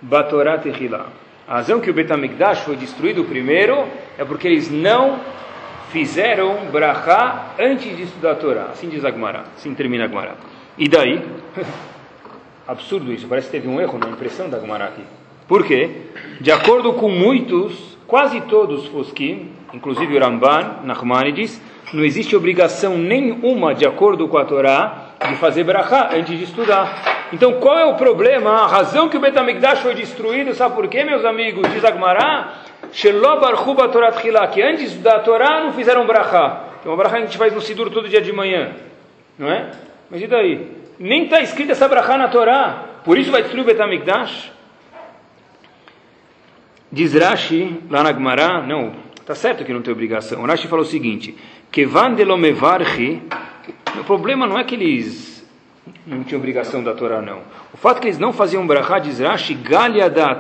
Batorat. 0.01 0.65
A 1.47 1.53
razão 1.57 1.81
que 1.81 1.91
o 1.91 1.93
Betamigdash 1.93 2.61
foi 2.61 2.77
destruído 2.77 3.25
primeiro 3.25 3.85
é 4.17 4.25
porque 4.25 4.49
eles 4.49 4.71
não 4.71 5.21
fizeram 5.91 6.67
brachá 6.71 7.55
antes 7.59 7.97
de 7.97 8.05
estudar 8.05 8.33
a 8.33 8.35
Torá. 8.35 8.63
Assim 8.73 8.89
diz 8.89 9.05
Agmará, 9.05 9.45
assim 9.57 9.75
termina 9.75 10.05
Agmará. 10.05 10.35
E 10.79 10.89
daí? 10.89 11.23
Absurdo 12.67 13.13
isso, 13.13 13.27
parece 13.27 13.49
que 13.49 13.53
teve 13.53 13.69
um 13.69 13.81
erro 13.81 13.99
na 13.99 14.09
impressão 14.09 14.49
da 14.49 14.57
Agmará 14.57 14.87
aqui. 14.87 15.03
Por 15.49 15.67
quê? 15.67 15.91
De 16.41 16.53
acordo 16.53 16.93
com 16.93 17.09
muitos, 17.09 17.99
quase 18.07 18.41
todos 18.43 18.85
os 18.85 18.89
Foskim, 18.89 19.51
inclusive 19.75 20.17
o 20.17 20.21
Ramban, 20.21 20.77
Nachmanides, 20.85 21.61
não 21.93 22.05
existe 22.05 22.37
obrigação 22.37 22.97
nenhuma, 22.97 23.75
de 23.75 23.85
acordo 23.85 24.29
com 24.29 24.39
a 24.39 24.45
Torá, 24.45 25.15
de 25.29 25.35
fazer 25.37 25.65
brachá 25.65 26.11
antes 26.13 26.39
de 26.39 26.45
estudar. 26.45 27.27
Então, 27.33 27.55
qual 27.55 27.79
é 27.79 27.85
o 27.85 27.97
problema? 27.97 28.51
A 28.51 28.67
razão 28.67 29.09
que 29.09 29.17
o 29.17 29.21
Betamigdash 29.21 29.81
foi 29.81 29.95
destruído, 29.95 30.55
sabe 30.55 30.75
por 30.75 30.87
quê, 30.89 31.05
meus 31.05 31.25
amigos? 31.25 31.69
Diz 31.73 31.85
Agmará, 31.85 32.55
que 34.49 34.63
antes 34.63 34.95
da 34.97 35.21
Torá 35.21 35.63
não 35.65 35.73
fizeram 35.73 36.07
brachá. 36.07 36.65
Tem 36.83 36.91
uma 36.91 36.97
brachá 36.97 37.17
que 37.17 37.23
a 37.23 37.27
gente 37.27 37.39
faz 37.39 37.53
no 37.53 37.61
Sidur 37.61 37.91
todo 37.91 38.09
dia 38.09 38.21
de 38.21 38.33
manhã, 38.33 38.73
não 39.39 39.51
é? 39.51 39.71
Mas 40.11 40.23
e 40.23 40.27
daí? 40.27 40.67
Nem 40.99 41.25
está 41.25 41.41
escrita 41.41 41.73
essa 41.73 41.89
brachá 41.89 42.17
na 42.19 42.29
Torá, 42.29 42.85
por 43.05 43.19
isso 43.19 43.31
vai 43.31 43.43
destruir 43.43 43.63
o 43.63 43.67
Betamigdash? 43.67 44.53
Diz 46.93 47.15
Rashi, 47.15 47.81
lá 47.89 48.03
na 48.03 48.11
Agmará, 48.11 48.63
não, 48.63 48.93
está 49.21 49.35
certo 49.35 49.65
que 49.65 49.73
não 49.73 49.81
tem 49.81 49.93
obrigação. 49.93 50.43
O 50.43 50.47
Rashi 50.47 50.67
falou 50.67 50.85
o 50.85 50.89
seguinte, 50.89 51.37
que 51.71 51.87
van 51.87 52.15
delomevarchi, 52.15 53.23
o 53.99 54.05
problema 54.05 54.47
não 54.47 54.59
é 54.59 54.65
que 54.65 54.75
eles 54.75 55.47
não 56.07 56.25
tinha 56.25 56.37
obrigação 56.37 56.83
da 56.83 56.93
Torá, 56.95 57.23
não. 57.23 57.43
O 57.73 57.77
fato 57.77 58.01
que 58.01 58.09
eles 58.09 58.19
não 58.19 58.33
faziam 58.33 58.67
brachá, 58.67 58.99
diz 58.99 59.21
Rashi, 59.21 59.55
galia 59.55 60.11
da 60.11 60.35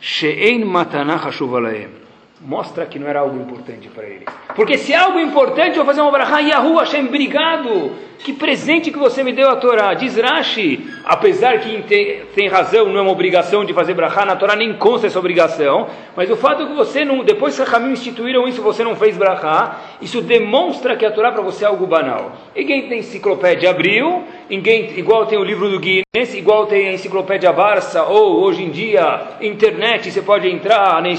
שאין 0.00 0.64
מתנה 0.66 1.18
חשובה 1.18 1.60
להם. 1.60 2.05
Mostra 2.40 2.84
que 2.86 2.98
não 2.98 3.08
era 3.08 3.20
algo 3.20 3.36
importante 3.40 3.88
para 3.88 4.04
eles. 4.04 4.24
Porque 4.54 4.78
se 4.78 4.92
é 4.92 4.96
algo 4.96 5.18
importante, 5.18 5.70
eu 5.70 5.84
vou 5.84 5.86
fazer 5.86 6.00
uma 6.00 6.10
brachá, 6.10 6.40
Yahu 6.40 6.76
Hashem, 6.76 7.06
obrigado, 7.06 7.92
que 8.18 8.32
presente 8.32 8.90
que 8.90 8.98
você 8.98 9.22
me 9.22 9.32
deu 9.32 9.50
a 9.50 9.56
Torá. 9.56 9.94
Diz 9.94 10.16
Rashi, 10.16 10.86
apesar 11.04 11.60
que 11.60 12.24
tem, 12.34 12.48
razão, 12.48 12.86
não 12.86 12.98
é 12.98 13.02
uma 13.02 13.10
obrigação 13.10 13.64
de 13.64 13.72
fazer 13.72 13.94
brachá, 13.94 14.24
na 14.24 14.36
Torá 14.36 14.56
nem 14.56 14.74
consta 14.74 15.06
essa 15.06 15.18
obrigação, 15.18 15.88
mas 16.14 16.30
o 16.30 16.36
fato 16.36 16.62
é 16.62 16.66
que 16.66 16.74
você, 16.74 17.04
não, 17.04 17.24
depois 17.24 17.56
que 17.56 17.62
Ramim 17.62 17.92
instituíram 17.92 18.46
isso, 18.48 18.62
você 18.62 18.82
não 18.84 18.96
fez 18.96 19.16
brachá, 19.16 19.80
isso 20.00 20.20
demonstra 20.20 20.96
que 20.96 21.04
a 21.04 21.10
Torá 21.10 21.32
para 21.32 21.42
você 21.42 21.64
é 21.64 21.68
algo 21.68 21.86
banal. 21.86 22.32
Ninguém 22.54 22.88
tem 22.88 22.98
enciclopédia 23.00 23.70
abriu, 23.70 24.24
ninguém, 24.48 24.98
igual 24.98 25.26
tem 25.26 25.38
o 25.38 25.44
livro 25.44 25.68
do 25.68 25.78
Guinness, 25.78 26.34
igual 26.34 26.66
tem 26.66 26.88
a 26.88 26.92
enciclopédia 26.92 27.52
Barça, 27.52 28.04
ou 28.04 28.40
hoje 28.42 28.62
em 28.62 28.70
dia, 28.70 29.36
internet, 29.40 30.10
você 30.10 30.22
pode 30.22 30.48
entrar 30.48 31.00
na 31.02 31.14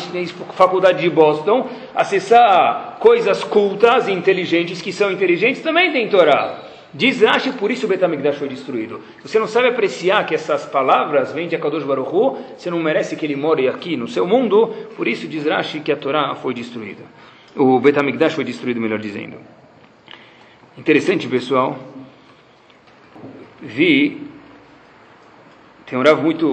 faculdade 0.53 0.99
de 0.99 1.09
Boston, 1.17 1.67
acessar 1.95 2.97
coisas 2.99 3.43
cultas 3.43 4.07
e 4.07 4.11
inteligentes 4.11 4.81
que 4.81 4.93
são 4.93 5.11
inteligentes, 5.11 5.61
também 5.61 5.91
tem 5.91 6.07
Torá. 6.07 6.63
Diz 6.93 7.21
Rashi, 7.21 7.51
por 7.53 7.69
isso 7.69 7.85
o 7.85 7.89
Betamigdash 7.89 8.37
foi 8.37 8.47
destruído. 8.47 9.01
Você 9.21 9.37
não 9.39 9.47
sabe 9.47 9.67
apreciar 9.67 10.25
que 10.25 10.33
essas 10.33 10.65
palavras 10.65 11.33
vêm 11.33 11.47
de 11.47 11.55
Akadosh 11.55 11.83
Baruch 11.83 12.15
Hu, 12.15 12.37
você 12.55 12.69
não 12.69 12.79
merece 12.79 13.15
que 13.15 13.25
ele 13.25 13.35
more 13.35 13.67
aqui 13.67 13.97
no 13.97 14.07
seu 14.07 14.25
mundo, 14.25 14.73
por 14.95 15.07
isso 15.07 15.27
diz 15.27 15.45
Rashi 15.45 15.79
que 15.79 15.91
a 15.91 15.97
Torá 15.97 16.35
foi 16.35 16.53
destruída. 16.53 17.03
O 17.55 17.79
Betamigdash 17.79 18.33
foi 18.33 18.43
destruído, 18.43 18.79
melhor 18.79 18.99
dizendo. 18.99 19.37
Interessante, 20.77 21.27
pessoal. 21.27 21.77
Vi, 23.61 24.21
tem 25.87 25.97
um 25.97 26.03
Rav 26.03 26.21
muito, 26.21 26.47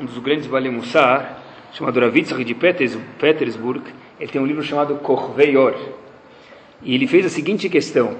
um 0.00 0.04
dos 0.04 0.18
grandes 0.18 0.46
Balemussar, 0.46 1.38
chamado 1.72 1.98
Ravitzach 2.00 2.44
de 2.44 2.54
Petersburg, 2.54 3.82
ele 4.18 4.30
tem 4.30 4.40
um 4.40 4.46
livro 4.46 4.62
chamado 4.62 4.96
Korveior. 4.96 5.74
E 6.82 6.94
ele 6.94 7.06
fez 7.06 7.26
a 7.26 7.28
seguinte 7.28 7.68
questão. 7.68 8.16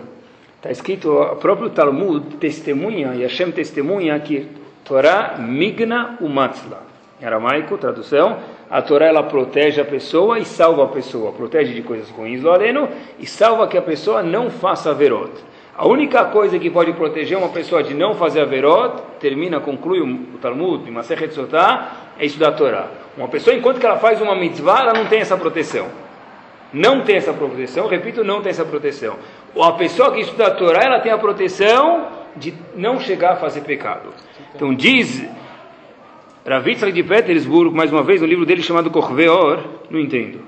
Está 0.57 0.71
escrito, 0.71 1.13
o 1.13 1.37
próprio 1.37 1.71
Talmud 1.71 2.37
testemunha, 2.37 3.15
e 3.15 3.23
Hashem 3.23 3.53
testemunha 3.53 4.19
que 4.21 4.49
Torá 4.85 5.37
migna 5.39 6.17
umatzla. 6.21 6.83
Em 7.21 7.25
aramaico, 7.25 7.79
tradução, 7.79 8.39
a 8.71 8.83
Torá 8.83 9.07
ela 9.07 9.23
protege 9.23 9.81
a 9.81 9.85
pessoa 9.85 10.39
e 10.39 10.45
salva 10.45 10.85
a 10.85 10.89
pessoa. 10.89 11.33
Protege 11.33 11.75
de 11.75 11.83
coisas 11.83 12.11
ruins 12.11 12.41
do 12.41 12.51
aleno 12.51 12.89
e 13.19 13.27
salva 13.27 13.69
que 13.69 13.79
a 13.79 13.83
pessoa 13.83 14.23
não 14.23 14.51
faça 14.51 14.91
averot. 14.91 15.33
A 15.77 15.87
única 15.87 16.25
coisa 16.27 16.59
que 16.59 16.71
pode 16.71 16.93
proteger 16.93 17.37
uma 17.37 17.49
pessoa 17.49 17.83
de 17.83 17.95
não 17.95 18.15
fazer 18.15 18.41
averot, 18.41 19.03
termina, 19.19 19.59
conclui 19.59 20.01
o 20.01 20.39
Talmud, 20.41 20.89
em 20.89 20.93
Masechet 20.93 21.35
Sotá, 21.35 22.04
é 22.19 22.27
estudar 22.27 22.49
a 22.49 22.53
Torá. 22.53 22.89
Uma 23.17 23.29
pessoa, 23.29 23.57
enquanto 23.57 23.79
que 23.79 23.87
ela 23.87 23.99
faz 23.99 24.21
uma 24.21 24.35
mitzvah, 24.35 24.81
ela 24.81 24.93
não 24.93 25.07
tem 25.07 25.21
essa 25.21 25.37
proteção. 25.37 25.87
Não 26.73 27.03
tem 27.03 27.17
essa 27.17 27.33
proteção, 27.33 27.87
repito, 27.87 28.25
não 28.25 28.43
tem 28.43 28.51
essa 28.51 28.65
proteção 28.65 29.17
a 29.63 29.73
pessoa 29.73 30.13
que 30.13 30.21
estuda 30.21 30.49
a 30.49 30.51
Torá, 30.51 30.81
ela 30.83 31.01
tem 31.01 31.13
a 31.13 31.19
proteção 31.19 32.09
de 32.37 32.53
não 32.75 32.99
chegar 32.99 33.35
a 33.35 33.37
fazer 33.37 33.61
pecado. 33.61 34.13
Então 34.55 34.75
diz 34.75 35.25
Ravitzak 36.47 36.93
de 36.93 37.03
Petersburg, 37.03 37.75
mais 37.75 37.93
uma 37.93 38.03
vez, 38.03 38.21
no 38.21 38.27
livro 38.27 38.45
dele 38.45 38.63
chamado 38.63 38.91
Korveor, 38.91 39.61
não 39.91 40.01
entendo. 40.01 40.41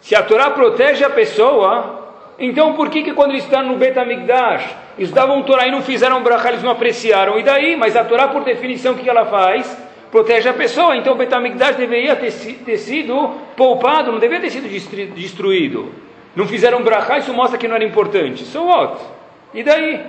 Se 0.00 0.14
a 0.14 0.22
Torá 0.22 0.50
protege 0.50 1.04
a 1.04 1.10
pessoa, 1.10 2.12
então 2.38 2.74
por 2.74 2.88
que, 2.88 3.02
que 3.02 3.12
quando 3.12 3.30
eles 3.30 3.44
estão 3.44 3.62
no 3.64 3.76
Betamigdash, 3.76 4.74
estudavam 4.98 5.42
Torá 5.42 5.66
e 5.66 5.70
não 5.70 5.82
fizeram 5.82 6.22
brachá, 6.22 6.50
eles 6.50 6.62
não 6.62 6.70
apreciaram? 6.70 7.38
E 7.38 7.42
daí? 7.42 7.76
Mas 7.76 7.96
a 7.96 8.04
Torá, 8.04 8.28
por 8.28 8.44
definição, 8.44 8.92
o 8.92 8.96
que 8.96 9.08
ela 9.08 9.26
faz? 9.26 9.76
Protege 10.14 10.48
a 10.48 10.54
pessoa. 10.54 10.96
Então 10.96 11.14
o 11.14 11.16
Betamigdash 11.16 11.74
deveria 11.74 12.14
ter, 12.14 12.30
ter 12.30 12.78
sido 12.78 13.32
poupado, 13.56 14.12
não 14.12 14.20
deveria 14.20 14.48
ter 14.48 14.50
sido 14.50 14.68
destruído. 15.12 15.90
Não 16.36 16.46
fizeram 16.46 16.84
brachá, 16.84 17.18
isso 17.18 17.34
mostra 17.34 17.58
que 17.58 17.66
não 17.66 17.74
era 17.74 17.84
importante. 17.84 18.44
So 18.44 18.62
what? 18.62 18.96
E 19.52 19.64
daí? 19.64 20.00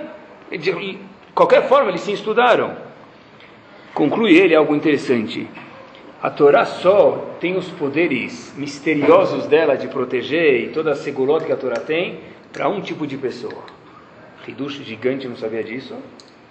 De 0.52 1.00
qualquer 1.34 1.66
forma, 1.66 1.90
eles 1.90 2.02
se 2.02 2.12
estudaram. 2.12 2.76
Conclui 3.92 4.36
ele 4.36 4.54
algo 4.54 4.76
interessante. 4.76 5.48
A 6.22 6.30
Torá 6.30 6.64
só 6.64 7.34
tem 7.40 7.56
os 7.56 7.68
poderes 7.70 8.54
misteriosos 8.56 9.48
dela 9.48 9.76
de 9.76 9.88
proteger 9.88 10.60
e 10.60 10.68
toda 10.68 10.92
a 10.92 10.94
segurança 10.94 11.46
que 11.46 11.52
a 11.52 11.56
Torá 11.56 11.80
tem 11.80 12.20
para 12.52 12.68
um 12.68 12.80
tipo 12.80 13.08
de 13.08 13.16
pessoa. 13.16 13.64
Hidush 14.46 14.84
gigante, 14.84 15.26
não 15.26 15.34
sabia 15.34 15.64
disso. 15.64 15.96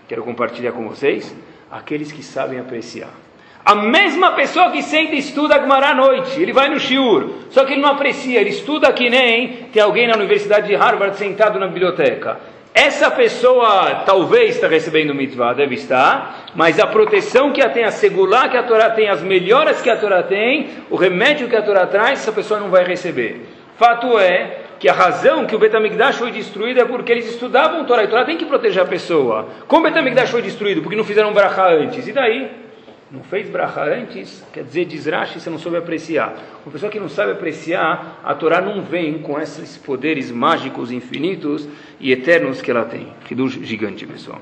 Quero 0.09 0.23
compartilhar 0.23 0.73
com 0.73 0.89
vocês. 0.89 1.33
Aqueles 1.71 2.11
que 2.11 2.21
sabem 2.21 2.59
apreciar. 2.59 3.23
A 3.65 3.73
mesma 3.73 4.33
pessoa 4.33 4.69
que 4.69 4.83
senta 4.83 5.15
e 5.15 5.17
estuda 5.17 5.59
Gemara 5.59 5.87
à 5.87 5.95
noite, 5.95 6.39
ele 6.39 6.53
vai 6.53 6.69
no 6.69 6.79
shiur, 6.79 7.31
só 7.49 7.65
que 7.65 7.73
ele 7.73 7.81
não 7.81 7.89
aprecia, 7.89 8.39
ele 8.39 8.51
estuda 8.51 8.93
que 8.93 9.09
nem 9.09 9.65
tem 9.73 9.81
alguém 9.81 10.07
na 10.07 10.13
Universidade 10.13 10.67
de 10.67 10.75
Harvard 10.75 11.17
sentado 11.17 11.57
na 11.57 11.65
biblioteca. 11.65 12.39
Essa 12.71 13.09
pessoa 13.09 14.03
talvez 14.05 14.53
está 14.53 14.67
recebendo 14.67 15.15
mitzvah, 15.15 15.53
deve 15.53 15.73
estar, 15.73 16.45
mas 16.53 16.79
a 16.79 16.85
proteção 16.85 17.51
que 17.51 17.59
a 17.59 17.67
tem, 17.67 17.85
a 17.85 17.89
segurar 17.89 18.49
que 18.49 18.57
a 18.57 18.61
Torá 18.61 18.91
tem, 18.91 19.09
as 19.09 19.23
melhoras 19.23 19.81
que 19.81 19.89
a 19.89 19.97
Torá 19.97 20.21
tem, 20.21 20.69
o 20.91 20.95
remédio 20.95 21.47
que 21.47 21.55
a 21.55 21.63
Torá 21.63 21.87
traz, 21.87 22.19
essa 22.19 22.31
pessoa 22.31 22.59
não 22.59 22.69
vai 22.69 22.83
receber. 22.83 23.47
Fato 23.77 24.19
é 24.19 24.59
que 24.77 24.87
a 24.87 24.93
razão 24.93 25.47
que 25.47 25.55
o 25.55 25.59
Betamigdash 25.59 26.17
foi 26.17 26.29
destruído 26.29 26.81
é 26.81 26.85
porque 26.85 27.11
eles 27.11 27.31
estudavam 27.31 27.83
Torá, 27.85 28.03
e 28.03 28.07
Torá 28.07 28.25
tem 28.25 28.37
que 28.37 28.45
proteger 28.45 28.83
a 28.83 28.85
pessoa. 28.85 29.47
Como 29.67 29.87
o 29.87 29.89
Betamigdash 29.89 30.29
foi 30.29 30.43
destruído? 30.43 30.83
Porque 30.83 30.95
não 30.95 31.03
fizeram 31.03 31.33
brachá 31.33 31.69
antes. 31.69 32.07
E 32.07 32.11
daí? 32.11 32.64
Não 33.11 33.23
fez 33.23 33.49
bracha 33.49 33.83
antes, 33.83 34.43
quer 34.51 34.63
dizer, 34.63 34.85
diz 34.85 35.05
Rashi, 35.05 35.39
você 35.39 35.49
não 35.49 35.59
soube 35.59 35.77
apreciar. 35.77 36.35
Uma 36.65 36.71
pessoa 36.71 36.91
que 36.91 36.99
não 36.99 37.07
sabe 37.07 37.31
apreciar, 37.31 38.19
a 38.23 38.33
Torá 38.33 38.59
não 38.59 38.81
vem 38.81 39.19
com 39.19 39.39
esses 39.39 39.77
poderes 39.77 40.31
mágicos 40.31 40.91
infinitos 40.91 41.67
e 41.99 42.11
eternos 42.11 42.61
que 42.61 42.71
ela 42.71 42.83
tem. 42.83 43.07
Que 43.25 43.35
gigante, 43.63 44.07
pessoal. 44.07 44.41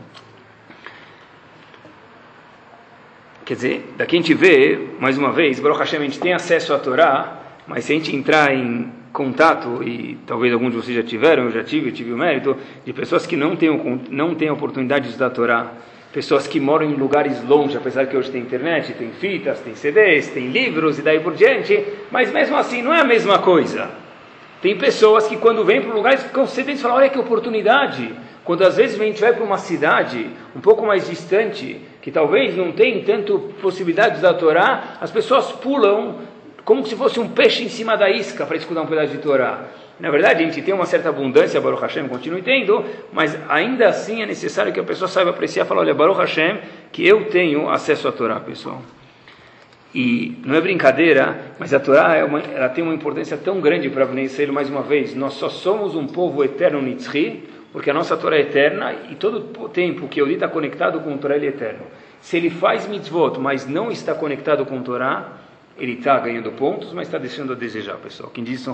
Quer 3.43 3.55
dizer, 3.55 3.93
daqui 3.97 4.15
a 4.15 4.19
gente 4.19 4.33
vê, 4.33 4.79
mais 4.99 5.17
uma 5.17 5.33
vez, 5.33 5.59
Baruch 5.59 5.79
Hashem, 5.79 5.99
a 5.99 6.03
gente 6.03 6.19
tem 6.19 6.33
acesso 6.33 6.73
à 6.73 6.79
Torá, 6.79 7.41
mas 7.67 7.83
se 7.83 7.91
a 7.91 7.95
gente 7.95 8.15
entrar 8.15 8.55
em 8.55 8.89
contato, 9.11 9.83
e 9.83 10.17
talvez 10.25 10.53
alguns 10.53 10.71
de 10.71 10.77
vocês 10.77 10.95
já 10.95 11.03
tiveram, 11.03 11.43
eu 11.43 11.51
já 11.51 11.63
tive, 11.63 11.91
tive 11.91 12.13
o 12.13 12.17
mérito, 12.17 12.55
de 12.85 12.93
pessoas 12.93 13.27
que 13.27 13.35
não 13.35 13.57
têm, 13.57 13.69
não 14.09 14.33
têm 14.33 14.47
a 14.47 14.53
oportunidade 14.53 15.03
de 15.03 15.09
estudar 15.09 15.27
a 15.27 15.29
Torá, 15.29 15.73
pessoas 16.13 16.45
que 16.45 16.59
moram 16.59 16.85
em 16.85 16.93
lugares 16.93 17.43
longe, 17.43 17.75
apesar 17.75 18.05
que 18.05 18.15
hoje 18.15 18.29
tem 18.29 18.39
internet, 18.39 18.93
tem 18.93 19.09
fitas, 19.09 19.59
tem 19.59 19.73
CDs, 19.73 20.27
tem 20.29 20.47
livros 20.47 20.99
e 20.99 21.01
daí 21.01 21.19
por 21.19 21.33
diante, 21.33 21.83
mas 22.11 22.31
mesmo 22.31 22.55
assim 22.55 22.83
não 22.83 22.93
é 22.93 23.01
a 23.01 23.03
mesma 23.03 23.39
coisa. 23.39 23.89
Tem 24.61 24.77
pessoas 24.77 25.27
que 25.27 25.35
quando 25.35 25.65
vêm 25.65 25.81
para 25.81 25.91
um 25.91 25.95
lugar 25.95 26.17
ficam 26.19 26.45
sedentos 26.45 26.79
e 26.79 26.83
falam, 26.83 26.97
olha 26.97 27.09
que 27.09 27.17
oportunidade. 27.17 28.13
Quando 28.45 28.63
às 28.63 28.77
vezes 28.77 28.99
a 29.01 29.03
gente 29.03 29.19
vai 29.19 29.33
para 29.33 29.43
uma 29.43 29.57
cidade 29.57 30.29
um 30.55 30.61
pouco 30.61 30.85
mais 30.85 31.09
distante, 31.09 31.81
que 32.01 32.11
talvez 32.11 32.55
não 32.55 32.71
tem 32.71 33.03
tanto 33.03 33.39
possibilidades 33.61 34.21
da 34.21 34.33
Torá, 34.33 34.97
as 35.01 35.09
pessoas 35.09 35.51
pulam 35.51 36.19
como 36.63 36.85
se 36.85 36.95
fosse 36.95 37.19
um 37.19 37.27
peixe 37.27 37.63
em 37.63 37.69
cima 37.69 37.97
da 37.97 38.09
isca 38.09 38.45
para 38.45 38.55
escutar 38.55 38.81
um 38.81 38.85
pedaço 38.85 39.11
de 39.11 39.17
Torá. 39.17 39.65
Na 39.99 40.09
verdade, 40.09 40.43
a 40.43 40.45
gente 40.45 40.61
tem 40.61 40.73
uma 40.73 40.85
certa 40.85 41.09
abundância, 41.09 41.61
Baruch 41.61 41.81
Hashem 41.81 42.07
continue 42.07 42.41
tendo, 42.41 42.83
mas 43.11 43.37
ainda 43.47 43.87
assim 43.87 44.21
é 44.21 44.25
necessário 44.25 44.73
que 44.73 44.79
a 44.79 44.83
pessoa 44.83 45.07
saiba 45.07 45.29
apreciar 45.29 45.65
e 45.65 45.67
falar, 45.67 45.81
olha, 45.81 45.93
Baruch 45.93 46.19
Hashem, 46.19 46.59
que 46.91 47.07
eu 47.07 47.25
tenho 47.25 47.69
acesso 47.69 48.07
à 48.07 48.11
Torá, 48.11 48.39
pessoal. 48.39 48.81
E 49.93 50.39
não 50.43 50.55
é 50.55 50.61
brincadeira, 50.61 51.53
mas 51.59 51.71
a 51.73 51.79
Torá 51.79 52.15
é 52.15 52.23
uma, 52.23 52.39
ela 52.39 52.69
tem 52.69 52.83
uma 52.83 52.93
importância 52.93 53.37
tão 53.37 53.61
grande 53.61 53.89
para 53.89 54.05
Israel 54.21 54.51
mais 54.51 54.67
uma 54.67 54.81
vez. 54.81 55.13
Nós 55.13 55.33
só 55.33 55.49
somos 55.49 55.95
um 55.95 56.07
povo 56.07 56.43
eterno 56.43 56.81
Nitzri, 56.81 57.47
porque 57.71 57.91
a 57.91 57.93
nossa 57.93 58.17
Torá 58.17 58.37
é 58.37 58.41
eterna 58.41 58.95
e 59.11 59.15
todo 59.15 59.61
o 59.63 59.69
tempo 59.69 60.07
que 60.07 60.19
Eudi 60.19 60.33
está 60.33 60.47
conectado 60.47 60.99
com 61.01 61.13
a 61.13 61.17
Torá, 61.17 61.35
ele 61.35 61.45
é 61.45 61.49
eterno. 61.49 61.85
Se 62.19 62.37
ele 62.37 62.49
faz 62.49 62.87
mitzvot, 62.87 63.39
mas 63.39 63.67
não 63.67 63.91
está 63.91 64.15
conectado 64.15 64.65
com 64.65 64.79
a 64.79 64.81
Torá, 64.81 65.33
ele 65.77 65.93
está 65.93 66.17
ganhando 66.19 66.51
pontos, 66.51 66.91
mas 66.91 67.07
está 67.07 67.19
deixando 67.19 67.53
a 67.53 67.55
desejar, 67.55 67.97
pessoal. 67.97 68.31
Quem 68.31 68.43
diz 68.43 68.61
são 68.61 68.73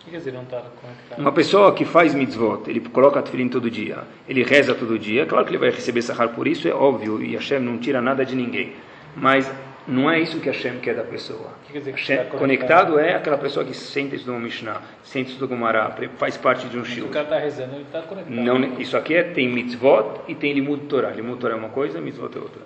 Chachamim. 0.00 0.10
Quer 0.10 0.16
dizer, 0.16 0.32
não 0.32 0.42
está 0.42 0.62
conectado? 0.80 1.18
Uma 1.18 1.32
pessoa 1.32 1.74
que 1.74 1.84
faz 1.84 2.14
mitzvot, 2.14 2.68
ele 2.68 2.80
coloca 2.80 3.22
tefilim 3.22 3.48
todo 3.48 3.70
dia, 3.70 3.98
ele 4.28 4.42
reza 4.42 4.74
todo 4.74 4.98
dia, 4.98 5.26
claro 5.26 5.44
que 5.44 5.50
ele 5.50 5.58
vai 5.58 5.70
receber 5.70 6.02
sahar 6.02 6.30
por 6.30 6.46
isso, 6.46 6.66
é 6.68 6.72
óbvio, 6.72 7.22
e 7.22 7.34
Hashem 7.34 7.60
não 7.60 7.78
tira 7.78 8.00
nada 8.00 8.24
de 8.24 8.34
ninguém. 8.34 8.72
Mas 9.16 9.50
não 9.86 10.10
é 10.10 10.20
isso 10.20 10.38
que 10.40 10.48
Hashem 10.48 10.78
quer 10.78 10.94
da 10.94 11.02
pessoa. 11.02 11.50
Que 11.66 11.72
quer 11.72 11.78
dizer 11.80 11.92
que 11.94 12.00
Hashem, 12.00 12.16
tá 12.18 12.38
conectado 12.38 12.98
é 12.98 13.14
aquela 13.14 13.38
pessoa 13.38 13.64
que 13.64 13.74
sente 13.74 14.16
isso 14.16 14.30
no 14.30 14.38
Mishnah, 14.38 14.80
sente 15.02 15.30
isso 15.30 15.40
no 15.40 15.48
Gumará, 15.48 15.94
faz 16.16 16.36
parte 16.36 16.68
de 16.68 16.78
um 16.78 16.84
shiur. 16.84 17.06
O 17.06 17.10
cara 17.10 17.24
está 17.24 17.38
rezando, 17.38 17.74
ele 17.74 17.82
está 17.82 18.02
conectado. 18.02 18.34
Não, 18.34 18.80
isso 18.80 18.96
aqui 18.96 19.14
é, 19.14 19.22
tem 19.22 19.48
mitzvot 19.48 20.22
e 20.28 20.34
tem 20.34 20.52
limud 20.52 20.86
Torah. 20.86 21.10
Limud 21.10 21.38
Torah 21.38 21.54
é 21.54 21.58
uma 21.58 21.70
coisa, 21.70 22.00
mitzvot 22.00 22.36
é 22.36 22.38
outra. 22.38 22.62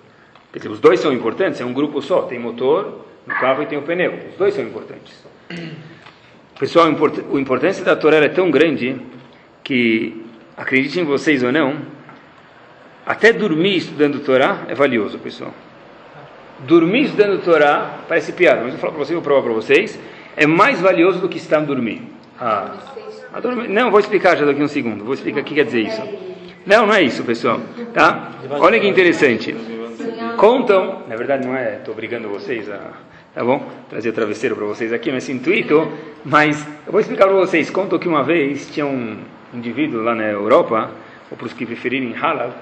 Quer 0.51 0.59
dizer, 0.59 0.69
os 0.69 0.79
dois 0.79 0.99
são 0.99 1.11
importantes, 1.11 1.59
é 1.59 1.65
um 1.65 1.73
grupo 1.73 2.01
só, 2.01 2.21
tem 2.21 2.39
motor 2.39 3.05
no 3.27 3.33
carro 3.35 3.63
e 3.63 3.65
tem 3.65 3.77
o 3.77 3.81
pneu. 3.81 4.13
Os 4.31 4.37
dois 4.37 4.53
são 4.53 4.63
importantes. 4.63 5.25
Pessoal, 6.59 6.87
a 6.87 7.39
importância 7.39 7.83
da 7.83 7.97
Torá 7.97 8.17
é 8.17 8.29
tão 8.29 8.49
grande 8.49 8.95
que, 9.61 10.25
acreditem 10.55 11.03
vocês 11.03 11.43
ou 11.43 11.51
não, 11.51 11.75
até 13.05 13.33
dormir 13.33 13.75
estudando 13.75 14.19
Torá 14.21 14.61
é 14.69 14.73
valioso, 14.73 15.19
pessoal. 15.19 15.53
dormir 16.59 17.03
estudando 17.03 17.43
Torá, 17.43 17.99
parece 18.07 18.31
piada, 18.31 18.61
mas 18.61 18.67
eu 18.67 18.71
vou 18.71 18.79
falar 18.79 18.93
para 18.93 19.03
vocês, 19.03 19.13
vou 19.15 19.21
provar 19.21 19.41
para 19.43 19.53
vocês, 19.53 19.99
é 20.37 20.47
mais 20.47 20.79
valioso 20.79 21.19
do 21.19 21.27
que 21.27 21.37
estar 21.37 21.59
dormir. 21.59 22.01
Ah, 22.39 22.73
a 23.33 23.39
dormir. 23.41 23.67
Não, 23.67 23.91
vou 23.91 23.99
explicar 23.99 24.37
já 24.37 24.45
daqui 24.45 24.61
a 24.61 24.63
um 24.63 24.69
segundo, 24.69 25.03
vou 25.03 25.13
explicar 25.13 25.41
o 25.41 25.43
que 25.43 25.55
quer 25.55 25.65
dizer 25.65 25.81
isso. 25.81 26.01
Não, 26.65 26.87
não 26.87 26.93
é 26.93 27.01
isso, 27.01 27.23
pessoal. 27.25 27.59
Tá? 27.93 28.31
Olha 28.49 28.79
que 28.79 28.87
interessante. 28.87 29.53
Contam, 30.37 31.03
na 31.07 31.17
verdade 31.17 31.45
não 31.45 31.55
é, 31.55 31.75
estou 31.75 31.93
obrigando 31.93 32.29
vocês 32.29 32.69
a, 32.69 32.91
tá 33.35 33.43
bom? 33.43 33.69
Trazer 33.89 34.09
o 34.09 34.13
travesseiro 34.13 34.55
para 34.55 34.65
vocês 34.65 34.93
aqui 34.93 35.11
nesse 35.11 35.31
intuito, 35.31 35.91
mas 36.23 36.65
eu 36.85 36.91
vou 36.91 37.01
explicar 37.01 37.27
para 37.27 37.35
vocês. 37.35 37.69
Contam 37.69 37.99
que 37.99 38.07
uma 38.07 38.23
vez 38.23 38.69
tinha 38.71 38.85
um 38.85 39.17
indivíduo 39.53 40.01
lá 40.01 40.15
na 40.15 40.23
Europa, 40.23 40.89
ou 41.29 41.37
para 41.37 41.45
os 41.45 41.53
que 41.53 41.65
preferirem 41.65 42.15
Halab, 42.15 42.53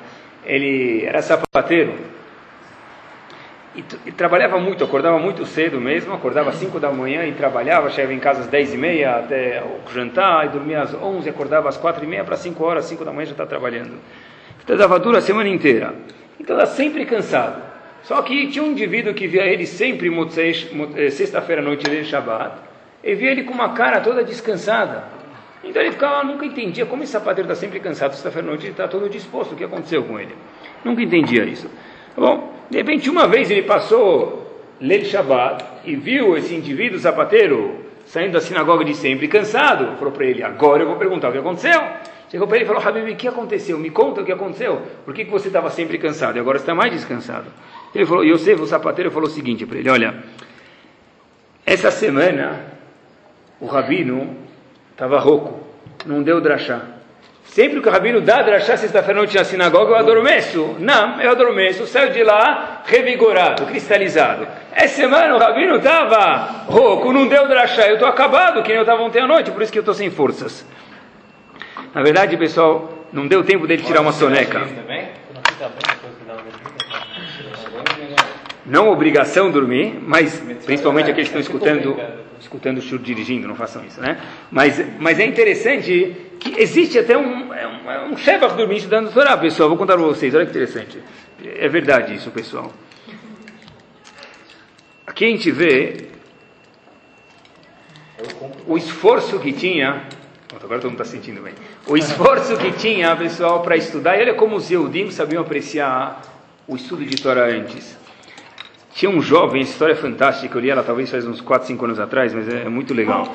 ele 0.44 1.06
era 1.06 1.22
sapateiro 1.22 1.94
e, 3.76 3.84
e, 4.06 4.12
trabalhava 4.12 4.60
muito, 4.60 4.84
acordava 4.84 5.18
muito 5.18 5.46
cedo 5.46 5.80
mesmo, 5.80 6.14
acordava 6.14 6.50
às 6.50 6.56
5 6.56 6.80
da 6.80 6.92
manhã 6.92 7.26
e 7.26 7.32
trabalhava, 7.34 7.90
chegava 7.90 8.14
em 8.14 8.20
casa 8.20 8.42
às 8.42 8.48
10 8.48 8.74
e 8.74 8.78
meia 8.78 9.16
até 9.18 9.64
o 9.64 9.92
jantar, 9.92 10.46
e 10.46 10.50
dormia 10.50 10.82
às 10.82 10.94
11, 10.94 11.30
acordava 11.30 11.70
às 11.70 11.78
4 11.78 12.04
e 12.04 12.08
meia 12.08 12.24
para 12.24 12.36
5 12.36 12.64
horas, 12.64 12.86
5 12.86 13.04
da 13.04 13.12
manhã 13.12 13.26
já 13.26 13.32
está 13.32 13.46
trabalhando. 13.46 13.94
Então 14.64 14.78
dava 14.78 15.00
dura 15.00 15.18
a 15.18 15.22
semana 15.22 15.50
inteira. 15.50 15.94
Então 16.40 16.56
estava 16.56 16.66
sempre 16.76 17.06
cansado. 17.06 17.73
Só 18.04 18.22
que 18.22 18.48
tinha 18.48 18.64
um 18.64 18.72
indivíduo 18.72 19.14
que 19.14 19.28
via 19.28 19.46
ele 19.46 19.66
sempre 19.66 20.12
eh, 20.96 21.10
sexta-feira 21.10 21.62
à 21.62 21.66
noite 21.66 21.90
de 21.90 22.04
Shabbat, 22.04 22.58
e 23.04 23.16
via 23.16 23.32
ele 23.32 23.44
com 23.44 23.54
uma 23.54 23.70
cara 23.70 24.02
toda 24.02 24.24
descansada. 24.24 25.06
Então 25.64 25.82
ele 25.82 25.92
ficava, 25.92 26.24
nunca 26.24 26.46
entendia 26.46 26.86
como 26.86 27.04
esse 27.04 27.14
sapateiro 27.14 27.50
está 27.50 27.60
sempre 27.60 27.80
cansado, 27.80 28.12
sexta-feira 28.12 28.48
à 28.48 28.50
noite 28.50 28.66
ele 28.66 28.72
está 28.72 28.88
todo 28.88 29.10
disposto, 29.10 29.54
o 29.54 29.56
que 29.56 29.64
aconteceu 29.64 30.04
com 30.04 30.20
ele? 30.20 30.36
Nunca 30.84 31.02
entendia 31.02 31.46
isso. 31.46 31.70
Bom, 32.16 32.54
de 32.70 32.78
repente 32.78 33.10
uma 33.10 33.28
vez 33.28 33.50
ele 33.50 33.64
passou 33.64 34.44
Leil 34.82 35.06
Shabbat 35.06 35.64
e 35.86 35.96
viu 35.96 36.36
esse 36.38 36.54
indivíduo 36.54 37.00
sapateiro 37.00 37.86
saindo 38.06 38.34
da 38.34 38.42
sinagoga 38.42 38.84
de 38.84 38.94
sempre 38.94 39.30
cansado. 39.30 39.98
Falou 39.98 40.12
para 40.12 40.26
ele, 40.26 40.44
agora 40.44 40.84
eu 40.84 40.88
vou 40.88 40.98
perguntar 40.98 41.30
o 41.30 41.32
que 41.32 41.38
aconteceu. 41.38 41.82
Chegou 42.30 42.48
para 42.48 42.58
ele 42.58 42.66
e 42.66 42.68
falou, 42.68 42.82
Habib, 42.86 43.12
o 43.12 43.16
que 43.16 43.28
aconteceu? 43.28 43.78
Me 43.78 43.92
conta 43.92 44.22
o 44.22 44.26
que 44.26 44.32
aconteceu. 44.32 44.82
Por 45.06 45.14
que, 45.14 45.24
que 45.24 45.32
você 45.32 45.48
estava 45.48 45.70
sempre 45.70 45.98
cansado 45.98 46.36
e 46.36 46.40
agora 46.40 46.58
está 46.58 46.74
mais 46.74 46.92
descansado? 46.92 47.46
Ele 47.94 48.06
falou, 48.06 48.24
Yosef, 48.24 48.62
o 48.62 48.66
sapateiro, 48.66 49.12
falou 49.12 49.28
o 49.28 49.32
seguinte 49.32 49.66
para 49.66 49.78
ele, 49.78 49.90
olha, 49.90 50.16
essa 51.66 51.92
semana 51.92 52.66
o 53.60 53.66
rabino 53.66 54.36
estava 54.92 55.20
rouco, 55.20 55.60
não 56.06 56.24
deu 56.24 56.42
drachá. 56.42 56.82
Sempre 57.46 57.82
que 57.82 57.88
o 57.88 57.92
rabino 57.92 58.20
dá 58.20 58.42
drachá 58.42 58.76
sexta-feira 58.78 59.20
noite 59.20 59.36
na 59.36 59.44
sinagoga, 59.44 59.92
eu 59.92 59.96
adormeço. 59.98 60.76
Não, 60.80 61.22
eu 61.22 61.30
adormeço, 61.32 61.86
saio 61.86 62.12
de 62.12 62.24
lá 62.24 62.82
revigorado, 62.86 63.66
cristalizado. 63.66 64.48
Essa 64.72 64.96
semana 64.96 65.36
o 65.36 65.38
rabino 65.38 65.76
estava 65.76 66.66
rouco, 66.66 67.14
não 67.14 67.28
deu 67.28 67.48
drachá, 67.48 67.88
eu 67.88 67.94
estou 67.94 68.08
acabado, 68.08 68.64
que 68.64 68.70
nem 68.70 68.78
eu 68.78 68.84
estava 68.84 69.04
ontem 69.04 69.22
à 69.22 69.28
noite, 69.28 69.52
por 69.52 69.62
isso 69.62 69.72
que 69.72 69.78
eu 69.78 69.82
estou 69.82 69.94
sem 69.94 70.10
forças. 70.10 70.66
Na 71.94 72.02
verdade, 72.02 72.36
pessoal, 72.38 72.92
não 73.14 73.28
deu 73.28 73.44
tempo 73.44 73.68
dele 73.68 73.84
tirar 73.84 74.02
uma 74.02 74.14
soneca. 74.14 74.60
Não 74.60 74.68
obrigação 78.88 79.52
dormir, 79.52 80.00
mas 80.02 80.42
principalmente 80.66 81.12
aqueles 81.12 81.30
que 81.30 81.38
estão 81.38 81.42
escutando 81.42 81.98
escutando 82.44 82.78
o 82.80 82.82
chur 82.82 83.00
dirigindo, 83.00 83.48
não 83.48 83.56
façam 83.56 83.84
isso, 83.86 84.02
né? 84.02 84.20
Mas, 84.52 84.84
mas 85.00 85.18
é 85.18 85.26
interessante 85.26 86.16
que 86.40 86.62
existe 86.62 87.00
até 87.00 87.18
um, 87.18 87.54
é 87.54 87.68
um, 87.68 87.92
é 87.92 88.06
um 88.06 88.18
Shevach 88.18 88.56
dormindo 88.56 88.80
estudando 88.80 89.14
Torá, 89.14 89.38
pessoal. 89.38 89.70
Vou 89.70 89.78
contar 89.78 89.94
para 89.94 90.04
vocês, 90.04 90.36
olha 90.36 90.46
que 90.46 90.52
interessante. 90.52 91.00
É 91.44 91.68
verdade 91.70 92.14
isso, 92.14 92.30
pessoal. 92.32 92.74
Aqui 95.08 95.26
a 95.26 95.30
gente 95.30 95.52
vê 95.52 96.10
o 98.68 98.78
esforço 98.78 99.40
que 99.40 99.54
tinha. 99.54 100.04
Agora 100.54 100.80
todo 100.80 100.92
mundo 100.92 101.02
está 101.02 101.06
sentindo 101.06 101.42
bem. 101.42 101.54
O 101.88 101.98
esforço 101.98 102.58
que 102.58 102.72
tinha, 102.74 103.16
pessoal, 103.16 103.62
para 103.62 103.76
estudar. 103.76 104.18
E 104.18 104.22
olha 104.22 104.34
como 104.34 104.56
os 104.56 104.70
Eudim 104.70 105.10
sabiam 105.12 105.42
apreciar 105.42 106.22
o 106.68 106.76
estudo 106.76 107.06
de 107.06 107.22
Torá 107.22 107.46
antes. 107.46 107.98
Tinha 108.94 109.10
um 109.10 109.22
jovem, 109.22 109.62
história 109.62 109.96
fantástica, 109.96 110.56
eu 110.56 110.62
li 110.62 110.70
ela 110.70 110.84
talvez 110.84 111.10
faz 111.10 111.26
uns 111.26 111.42
4, 111.42 111.68
5 111.68 111.86
anos 111.86 112.00
atrás, 112.00 112.34
mas 112.34 112.48
é, 112.48 112.64
é 112.64 112.70
muito 112.70 112.94
legal. 112.94 113.28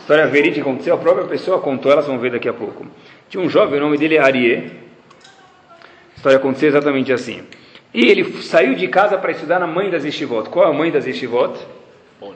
História 0.00 0.26
verídica 0.26 0.60
aconteceu, 0.60 0.94
a 0.94 0.98
própria 0.98 1.26
pessoa 1.26 1.60
contou, 1.60 1.92
elas 1.92 2.06
vão 2.06 2.18
ver 2.18 2.32
daqui 2.32 2.48
a 2.48 2.52
pouco. 2.52 2.86
Tinha 3.28 3.42
um 3.42 3.48
jovem, 3.48 3.78
o 3.78 3.82
nome 3.82 3.96
dele 3.96 4.16
é 4.16 4.20
Arié. 4.20 4.70
A 6.12 6.16
história 6.16 6.38
aconteceu 6.38 6.68
exatamente 6.68 7.12
assim. 7.12 7.42
E 7.92 8.06
ele 8.06 8.42
saiu 8.42 8.74
de 8.74 8.88
casa 8.88 9.16
para 9.16 9.30
estudar 9.30 9.60
na 9.60 9.68
mãe 9.68 9.88
das 9.88 10.04
Yeshivot. 10.04 10.50
Qual 10.50 10.66
é 10.66 10.70
a 10.70 10.72
mãe 10.72 10.90
das 10.90 11.06
Yeshivot? 11.06 11.60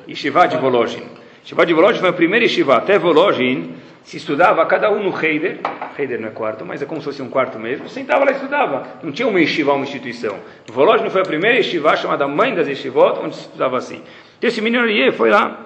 Yeshiva 0.09 0.47
de 0.47 0.57
Volozhin. 0.57 1.03
Yeshiva 1.43 1.67
de 1.67 1.75
Volozhin 1.75 1.99
foi 1.99 2.11
a 2.11 2.13
primeira 2.13 2.45
Yeshiva. 2.45 2.77
Até 2.77 2.97
Volozhin 2.97 3.75
se 4.09 4.17
estudava 4.17 4.65
cada 4.65 4.91
um 4.91 5.03
no 5.03 5.15
Heider. 5.15 5.59
Heider 5.99 6.19
não 6.19 6.29
é 6.29 6.31
quarto, 6.31 6.65
mas 6.65 6.81
é 6.81 6.87
como 6.87 6.99
se 6.99 7.05
fosse 7.05 7.21
um 7.21 7.29
quarto 7.29 7.59
mesmo. 7.59 7.91
Sentava 7.91 8.25
lá 8.25 8.31
e 8.31 8.37
estudava. 8.37 8.87
Não 9.03 9.13
tinha 9.13 9.29
uma 9.29 9.39
Yeshiva, 9.39 9.75
uma 9.75 9.85
instituição. 9.85 10.39
Volozhin 10.67 11.11
foi 11.11 11.21
a 11.21 11.25
primeira 11.25 11.59
Yeshiva 11.59 11.95
chamada 11.95 12.27
mãe 12.27 12.55
das 12.55 12.67
Yeshivot, 12.67 13.19
onde 13.23 13.35
se 13.35 13.43
estudava 13.43 13.77
assim. 13.77 14.01
Então 14.39 14.49
esse 14.49 14.63
menino 14.63 14.83
Arié 14.83 15.13
foi 15.13 15.29
lá 15.29 15.61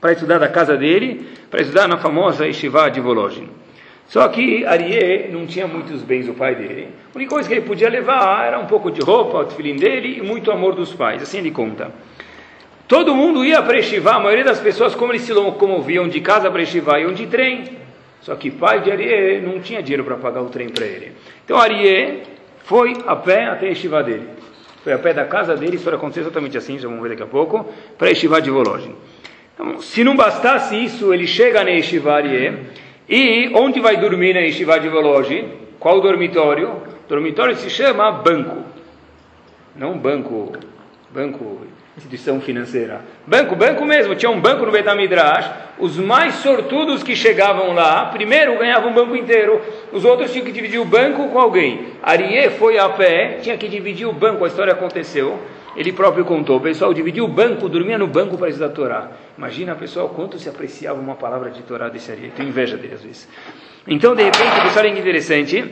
para 0.00 0.12
estudar 0.12 0.38
da 0.38 0.48
casa 0.48 0.76
dele, 0.76 1.26
para 1.50 1.62
estudar 1.62 1.88
na 1.88 1.98
famosa 1.98 2.46
Yeshiva 2.46 2.88
de 2.92 3.00
Volozhin. 3.00 3.48
Só 4.06 4.28
que 4.28 4.64
Arié 4.64 5.28
não 5.32 5.44
tinha 5.44 5.66
muitos 5.66 6.04
bens 6.04 6.28
o 6.28 6.34
pai 6.34 6.54
dele. 6.54 6.90
A 7.12 7.18
única 7.18 7.34
coisa 7.34 7.48
que 7.48 7.54
ele 7.56 7.66
podia 7.66 7.88
levar 7.88 8.46
era 8.46 8.60
um 8.60 8.66
pouco 8.66 8.88
de 8.92 9.00
roupa, 9.00 9.38
o 9.38 9.44
tefilim 9.46 9.74
dele 9.74 10.18
e 10.18 10.22
muito 10.22 10.52
amor 10.52 10.76
dos 10.76 10.94
pais. 10.94 11.20
Assim 11.22 11.38
ele 11.38 11.50
conta. 11.50 11.90
Todo 12.90 13.14
mundo 13.14 13.44
ia 13.44 13.62
para 13.62 13.76
Yeshiva, 13.76 14.16
a 14.16 14.18
maioria 14.18 14.44
das 14.44 14.58
pessoas, 14.58 14.96
como 14.96 15.12
eles 15.12 15.22
se 15.22 15.32
locomoviam 15.32 16.08
de 16.08 16.20
casa 16.20 16.50
para 16.50 16.60
Yeshiva, 16.60 16.98
iam 16.98 17.12
de 17.12 17.24
trem. 17.28 17.78
Só 18.20 18.34
que 18.34 18.50
pai 18.50 18.80
de 18.80 18.90
Arié 18.90 19.40
não 19.40 19.60
tinha 19.60 19.80
dinheiro 19.80 20.02
para 20.02 20.16
pagar 20.16 20.42
o 20.42 20.48
trem 20.48 20.70
para 20.70 20.84
ele. 20.84 21.12
Então 21.44 21.56
Arié 21.56 22.22
foi 22.64 22.96
a 23.06 23.14
pé 23.14 23.44
até 23.44 23.70
a 23.70 24.02
dele. 24.02 24.28
Foi 24.82 24.92
a 24.92 24.98
pé 24.98 25.14
da 25.14 25.24
casa 25.24 25.56
dele, 25.56 25.76
isso 25.76 25.88
aconteceu 25.88 26.24
exatamente 26.24 26.58
assim, 26.58 26.80
já 26.80 26.88
vamos 26.88 27.00
ver 27.00 27.10
daqui 27.10 27.22
a 27.22 27.26
pouco, 27.26 27.64
para 27.96 28.08
a 28.08 28.40
de 28.40 28.50
Volozhin. 28.50 28.96
Então, 29.54 29.80
se 29.80 30.02
não 30.02 30.16
bastasse 30.16 30.74
isso, 30.74 31.14
ele 31.14 31.28
chega 31.28 31.62
na 31.62 31.70
Yeshiva 31.70 32.12
Arié, 32.12 32.54
e 33.08 33.52
onde 33.54 33.78
vai 33.78 33.98
dormir 33.98 34.34
na 34.34 34.40
Yeshiva 34.40 34.80
de 34.80 34.88
Velogi? 34.88 35.44
Qual 35.78 36.00
dormitório? 36.00 36.70
O 36.70 37.08
dormitório 37.08 37.54
se 37.54 37.70
chama 37.70 38.10
banco. 38.10 38.64
Não 39.76 39.96
banco, 39.96 40.52
banco, 41.12 41.60
instituição 41.96 42.40
financeira. 42.40 43.00
Banco, 43.26 43.56
banco 43.56 43.84
mesmo. 43.84 44.14
Tinha 44.14 44.30
um 44.30 44.40
banco 44.40 44.64
no 44.64 44.72
Betamidrash. 44.72 45.50
Os 45.78 45.96
mais 45.96 46.34
sortudos 46.36 47.02
que 47.02 47.16
chegavam 47.16 47.72
lá, 47.72 48.06
primeiro 48.06 48.58
ganhavam 48.58 48.90
um 48.90 48.94
banco 48.94 49.16
inteiro. 49.16 49.60
Os 49.92 50.04
outros 50.04 50.30
tinham 50.32 50.44
que 50.44 50.52
dividir 50.52 50.78
o 50.80 50.84
banco 50.84 51.28
com 51.28 51.38
alguém. 51.38 51.86
Arié 52.02 52.50
foi 52.50 52.78
a 52.78 52.88
pé, 52.88 53.38
tinha 53.40 53.56
que 53.56 53.68
dividir 53.68 54.06
o 54.06 54.12
banco. 54.12 54.44
A 54.44 54.48
história 54.48 54.72
aconteceu. 54.72 55.38
Ele 55.76 55.92
próprio 55.92 56.24
contou, 56.24 56.56
o 56.56 56.60
pessoal 56.60 56.92
dividia 56.92 57.22
o 57.22 57.28
banco, 57.28 57.68
dormia 57.68 57.96
no 57.96 58.06
banco 58.06 58.36
para 58.36 58.48
estudar 58.48 58.70
Torá. 58.70 59.12
Imagina, 59.38 59.74
pessoal, 59.76 60.08
quanto 60.08 60.36
se 60.36 60.48
apreciava 60.48 61.00
uma 61.00 61.14
palavra 61.14 61.48
de 61.50 61.62
Torá 61.62 61.88
desse 61.88 62.10
ali. 62.10 62.32
Tenho 62.34 62.48
inveja 62.48 62.76
dele 62.76 62.94
às 62.94 63.02
vezes. 63.02 63.28
Então, 63.86 64.14
de 64.14 64.24
repente, 64.24 64.60
pessoal, 64.62 64.84
é 64.84 64.88
interessante. 64.88 65.64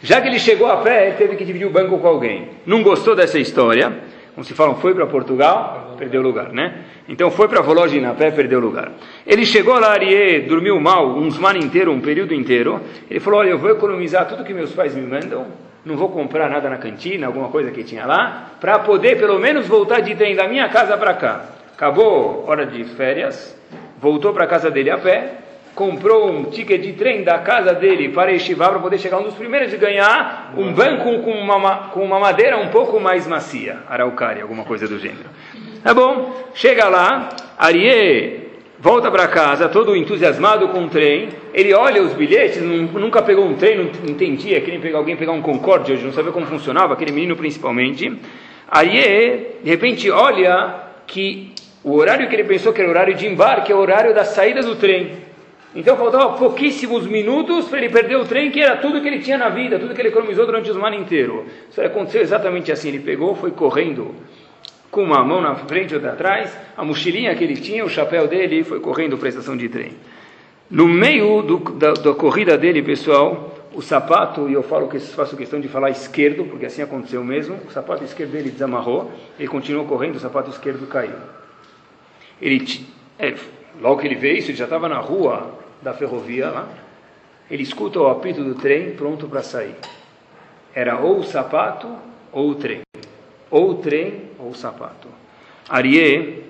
Já 0.00 0.20
que 0.20 0.28
ele 0.28 0.38
chegou 0.38 0.68
a 0.68 0.76
pé, 0.76 1.08
ele 1.08 1.16
teve 1.16 1.36
que 1.36 1.44
dividir 1.44 1.66
o 1.66 1.70
banco 1.70 1.98
com 1.98 2.06
alguém. 2.06 2.48
Não 2.64 2.82
gostou 2.82 3.16
dessa 3.16 3.38
história. 3.38 3.92
Como 4.38 4.44
se 4.44 4.54
falam, 4.54 4.76
foi 4.76 4.94
para 4.94 5.04
Portugal, 5.04 5.96
perdeu 5.98 6.22
lugar, 6.22 6.52
né? 6.52 6.84
Então 7.08 7.28
foi 7.28 7.48
para 7.48 7.60
Vologem 7.60 8.06
a 8.06 8.14
pé, 8.14 8.30
perdeu 8.30 8.60
lugar. 8.60 8.92
Ele 9.26 9.44
chegou 9.44 9.76
lá, 9.80 9.90
Ariê, 9.90 10.42
dormiu 10.42 10.80
mal, 10.80 11.08
um 11.08 11.28
semana 11.28 11.58
inteiro, 11.58 11.90
um 11.90 12.00
período 12.00 12.32
inteiro. 12.32 12.80
Ele 13.10 13.18
falou, 13.18 13.40
olha, 13.40 13.48
eu 13.48 13.58
vou 13.58 13.68
economizar 13.68 14.28
tudo 14.28 14.44
que 14.44 14.54
meus 14.54 14.70
pais 14.70 14.94
me 14.94 15.02
mandam 15.02 15.44
não 15.84 15.96
vou 15.96 16.08
comprar 16.10 16.48
nada 16.48 16.70
na 16.70 16.76
cantina, 16.76 17.26
alguma 17.26 17.48
coisa 17.48 17.72
que 17.72 17.82
tinha 17.82 18.06
lá, 18.06 18.52
para 18.60 18.78
poder 18.78 19.18
pelo 19.18 19.40
menos 19.40 19.66
voltar 19.66 20.00
de 20.00 20.14
trem 20.14 20.36
da 20.36 20.46
minha 20.46 20.68
casa 20.68 20.96
para 20.96 21.14
cá. 21.14 21.46
Acabou 21.74 22.44
hora 22.46 22.64
de 22.64 22.84
férias, 22.84 23.58
voltou 24.00 24.32
para 24.32 24.46
casa 24.46 24.70
dele 24.70 24.90
a 24.90 24.98
pé, 24.98 25.34
comprou 25.78 26.28
um 26.28 26.42
ticket 26.42 26.82
de 26.82 26.92
trem 26.94 27.22
da 27.22 27.38
casa 27.38 27.72
dele 27.72 28.08
para 28.08 28.32
Yeshiva 28.32 28.68
para 28.68 28.80
poder 28.80 28.98
chegar 28.98 29.20
um 29.20 29.22
dos 29.22 29.34
primeiros 29.34 29.72
e 29.72 29.76
ganhar 29.76 30.52
um 30.56 30.72
banco 30.72 31.22
com 31.22 31.30
uma, 31.30 31.76
com 31.92 32.02
uma 32.02 32.18
madeira 32.18 32.58
um 32.58 32.66
pouco 32.66 32.98
mais 32.98 33.28
macia, 33.28 33.78
araucária, 33.88 34.42
alguma 34.42 34.64
coisa 34.64 34.88
do 34.88 34.98
gênero. 34.98 35.30
Tá 35.84 35.94
bom, 35.94 36.34
chega 36.52 36.88
lá, 36.88 37.28
Ariê 37.56 38.48
volta 38.80 39.08
para 39.08 39.28
casa 39.28 39.68
todo 39.68 39.94
entusiasmado 39.94 40.66
com 40.70 40.82
o 40.82 40.88
trem, 40.88 41.28
ele 41.54 41.72
olha 41.72 42.02
os 42.02 42.12
bilhetes, 42.12 42.60
nunca 42.60 43.22
pegou 43.22 43.44
um 43.44 43.54
trem, 43.54 43.76
não 43.76 43.84
entendia, 44.10 44.60
queria 44.60 44.80
pegar 44.80 44.98
alguém 44.98 45.14
pegar 45.14 45.30
um 45.30 45.42
Concorde 45.42 45.92
hoje, 45.92 46.04
não 46.04 46.12
sabia 46.12 46.32
como 46.32 46.46
funcionava, 46.46 46.94
aquele 46.94 47.12
menino 47.12 47.36
principalmente. 47.36 48.12
Aí, 48.68 49.46
de 49.62 49.70
repente, 49.70 50.10
olha 50.10 50.74
que 51.06 51.52
o 51.84 51.94
horário 51.94 52.28
que 52.28 52.34
ele 52.34 52.44
pensou 52.44 52.72
que 52.72 52.80
era 52.80 52.88
o 52.88 52.90
horário 52.90 53.14
de 53.14 53.28
embarque 53.28 53.70
é 53.70 53.74
o 53.76 53.78
horário 53.78 54.12
da 54.12 54.24
saída 54.24 54.60
do 54.60 54.74
trem. 54.74 55.27
Então 55.78 55.96
faltava 55.96 56.36
pouquíssimos 56.36 57.06
minutos 57.06 57.68
para 57.68 57.78
ele 57.78 57.88
perder 57.88 58.16
o 58.16 58.24
trem, 58.24 58.50
que 58.50 58.60
era 58.60 58.78
tudo 58.78 59.00
que 59.00 59.06
ele 59.06 59.20
tinha 59.20 59.38
na 59.38 59.48
vida, 59.48 59.78
tudo 59.78 59.94
que 59.94 60.00
ele 60.00 60.08
economizou 60.08 60.44
durante 60.44 60.68
o 60.68 60.74
semana 60.74 60.96
inteiro. 60.96 61.46
Isso 61.70 61.80
aconteceu 61.80 62.20
exatamente 62.20 62.72
assim. 62.72 62.88
Ele 62.88 62.98
pegou, 62.98 63.36
foi 63.36 63.52
correndo 63.52 64.12
com 64.90 65.04
uma 65.04 65.22
mão 65.22 65.40
na 65.40 65.54
frente 65.54 65.92
e 65.92 65.94
outra 65.94 66.14
atrás, 66.14 66.52
a 66.76 66.84
mochilinha 66.84 67.32
que 67.36 67.44
ele 67.44 67.54
tinha, 67.54 67.84
o 67.84 67.88
chapéu 67.88 68.26
dele, 68.26 68.64
foi 68.64 68.80
correndo 68.80 69.16
para 69.16 69.28
a 69.28 69.30
estação 69.30 69.56
de 69.56 69.68
trem. 69.68 69.92
No 70.68 70.88
meio 70.88 71.42
do, 71.42 71.58
da, 71.58 71.92
da, 71.92 72.12
corrida 72.12 72.58
dele, 72.58 72.82
pessoal, 72.82 73.56
o 73.72 73.80
sapato, 73.80 74.48
e 74.48 74.54
eu 74.54 74.64
falo 74.64 74.88
que 74.88 74.98
faço 74.98 75.36
questão 75.36 75.60
de 75.60 75.68
falar 75.68 75.90
esquerdo, 75.90 76.44
porque 76.46 76.66
assim 76.66 76.82
aconteceu 76.82 77.22
mesmo, 77.22 77.56
o 77.68 77.70
sapato 77.70 78.02
esquerdo 78.02 78.32
dele 78.32 78.50
desamarrou, 78.50 79.12
ele 79.38 79.46
continuou 79.46 79.86
correndo, 79.86 80.16
o 80.16 80.20
sapato 80.20 80.50
esquerdo 80.50 80.88
caiu. 80.88 81.14
Ele, 82.42 82.84
é, 83.16 83.32
logo 83.80 84.00
que 84.00 84.08
ele 84.08 84.16
vê 84.16 84.32
isso, 84.32 84.50
ele 84.50 84.58
já 84.58 84.64
estava 84.64 84.88
na 84.88 84.98
rua 84.98 85.57
da 85.82 85.94
ferrovia 85.94 86.50
lá, 86.50 86.68
ele 87.50 87.62
escuta 87.62 87.98
o 87.98 88.08
apito 88.08 88.44
do 88.44 88.54
trem 88.54 88.94
pronto 88.94 89.26
para 89.28 89.42
sair. 89.42 89.76
Era 90.74 90.98
ou 90.98 91.18
o 91.18 91.24
sapato 91.24 91.96
ou 92.32 92.50
o 92.50 92.54
trem. 92.54 92.82
Ou 93.50 93.70
o 93.70 93.74
trem 93.76 94.30
ou 94.38 94.50
o 94.50 94.54
sapato. 94.54 95.08
Arié 95.68 96.42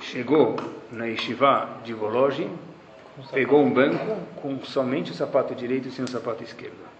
chegou 0.00 0.56
na 0.90 1.06
Yeshiva 1.06 1.68
de 1.84 1.92
Volozhin, 1.92 2.50
pegou 3.32 3.62
um 3.62 3.70
banco 3.70 4.16
com 4.36 4.58
somente 4.64 5.12
o 5.12 5.14
sapato 5.14 5.54
direito 5.54 5.88
e 5.88 5.90
sem 5.90 6.04
o 6.04 6.08
sapato 6.08 6.42
esquerdo. 6.42 6.90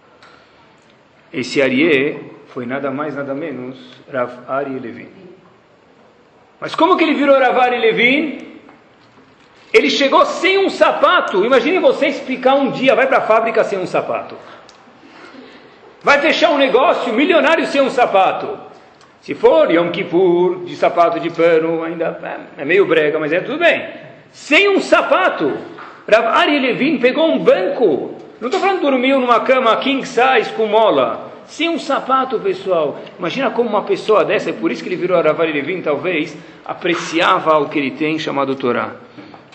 Esse 1.33 1.61
Arié 1.61 2.19
foi 2.47 2.65
nada 2.65 2.91
mais, 2.91 3.15
nada 3.15 3.33
menos 3.33 3.77
Rav 4.11 4.31
Ari 4.47 4.79
Levin. 4.79 5.09
Mas 6.59 6.75
como 6.75 6.97
que 6.97 7.03
ele 7.03 7.15
virou 7.15 7.39
Rav 7.39 7.57
Ari 7.57 7.79
Levin? 7.79 8.50
Ele 9.73 9.89
chegou 9.89 10.25
sem 10.25 10.57
um 10.57 10.69
sapato. 10.69 11.45
Imagine 11.45 11.79
você 11.79 12.07
explicar 12.07 12.55
um 12.55 12.71
dia, 12.71 12.95
vai 12.95 13.07
para 13.07 13.19
a 13.19 13.21
fábrica 13.21 13.63
sem 13.63 13.79
um 13.79 13.87
sapato. 13.87 14.35
Vai 16.03 16.19
fechar 16.19 16.49
um 16.51 16.57
negócio 16.57 17.13
milionário 17.13 17.65
sem 17.67 17.79
um 17.79 17.89
sapato. 17.89 18.57
Se 19.21 19.35
for 19.35 19.69
Yom 19.71 19.91
Kippur, 19.91 20.65
de 20.65 20.75
sapato 20.75 21.19
de 21.19 21.29
pano, 21.29 21.83
ainda 21.83 22.19
é, 22.57 22.61
é 22.63 22.65
meio 22.65 22.85
brega, 22.87 23.19
mas 23.19 23.31
é 23.31 23.39
tudo 23.39 23.59
bem. 23.59 23.87
Sem 24.31 24.67
um 24.67 24.81
sapato. 24.81 25.57
Rav 26.11 26.25
Ari 26.25 26.59
Levin 26.59 26.97
pegou 26.97 27.31
um 27.31 27.37
banco. 27.37 28.15
Não 28.41 28.47
estou 28.47 28.59
falando 28.59 28.81
dormiu 28.81 29.19
numa 29.19 29.41
cama 29.41 29.75
king 29.77 30.05
size 30.05 30.51
com 30.57 30.65
mola. 30.65 31.31
Sem 31.45 31.69
um 31.69 31.77
sapato, 31.77 32.39
pessoal. 32.39 32.99
Imagina 33.19 33.51
como 33.51 33.69
uma 33.69 33.83
pessoa 33.83 34.25
dessa, 34.25 34.49
é 34.49 34.53
por 34.53 34.71
isso 34.71 34.81
que 34.81 34.89
ele 34.89 34.95
virou 34.95 35.21
Rav 35.21 35.39
Ari 35.39 35.53
Levin, 35.53 35.81
talvez, 35.81 36.35
apreciava 36.65 37.59
o 37.59 37.69
que 37.69 37.77
ele 37.77 37.91
tem 37.91 38.17
chamado 38.17 38.55
Torá. 38.55 38.95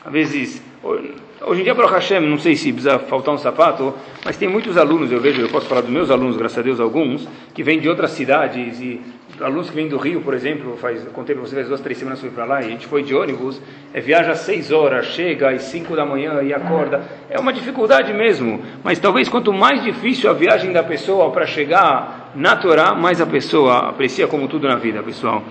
Às 0.07 0.13
vezes, 0.13 0.63
hoje 0.85 1.61
em 1.63 1.65
dia, 1.65 1.75
para 1.75 1.89
Hashem, 1.89 2.21
não 2.21 2.39
sei 2.39 2.55
se 2.55 2.73
precisa 2.73 2.97
faltar 3.01 3.35
um 3.35 3.39
sapato, 3.39 3.93
mas 4.25 4.37
tem 4.37 4.49
muitos 4.49 4.77
alunos, 4.77 5.11
eu 5.11 5.21
vejo, 5.21 5.41
eu 5.41 5.49
posso 5.49 5.67
falar 5.67 5.81
dos 5.81 5.91
meus 5.91 6.13
alunos, 6.13 6.37
graças 6.37 6.57
a 6.59 6.63
Deus, 6.63 6.79
alguns, 6.79 7.29
que 7.53 7.65
vêm 7.65 7.81
de 7.81 7.89
outras 7.89 8.13
cidades 8.13 8.81
e 8.81 9.01
alunos 9.41 9.69
que 9.69 9.75
vêm 9.75 9.89
do 9.89 9.97
Rio, 9.97 10.21
por 10.21 10.33
exemplo, 10.33 10.77
faz, 10.77 11.03
contei 11.13 11.35
para 11.35 11.45
vocês, 11.45 11.67
duas, 11.67 11.81
três 11.81 11.99
semanas 11.99 12.21
fui 12.21 12.31
para 12.31 12.45
lá 12.45 12.63
e 12.63 12.67
a 12.67 12.69
gente 12.69 12.87
foi 12.87 13.03
de 13.03 13.17
ônibus, 13.17 13.61
é, 13.93 14.01
viaja 14.01 14.31
às 14.31 14.39
seis 14.39 14.71
horas, 14.71 15.07
chega 15.07 15.51
às 15.51 15.63
cinco 15.63 15.97
da 15.97 16.07
manhã 16.07 16.41
e 16.41 16.55
acorda. 16.55 17.03
É 17.29 17.41
uma 17.41 17.53
dificuldade 17.53 18.13
mesmo, 18.13 18.63
mas 18.85 19.01
talvez 19.01 19.29
quanto 19.29 19.53
mais 19.53 19.83
difícil 19.83 20.31
a 20.31 20.33
viagem 20.33 20.73
da 20.73 20.85
pessoa 20.85 21.33
para 21.33 21.47
chegar 21.47 22.31
na 22.37 22.55
Torá, 22.55 22.95
mais 22.95 23.21
a 23.21 23.27
pessoa 23.27 23.89
aprecia 23.89 24.29
como 24.29 24.47
tudo 24.47 24.69
na 24.69 24.77
vida, 24.77 25.03
pessoal. 25.03 25.43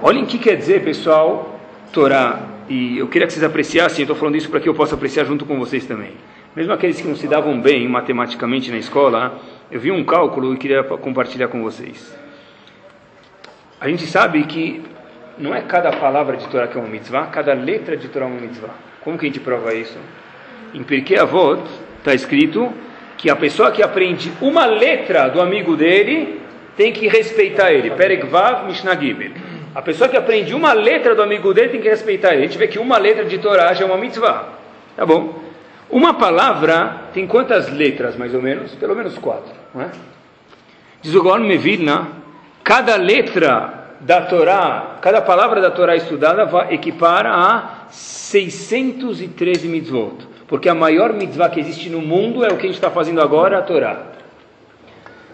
Olhem 0.00 0.22
o 0.22 0.26
que 0.26 0.38
quer 0.38 0.54
dizer, 0.54 0.84
pessoal, 0.84 1.51
Torá, 1.92 2.40
e 2.70 2.98
eu 2.98 3.06
queria 3.06 3.26
que 3.26 3.34
vocês 3.34 3.44
apreciassem, 3.44 4.02
estou 4.02 4.16
falando 4.16 4.36
isso 4.36 4.48
para 4.48 4.58
que 4.60 4.68
eu 4.68 4.74
possa 4.74 4.94
apreciar 4.94 5.24
junto 5.24 5.44
com 5.44 5.58
vocês 5.58 5.84
também. 5.84 6.12
Mesmo 6.56 6.72
aqueles 6.72 6.98
que 6.98 7.06
não 7.06 7.14
se 7.14 7.28
davam 7.28 7.60
bem 7.60 7.86
matematicamente 7.86 8.70
na 8.70 8.78
escola, 8.78 9.38
eu 9.70 9.78
vi 9.78 9.90
um 9.90 10.02
cálculo 10.02 10.54
e 10.54 10.56
queria 10.56 10.82
compartilhar 10.82 11.48
com 11.48 11.62
vocês. 11.62 12.16
A 13.78 13.88
gente 13.88 14.06
sabe 14.06 14.42
que 14.44 14.82
não 15.38 15.54
é 15.54 15.60
cada 15.60 15.92
palavra 15.92 16.36
de 16.36 16.48
Torá 16.48 16.66
que 16.66 16.78
é 16.78 16.80
uma 16.80 16.88
mitzvah, 16.88 17.26
cada 17.26 17.52
letra 17.52 17.94
de 17.94 18.08
Torá 18.08 18.24
é 18.24 18.28
uma 18.28 18.40
mitzvah. 18.40 18.70
Como 19.02 19.18
que 19.18 19.26
a 19.26 19.28
gente 19.28 19.40
prova 19.40 19.74
isso? 19.74 19.98
Em 20.72 20.82
Pirkei 20.82 21.18
Avot 21.18 21.62
está 21.98 22.14
escrito 22.14 22.72
que 23.18 23.28
a 23.28 23.36
pessoa 23.36 23.70
que 23.70 23.82
aprende 23.82 24.32
uma 24.40 24.64
letra 24.64 25.28
do 25.28 25.40
amigo 25.42 25.76
dele 25.76 26.40
tem 26.74 26.90
que 26.90 27.06
respeitar 27.06 27.70
ele. 27.70 27.90
Perek 27.90 28.26
Vav 28.26 28.66
Mishnah 28.66 28.96
Gimel. 28.96 29.51
A 29.74 29.80
pessoa 29.80 30.08
que 30.08 30.16
aprende 30.16 30.54
uma 30.54 30.72
letra 30.72 31.14
do 31.14 31.22
amigo 31.22 31.54
dele 31.54 31.70
tem 31.70 31.80
que 31.80 31.88
respeitar 31.88 32.32
ele. 32.32 32.44
A 32.44 32.46
gente 32.46 32.58
vê 32.58 32.68
que 32.68 32.78
uma 32.78 32.98
letra 32.98 33.24
de 33.24 33.38
Torá 33.38 33.72
já 33.72 33.84
é 33.84 33.86
uma 33.86 33.96
mitzvah. 33.96 34.48
Tá 34.96 35.06
bom. 35.06 35.40
Uma 35.88 36.14
palavra 36.14 37.08
tem 37.12 37.26
quantas 37.26 37.70
letras, 37.70 38.16
mais 38.16 38.34
ou 38.34 38.42
menos? 38.42 38.74
Pelo 38.74 38.94
menos 38.94 39.16
quatro. 39.18 39.52
Não 39.74 39.82
é? 39.82 39.90
Diz 41.00 41.14
o 41.14 41.22
Gaon 41.22 41.40
Mevilna, 41.40 42.08
cada 42.62 42.96
letra 42.96 43.82
da 44.00 44.22
Torá, 44.22 44.98
cada 45.00 45.20
palavra 45.22 45.60
da 45.60 45.70
Torá 45.70 45.96
estudada 45.96 46.44
vai 46.44 46.74
equipar 46.74 47.26
a 47.26 47.86
613 47.90 49.68
mitzvot. 49.68 50.28
Porque 50.46 50.68
a 50.68 50.74
maior 50.74 51.12
mitzvah 51.14 51.48
que 51.48 51.60
existe 51.60 51.88
no 51.88 52.02
mundo 52.02 52.44
é 52.44 52.48
o 52.48 52.56
que 52.56 52.66
a 52.66 52.68
gente 52.68 52.74
está 52.74 52.90
fazendo 52.90 53.22
agora, 53.22 53.58
a 53.58 53.62
Torá. 53.62 54.11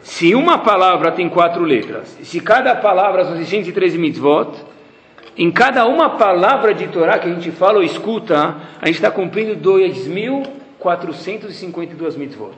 Se 0.08 0.34
uma 0.34 0.56
palavra 0.56 1.12
tem 1.12 1.28
quatro 1.28 1.62
letras, 1.62 2.16
se 2.22 2.40
cada 2.40 2.74
palavra 2.74 3.26
são 3.26 3.36
613 3.36 3.98
mitzvot, 3.98 4.64
em 5.36 5.50
cada 5.50 5.84
uma 5.84 6.16
palavra 6.16 6.72
de 6.72 6.88
Torá 6.88 7.18
que 7.18 7.28
a 7.28 7.34
gente 7.34 7.50
fala 7.50 7.76
ou 7.76 7.84
escuta, 7.84 8.56
a 8.80 8.86
gente 8.86 8.94
está 8.94 9.10
cumprindo 9.10 9.54
2.452 9.56 12.16
mitzvot. 12.16 12.54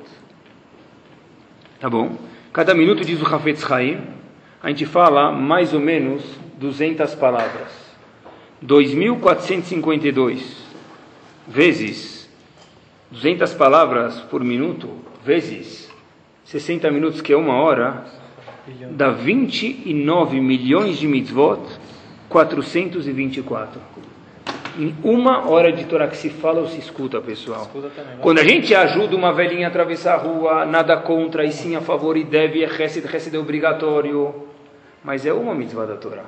Tá 1.81 1.91
bom? 1.91 2.17
Cada 2.53 2.73
minuto, 2.73 3.05
diz 3.05 3.21
o 3.21 3.27
Hafetz 3.27 3.69
Haim, 3.69 3.99
a 4.63 4.69
gente 4.69 4.87
fala 4.87 5.33
mais 5.33 5.75
ou 5.75 5.81
menos 5.81 6.23
200 6.57 7.17
palavras. 7.17 7.73
2.452 8.65 10.41
vezes 11.49 12.31
200 13.11 13.53
palavras 13.55 14.21
por 14.21 14.45
minuto, 14.45 14.89
vezes 15.25 15.90
60 16.51 16.91
minutos, 16.91 17.21
que 17.21 17.33
é 17.33 17.37
uma 17.37 17.55
hora, 17.55 18.03
dá 18.91 19.11
29 19.11 20.41
milhões 20.41 20.99
de 20.99 21.07
mitzvot, 21.07 21.61
424. 22.29 23.81
Em 24.77 24.93
uma 25.05 25.49
hora 25.49 25.71
de 25.71 25.85
Torá 25.85 26.09
que 26.09 26.17
se 26.17 26.29
fala 26.29 26.59
ou 26.59 26.67
se 26.67 26.81
escuta, 26.81 27.21
pessoal. 27.21 27.71
Quando 28.21 28.41
a 28.41 28.45
gente 28.45 28.75
ajuda 28.75 29.15
uma 29.15 29.33
velhinha 29.33 29.69
a 29.69 29.71
atravessar 29.71 30.15
a 30.15 30.17
rua, 30.17 30.67
nada 30.67 30.97
contra, 30.97 31.45
e 31.45 31.53
sim 31.53 31.77
a 31.77 31.81
favor, 31.81 32.17
e 32.17 32.25
deve, 32.25 32.65
é 32.65 32.67
recebe, 32.67 33.07
recebe 33.07 33.37
é 33.37 33.41
obrigatório. 33.41 34.35
Mas 35.05 35.25
é 35.25 35.33
uma 35.33 35.55
mitzvah 35.55 35.87
da 35.87 35.95
Torá. 35.95 36.25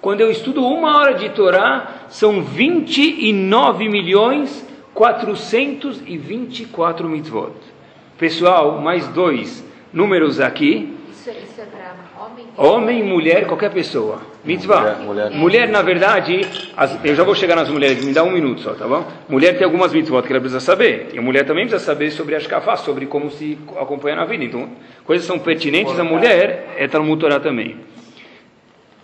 Quando 0.00 0.22
eu 0.22 0.28
estudo 0.28 0.66
uma 0.66 0.98
hora 0.98 1.14
de 1.14 1.28
Torá, 1.28 2.06
são 2.08 2.42
29 2.42 3.88
milhões 3.88 4.66
424 4.92 7.08
mitzvot. 7.08 7.75
Pessoal, 8.18 8.80
mais 8.80 9.06
dois 9.08 9.64
números 9.92 10.40
aqui. 10.40 10.96
Isso, 11.10 11.30
isso 11.30 11.60
é 11.60 11.64
para 11.64 12.66
homem? 12.66 13.02
Mulher, 13.02 13.46
qualquer 13.46 13.70
pessoa. 13.70 14.20
Mitzvah. 14.44 14.80
Mulher, 14.80 14.96
mulher. 15.06 15.30
Mulher, 15.32 15.68
na 15.68 15.82
verdade, 15.82 16.46
as- 16.76 17.04
eu 17.04 17.14
já 17.14 17.24
vou 17.24 17.34
chegar 17.34 17.56
nas 17.56 17.68
mulheres, 17.68 18.04
me 18.04 18.12
dá 18.12 18.22
um 18.22 18.30
minuto 18.30 18.60
só, 18.60 18.74
tá 18.74 18.86
bom? 18.86 19.04
Mulher 19.28 19.54
tem 19.58 19.64
algumas 19.64 19.92
mitzvot 19.92 20.22
que 20.22 20.32
ela 20.32 20.40
precisa 20.40 20.60
saber. 20.60 21.08
E 21.12 21.18
a 21.18 21.22
mulher 21.22 21.44
também 21.44 21.66
precisa 21.66 21.84
saber 21.84 22.10
sobre 22.10 22.34
a 22.36 22.40
shkafá, 22.40 22.76
sobre 22.76 23.06
como 23.06 23.30
se 23.30 23.58
acompanha 23.76 24.16
na 24.16 24.24
vida. 24.24 24.44
Então, 24.44 24.68
coisas 25.04 25.26
são 25.26 25.38
pertinentes 25.38 25.98
à 25.98 26.04
mulher, 26.04 26.74
é 26.78 26.86
Talmud 26.88 27.20
Torah 27.20 27.40
também. 27.40 27.76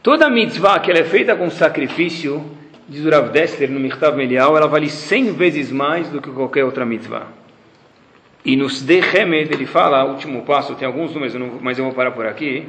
Toda 0.03 0.31
mitzvah 0.31 0.79
que 0.81 0.91
ela 0.91 1.01
é 1.01 1.05
feita 1.05 1.35
com 1.37 1.51
sacrifício, 1.51 2.43
diz 2.89 3.05
o 3.05 3.11
Rav 3.11 3.31
Dessler 3.31 3.71
no 3.71 3.79
Mirtav 3.79 4.17
Melial, 4.17 4.57
ela 4.57 4.67
vale 4.67 4.89
100 4.89 5.33
vezes 5.33 5.71
mais 5.71 6.09
do 6.09 6.21
que 6.21 6.31
qualquer 6.31 6.65
outra 6.65 6.85
mitzvah. 6.87 7.27
E 8.45 8.57
no 8.57 8.69
Sdei 8.69 9.01
Hemed 9.01 9.53
ele 9.53 9.67
fala, 9.67 10.05
último 10.05 10.43
passo, 10.43 10.75
tem 10.75 10.87
alguns 10.87 11.15
números, 11.15 11.35
mas 11.61 11.79
eu 11.79 11.85
vou 11.85 11.95
parar 11.95 12.11
por 12.11 12.27
aqui. 12.27 12.69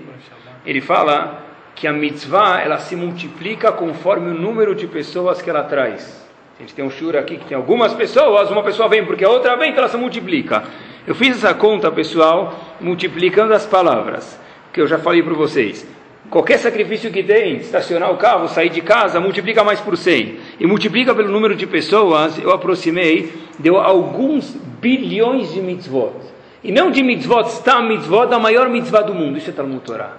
Ele 0.65 0.81
fala 0.81 1.43
que 1.75 1.87
a 1.87 1.93
mitzvah 1.93 2.61
ela 2.61 2.77
se 2.77 2.95
multiplica 2.95 3.71
conforme 3.71 4.29
o 4.29 4.33
número 4.33 4.75
de 4.75 4.85
pessoas 4.85 5.41
que 5.41 5.49
ela 5.49 5.63
traz. 5.63 6.23
A 6.57 6.61
gente 6.61 6.75
tem 6.75 6.85
um 6.85 6.91
shur 6.91 7.15
aqui 7.15 7.37
que 7.37 7.45
tem 7.45 7.57
algumas 7.57 7.93
pessoas, 7.93 8.51
uma 8.51 8.61
pessoa 8.61 8.87
vem 8.87 9.03
porque 9.03 9.25
a 9.25 9.29
outra 9.29 9.55
vem, 9.55 9.71
então 9.71 9.83
ela 9.83 9.91
se 9.91 9.97
multiplica. 9.97 10.63
Eu 11.07 11.15
fiz 11.15 11.37
essa 11.37 11.53
conta, 11.55 11.91
pessoal, 11.91 12.57
multiplicando 12.79 13.53
as 13.53 13.65
palavras, 13.65 14.39
que 14.71 14.79
eu 14.79 14.87
já 14.87 14.99
falei 14.99 15.23
para 15.23 15.33
vocês. 15.33 15.85
Qualquer 16.33 16.57
sacrifício 16.57 17.11
que 17.11 17.21
tem, 17.21 17.57
estacionar 17.57 18.11
o 18.11 18.17
carro, 18.17 18.47
sair 18.47 18.69
de 18.69 18.81
casa, 18.81 19.19
multiplica 19.19 19.63
mais 19.63 19.79
por 19.79 19.95
100. 19.95 20.39
E 20.59 20.65
multiplica 20.65 21.13
pelo 21.13 21.31
número 21.31 21.55
de 21.55 21.67
pessoas, 21.67 22.39
eu 22.39 22.49
aproximei, 22.49 23.31
deu 23.59 23.77
alguns 23.77 24.57
bilhões 24.81 25.53
de 25.53 25.61
mitzvot. 25.61 26.15
E 26.63 26.71
não 26.71 26.89
de 26.89 27.03
mitzvot, 27.03 27.49
está 27.49 27.83
mitzvot, 27.83 28.25
da 28.25 28.39
maior 28.39 28.67
mitzvah 28.67 29.01
do 29.01 29.13
mundo. 29.13 29.37
Isso 29.37 29.51
é 29.51 29.53
Talmud 29.53 29.81
Torah. 29.81 30.17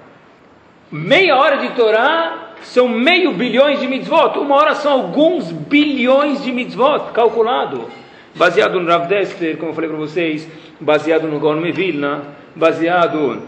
Meia 0.88 1.36
hora 1.36 1.56
de 1.56 1.70
Torá 1.70 2.52
são 2.62 2.86
meio 2.86 3.32
bilhões 3.32 3.80
de 3.80 3.88
mitzvot. 3.88 4.38
Uma 4.38 4.54
hora 4.54 4.76
são 4.76 4.92
alguns 4.92 5.50
bilhões 5.50 6.44
de 6.44 6.52
mitzvot, 6.52 7.10
calculado. 7.12 7.90
Baseado 8.36 8.78
no 8.78 8.88
Rav 8.88 9.08
Dessler, 9.08 9.56
como 9.56 9.72
eu 9.72 9.74
falei 9.74 9.90
para 9.90 9.98
vocês, 9.98 10.48
baseado 10.78 11.26
no 11.26 11.40
Gaon 11.40 11.56
Mevilna, 11.56 12.22
baseado 12.54 13.42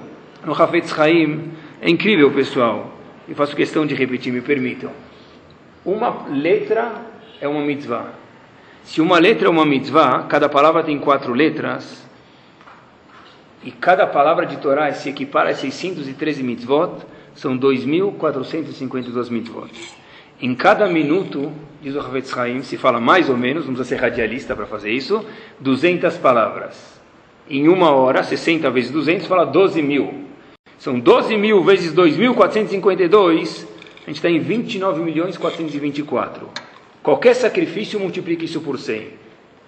no 0.44 0.52
Hafetz 0.52 0.92
Chaim, 0.92 1.54
É 1.80 1.90
incrível, 1.90 2.30
pessoal. 2.32 2.92
E 3.28 3.34
faço 3.34 3.56
questão 3.56 3.86
de 3.86 3.94
repetir, 3.94 4.32
me 4.32 4.40
permitam. 4.40 4.90
Uma 5.84 6.26
letra 6.28 6.92
é 7.40 7.46
uma 7.46 7.60
mitzvah. 7.60 8.12
Se 8.84 9.00
uma 9.00 9.18
letra 9.18 9.48
é 9.48 9.50
uma 9.50 9.66
mitzvah, 9.66 10.24
cada 10.28 10.48
palavra 10.48 10.82
tem 10.82 10.98
quatro 10.98 11.34
letras, 11.34 12.06
e 13.64 13.70
cada 13.72 14.06
palavra 14.06 14.46
de 14.46 14.58
Torá 14.58 14.92
se 14.92 15.08
equipara 15.08 15.50
a 15.50 15.54
613 15.54 16.42
mitzvot, 16.42 17.04
são 17.34 17.58
2.452 17.58 19.28
mitzvot. 19.28 19.70
Em 20.40 20.54
cada 20.54 20.86
minuto, 20.86 21.52
diz 21.82 21.94
o 21.96 22.00
Havetz 22.00 22.36
Haim, 22.36 22.62
se 22.62 22.76
fala 22.76 23.00
mais 23.00 23.28
ou 23.28 23.36
menos, 23.36 23.64
precisa 23.64 23.84
ser 23.84 23.96
radialista 23.96 24.54
para 24.54 24.66
fazer 24.66 24.92
isso, 24.92 25.24
200 25.58 26.16
palavras. 26.18 27.00
Em 27.50 27.68
uma 27.68 27.90
hora, 27.90 28.22
60 28.22 28.70
vezes 28.70 28.90
200, 28.90 29.26
fala 29.26 29.44
12 29.44 29.82
mil. 29.82 30.25
São 30.78 30.98
12 30.98 31.36
mil 31.36 31.62
vezes 31.64 31.92
2.452, 31.94 33.66
a 34.04 34.10
gente 34.10 34.16
está 34.16 34.30
em 34.30 34.38
29 34.38 35.02
milhões 35.02 35.36
424. 35.36 36.48
Qualquer 37.02 37.34
sacrifício 37.34 37.98
multiplica 37.98 38.44
isso 38.44 38.60
por 38.60 38.78
100 38.78 39.26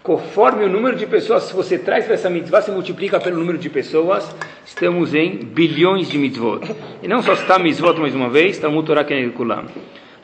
conforme 0.09 0.65
o 0.65 0.71
número 0.71 0.97
de 0.97 1.07
pessoas, 1.07 1.43
se 1.43 1.53
você 1.53 1.77
traz 1.77 2.07
para 2.07 2.15
essa 2.15 2.31
mitzvah, 2.31 2.63
se 2.63 2.71
multiplica 2.71 3.21
pelo 3.21 3.39
número 3.39 3.59
de 3.59 3.69
pessoas, 3.69 4.35
estamos 4.65 5.15
em 5.15 5.37
bilhões 5.37 6.09
de 6.09 6.17
mitzvot. 6.17 6.75
E 7.03 7.07
não 7.07 7.23
só 7.23 7.35
está 7.35 7.59
mitzvot 7.59 8.01
mais 8.01 8.15
uma 8.15 8.31
vez, 8.31 8.57
está 8.57 8.71
Torah 8.83 9.05
Kulam. 9.05 9.67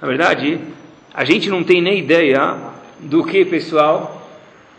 Na 0.00 0.08
verdade, 0.08 0.58
a 1.12 1.22
gente 1.26 1.50
não 1.50 1.62
tem 1.62 1.82
nem 1.82 1.98
ideia 1.98 2.56
do 2.98 3.22
que, 3.24 3.44
pessoal, 3.44 4.26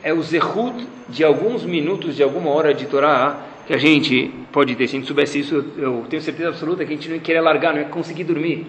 é 0.02 0.12
o 0.12 0.24
zehut 0.24 0.88
de 1.08 1.24
alguns 1.24 1.64
minutos, 1.64 2.16
de 2.16 2.24
alguma 2.24 2.50
hora 2.50 2.74
de 2.74 2.88
Torá 2.88 3.46
que 3.66 3.74
a 3.74 3.78
gente 3.78 4.32
pode 4.52 4.76
ter. 4.76 4.88
Se 4.88 4.96
a 4.96 5.00
gente 5.00 5.08
soubesse 5.08 5.40
isso, 5.40 5.66
eu 5.78 6.06
tenho 6.10 6.22
certeza 6.22 6.50
absoluta 6.50 6.86
que 6.86 6.94
a 6.94 6.96
gente 6.96 7.10
não 7.10 7.16
ia 7.16 7.22
querer 7.22 7.42
largar, 7.42 7.74
não 7.74 7.82
ia 7.82 7.88
conseguir 7.88 8.24
dormir. 8.24 8.68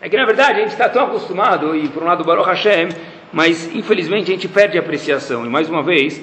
É 0.00 0.08
que, 0.08 0.16
na 0.16 0.26
verdade, 0.26 0.58
a 0.58 0.62
gente 0.62 0.72
está 0.72 0.88
tão 0.88 1.06
acostumado, 1.06 1.74
e 1.74 1.88
por 1.88 2.02
um 2.02 2.06
lado, 2.06 2.24
Baruch 2.24 2.46
Hashem, 2.46 2.88
mas 3.32 3.74
infelizmente 3.74 4.30
a 4.30 4.34
gente 4.34 4.48
perde 4.48 4.76
a 4.76 4.80
apreciação. 4.80 5.46
E 5.46 5.48
mais 5.48 5.68
uma 5.68 5.82
vez, 5.82 6.22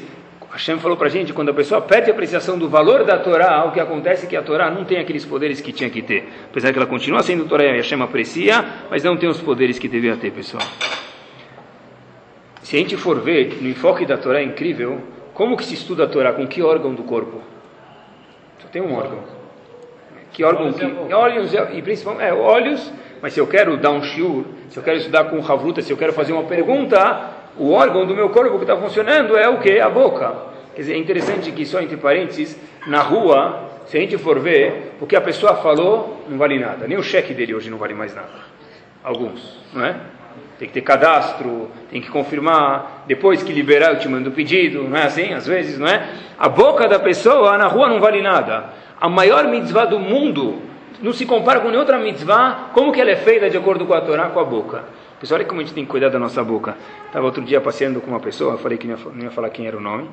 Hashem 0.52 0.80
falou 0.80 0.98
para 0.98 1.08
a 1.08 1.10
gente, 1.10 1.32
quando 1.32 1.50
a 1.50 1.54
pessoa 1.54 1.82
perde 1.82 2.12
a 2.12 2.14
apreciação 2.14 2.58
do 2.60 2.68
valor 2.68 3.06
da 3.06 3.18
Torá, 3.18 3.64
o 3.66 3.72
que 3.72 3.80
acontece 3.80 4.26
é 4.26 4.30
que 4.30 4.36
a 4.36 4.42
Torá 4.42 4.70
não 4.70 4.84
tem 4.84 5.00
aqueles 5.00 5.24
poderes 5.24 5.62
que 5.62 5.72
tinha 5.72 5.90
que 5.90 6.02
ter. 6.02 6.28
Apesar 6.50 6.74
que 6.74 6.78
ela 6.78 6.86
continua 6.86 7.24
sendo 7.24 7.46
Torá 7.46 7.64
e 7.64 7.78
Hashem 7.78 8.02
aprecia, 8.02 8.64
mas 8.90 9.04
não 9.04 9.16
tem 9.16 9.30
os 9.30 9.40
poderes 9.40 9.80
que 9.80 9.88
devia 9.88 10.18
ter, 10.18 10.32
pessoal. 10.32 10.64
Se 12.62 12.76
a 12.76 12.80
gente 12.80 12.98
for 12.98 13.22
ver, 13.22 13.58
no 13.62 13.70
enfoque 13.70 14.06
da 14.06 14.18
Torá 14.18 14.40
é 14.40 14.44
incrível, 14.44 15.02
como 15.34 15.56
que 15.56 15.64
se 15.64 15.74
estuda 15.74 16.04
a 16.04 16.08
Torá? 16.08 16.34
Com 16.34 16.46
que 16.46 16.62
órgão 16.62 16.94
do 16.94 17.04
corpo? 17.04 17.42
Tem 18.72 18.82
um 18.82 18.96
órgão. 18.96 19.20
Que 20.32 20.44
órgão? 20.44 20.72
Que, 20.72 21.14
olhos 21.14 21.54
e 21.54 21.82
principalmente, 21.82 22.30
é, 22.30 22.34
olhos 22.34 22.92
mas 23.22 23.34
se 23.34 23.40
eu 23.40 23.46
quero 23.46 23.78
dar 23.78 23.92
um 23.92 24.02
shiur, 24.02 24.46
se 24.70 24.78
eu 24.78 24.84
quero 24.84 24.98
estudar 24.98 25.26
com 25.26 25.38
Havruta, 25.40 25.82
se 25.82 25.94
eu 25.94 25.98
quero 25.98 26.12
fazer 26.12 26.34
uma 26.34 26.44
pergunta, 26.44 27.30
o 27.56 27.72
órgão 27.72 28.06
do 28.06 28.16
meu 28.16 28.30
corpo 28.30 28.58
que 28.58 28.64
está 28.64 28.76
funcionando 28.76 29.38
é 29.38 29.48
o 29.48 29.60
que? 29.60 29.80
A 29.80 29.90
boca. 29.90 30.34
Quer 30.74 30.82
dizer, 30.82 30.94
é 30.94 30.98
interessante 30.98 31.52
que, 31.52 31.66
só 31.66 31.80
entre 31.82 31.98
parênteses, 31.98 32.58
na 32.88 33.02
rua, 33.02 33.70
se 33.86 33.98
a 33.98 34.00
gente 34.00 34.18
for 34.18 34.40
ver, 34.40 34.94
o 35.00 35.06
que 35.06 35.16
a 35.16 35.22
pessoa 35.22 35.56
falou 35.58 36.24
não 36.28 36.38
vale 36.38 36.58
nada. 36.58 36.88
Nem 36.88 36.98
o 36.98 37.04
cheque 37.04 37.34
dele 37.34 37.54
hoje 37.54 37.70
não 37.70 37.78
vale 37.78 37.94
mais 37.94 38.16
nada. 38.16 38.30
Alguns, 39.04 39.60
não 39.74 39.86
é? 39.86 39.96
Tem 40.62 40.68
que 40.68 40.76
ter 40.76 40.82
cadastro, 40.82 41.72
tem 41.90 42.00
que 42.00 42.12
confirmar, 42.12 43.04
depois 43.08 43.42
que 43.42 43.52
liberar 43.52 43.94
eu 43.94 44.00
te 44.00 44.08
mando 44.08 44.30
o 44.30 44.32
pedido, 44.32 44.84
não 44.84 44.96
é 44.96 45.06
assim? 45.06 45.34
Às 45.34 45.48
vezes, 45.48 45.80
não 45.80 45.88
é? 45.88 46.08
A 46.38 46.48
boca 46.48 46.88
da 46.88 47.00
pessoa 47.00 47.58
na 47.58 47.66
rua 47.66 47.90
não 47.90 48.00
vale 48.00 48.22
nada. 48.22 48.66
A 49.02 49.10
maior 49.10 49.46
mitzvah 49.46 49.86
do 49.86 49.98
mundo 49.98 50.60
não 51.02 51.14
se 51.14 51.26
compara 51.26 51.62
com 51.62 51.66
nenhuma 51.66 51.82
outra 51.82 51.98
mitzvah, 51.98 52.70
como 52.76 52.92
que 52.92 53.02
ela 53.02 53.10
é 53.10 53.16
feita 53.16 53.50
de 53.50 53.58
acordo 53.58 53.88
com 53.88 53.94
a 53.96 54.02
Torá, 54.02 54.30
com 54.30 54.40
a 54.40 54.44
boca. 54.44 54.84
Pessoal, 55.20 55.40
olha 55.40 55.48
como 55.48 55.62
a 55.62 55.64
gente 55.64 55.74
tem 55.74 55.84
que 55.84 55.90
cuidar 55.90 56.10
da 56.10 56.20
nossa 56.20 56.44
boca. 56.44 56.78
Estava 57.08 57.26
outro 57.26 57.42
dia 57.42 57.60
passeando 57.60 58.00
com 58.00 58.12
uma 58.12 58.20
pessoa, 58.20 58.56
falei 58.60 58.78
que 58.78 58.86
não 58.88 58.96
ia, 58.96 59.04
não 59.16 59.24
ia 59.24 59.32
falar 59.32 59.50
quem 59.50 59.66
era 59.66 59.76
o 59.76 59.82
nome, 59.82 60.10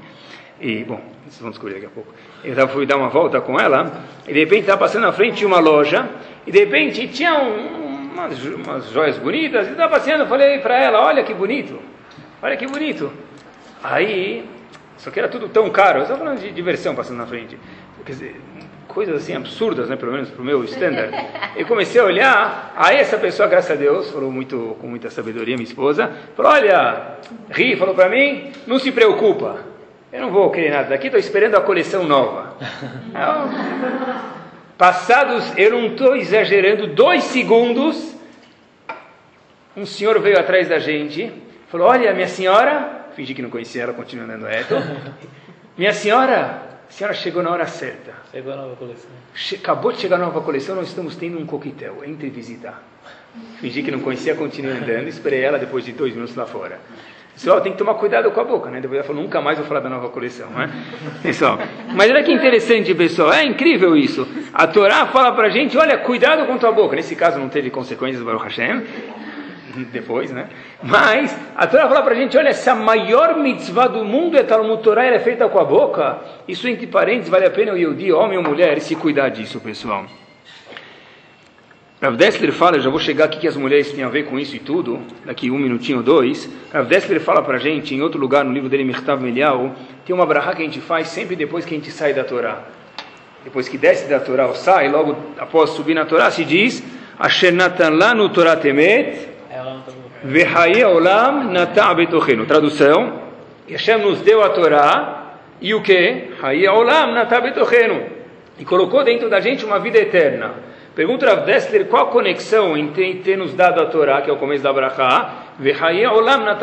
e, 0.58 0.82
bom, 0.82 0.98
vocês 1.26 1.42
vão 1.42 1.50
descobrir 1.50 1.74
daqui 1.74 1.86
a 1.86 1.90
pouco. 1.90 2.10
Eu 2.42 2.56
tava, 2.56 2.68
fui 2.68 2.86
dar 2.86 2.96
uma 2.96 3.10
volta 3.10 3.38
com 3.38 3.60
ela, 3.60 4.02
e 4.26 4.32
de 4.32 4.40
repente 4.40 4.60
estava 4.60 4.78
passando 4.78 5.02
na 5.02 5.12
frente 5.12 5.36
de 5.36 5.44
uma 5.44 5.58
loja, 5.58 6.08
e 6.46 6.50
de 6.50 6.58
repente 6.58 7.06
tinha 7.08 7.38
um, 7.38 7.87
umas, 8.18 8.44
umas 8.44 8.90
joias 8.90 9.18
bonitas, 9.18 9.68
e 9.68 9.70
estava 9.70 9.92
passeando, 9.92 10.26
falei 10.26 10.58
para 10.58 10.76
ela, 10.76 11.04
olha 11.06 11.22
que 11.22 11.32
bonito, 11.32 11.78
olha 12.42 12.56
que 12.56 12.66
bonito. 12.66 13.12
Aí, 13.82 14.44
só 14.96 15.10
que 15.10 15.18
era 15.18 15.28
tudo 15.28 15.48
tão 15.48 15.70
caro, 15.70 15.98
eu 15.98 16.02
estava 16.02 16.18
falando 16.18 16.40
de 16.40 16.50
diversão 16.50 16.94
passando 16.94 17.18
na 17.18 17.26
frente. 17.26 17.58
Quer 18.04 18.12
dizer, 18.12 18.40
coisas 18.88 19.16
assim 19.16 19.34
absurdas, 19.34 19.88
né, 19.88 19.96
pelo 19.96 20.12
menos 20.12 20.30
para 20.30 20.42
o 20.42 20.44
meu 20.44 20.64
standard. 20.64 21.12
Eu 21.54 21.66
comecei 21.66 22.00
a 22.00 22.04
olhar, 22.04 22.74
aí 22.76 22.96
essa 22.96 23.18
pessoa, 23.18 23.48
graças 23.48 23.70
a 23.70 23.74
Deus, 23.74 24.10
falou 24.10 24.32
muito 24.32 24.76
com 24.80 24.88
muita 24.88 25.10
sabedoria, 25.10 25.56
minha 25.56 25.68
esposa, 25.68 26.10
falou, 26.36 26.52
olha, 26.52 27.18
ri, 27.50 27.76
falou 27.76 27.94
para 27.94 28.08
mim, 28.08 28.50
não 28.66 28.78
se 28.78 28.90
preocupa, 28.90 29.60
eu 30.12 30.20
não 30.22 30.30
vou 30.30 30.50
querer 30.50 30.70
nada 30.70 30.88
daqui, 30.88 31.06
estou 31.06 31.20
esperando 31.20 31.54
a 31.56 31.60
coleção 31.60 32.04
nova. 32.04 32.56
passados, 34.78 35.52
eu 35.58 35.72
não 35.72 35.86
estou 35.88 36.16
exagerando, 36.16 36.86
dois 36.86 37.24
segundos, 37.24 38.14
um 39.76 39.84
senhor 39.84 40.18
veio 40.20 40.38
atrás 40.38 40.68
da 40.68 40.78
gente, 40.78 41.32
falou, 41.68 41.88
olha, 41.88 42.14
minha 42.14 42.28
senhora, 42.28 43.08
fingi 43.14 43.34
que 43.34 43.42
não 43.42 43.50
conhecia 43.50 43.82
ela, 43.82 43.92
continua 43.92 44.24
andando 44.24 44.46
reto, 44.46 44.74
minha 45.76 45.92
senhora, 45.92 46.62
a 46.88 46.92
senhora 46.92 47.14
chegou 47.14 47.42
na 47.42 47.50
hora 47.50 47.66
certa. 47.66 48.14
Chegou 48.32 48.52
a 48.52 48.56
nova 48.56 48.76
coleção. 48.76 49.10
Che 49.34 49.56
acabou 49.56 49.92
de 49.92 50.00
chegar 50.00 50.16
a 50.16 50.20
nova 50.20 50.40
coleção, 50.40 50.74
nós 50.74 50.88
estamos 50.88 51.16
tendo 51.16 51.38
um 51.38 51.44
coquetel. 51.44 52.02
Entre 52.04 52.30
visitar. 52.30 52.82
Fingi 53.60 53.82
que 53.82 53.90
não 53.90 54.00
conhecia, 54.00 54.34
continuei 54.34 54.78
andando, 54.78 55.06
esperei 55.06 55.42
ela 55.42 55.58
depois 55.58 55.84
de 55.84 55.92
dois 55.92 56.14
minutos 56.14 56.34
lá 56.34 56.46
fora. 56.46 56.80
Pessoal, 57.38 57.60
tem 57.60 57.70
que 57.70 57.78
tomar 57.78 57.94
cuidado 57.94 58.32
com 58.32 58.40
a 58.40 58.44
boca, 58.44 58.68
né? 58.68 58.80
Depois 58.80 58.98
ela 58.98 59.06
falou, 59.06 59.22
nunca 59.22 59.40
mais 59.40 59.56
vou 59.56 59.64
falar 59.64 59.78
da 59.78 59.88
nova 59.88 60.08
coleção, 60.08 60.50
né? 60.50 60.68
Pessoal, 61.22 61.56
mas 61.94 62.10
olha 62.10 62.24
que 62.24 62.32
interessante, 62.32 62.92
pessoal, 62.96 63.32
é 63.32 63.44
incrível 63.44 63.96
isso. 63.96 64.26
A 64.52 64.66
Torá 64.66 65.06
fala 65.06 65.30
pra 65.30 65.48
gente, 65.48 65.78
olha, 65.78 65.96
cuidado 65.98 66.44
com 66.46 66.58
tua 66.58 66.72
boca. 66.72 66.96
Nesse 66.96 67.14
caso 67.14 67.38
não 67.38 67.48
teve 67.48 67.70
consequências, 67.70 68.24
Baruch 68.24 68.42
Hashem, 68.42 68.82
depois, 69.92 70.32
né? 70.32 70.48
Mas 70.82 71.38
a 71.54 71.64
Torá 71.68 71.86
fala 71.86 72.02
para 72.02 72.14
a 72.14 72.16
gente, 72.16 72.36
olha, 72.36 72.48
essa 72.48 72.74
maior 72.74 73.36
mitzvah 73.36 73.86
do 73.86 74.04
mundo 74.04 74.36
é 74.36 74.42
Talmud 74.42 74.82
Torah, 74.82 75.04
ela 75.04 75.14
é 75.14 75.20
feita 75.20 75.48
com 75.48 75.60
a 75.60 75.64
boca. 75.64 76.18
Isso 76.48 76.66
entre 76.66 76.88
parênteses, 76.88 77.28
vale 77.28 77.46
a 77.46 77.50
pena 77.50 77.72
o 77.72 77.76
Yehudi, 77.76 78.12
homem 78.12 78.36
ou 78.36 78.42
mulher, 78.42 78.80
se 78.80 78.96
cuidar 78.96 79.28
disso, 79.28 79.60
pessoal. 79.60 80.06
Rav 82.00 82.16
Dessler 82.16 82.52
fala, 82.52 82.76
eu 82.76 82.80
já 82.80 82.90
vou 82.90 83.00
chegar 83.00 83.24
aqui 83.24 83.40
que 83.40 83.48
as 83.48 83.56
mulheres 83.56 83.90
têm 83.90 84.04
a 84.04 84.08
ver 84.08 84.22
com 84.22 84.38
isso 84.38 84.54
e 84.54 84.60
tudo, 84.60 85.00
daqui 85.24 85.50
um 85.50 85.58
minutinho 85.58 85.98
ou 85.98 86.04
dois. 86.04 86.48
Rav 86.72 86.86
Dessler 86.86 87.20
fala 87.20 87.42
para 87.42 87.56
a 87.56 87.58
gente, 87.58 87.92
em 87.92 88.00
outro 88.00 88.20
lugar, 88.20 88.44
no 88.44 88.52
livro 88.52 88.68
dele, 88.68 88.84
Mirtav 88.84 89.20
Melial, 89.20 89.74
tem 90.06 90.14
uma 90.14 90.24
brahá 90.24 90.54
que 90.54 90.62
a 90.62 90.64
gente 90.64 90.80
faz 90.80 91.08
sempre 91.08 91.34
depois 91.34 91.64
que 91.64 91.74
a 91.74 91.76
gente 91.76 91.90
sai 91.90 92.14
da 92.14 92.22
Torá. 92.22 92.62
Depois 93.42 93.68
que 93.68 93.76
desce 93.76 94.08
da 94.08 94.20
Torá 94.20 94.46
ou 94.46 94.54
sai, 94.54 94.88
logo 94.88 95.16
após 95.38 95.70
subir 95.70 95.94
na 95.94 96.04
Torá, 96.04 96.30
se 96.30 96.44
diz, 96.44 96.84
Asher 97.18 97.52
Natan 97.52 97.90
Lanu 97.90 98.28
Torah 98.28 98.54
Temet, 98.54 99.28
olam. 100.86 101.52
Tradução: 102.46 103.22
Hashem 103.68 103.98
nos 103.98 104.20
deu 104.20 104.42
a 104.44 104.50
Torá 104.50 105.34
e 105.60 105.74
o 105.74 105.82
que? 105.82 106.28
Olam. 106.70 107.26
E 108.56 108.64
colocou 108.64 109.02
dentro 109.02 109.28
da 109.28 109.40
gente 109.40 109.64
uma 109.64 109.80
vida 109.80 109.98
eterna. 109.98 110.68
Pergunta 110.98 111.26
Rav 111.26 111.44
Dessler 111.46 111.86
qual 111.86 112.08
a 112.08 112.10
conexão 112.10 112.76
entre 112.76 113.14
ter 113.22 113.38
nos 113.38 113.54
dado 113.54 113.80
a 113.80 113.86
Torá, 113.86 114.20
que 114.20 114.28
é 114.28 114.32
o 114.32 114.36
começo 114.36 114.64
da 114.64 114.72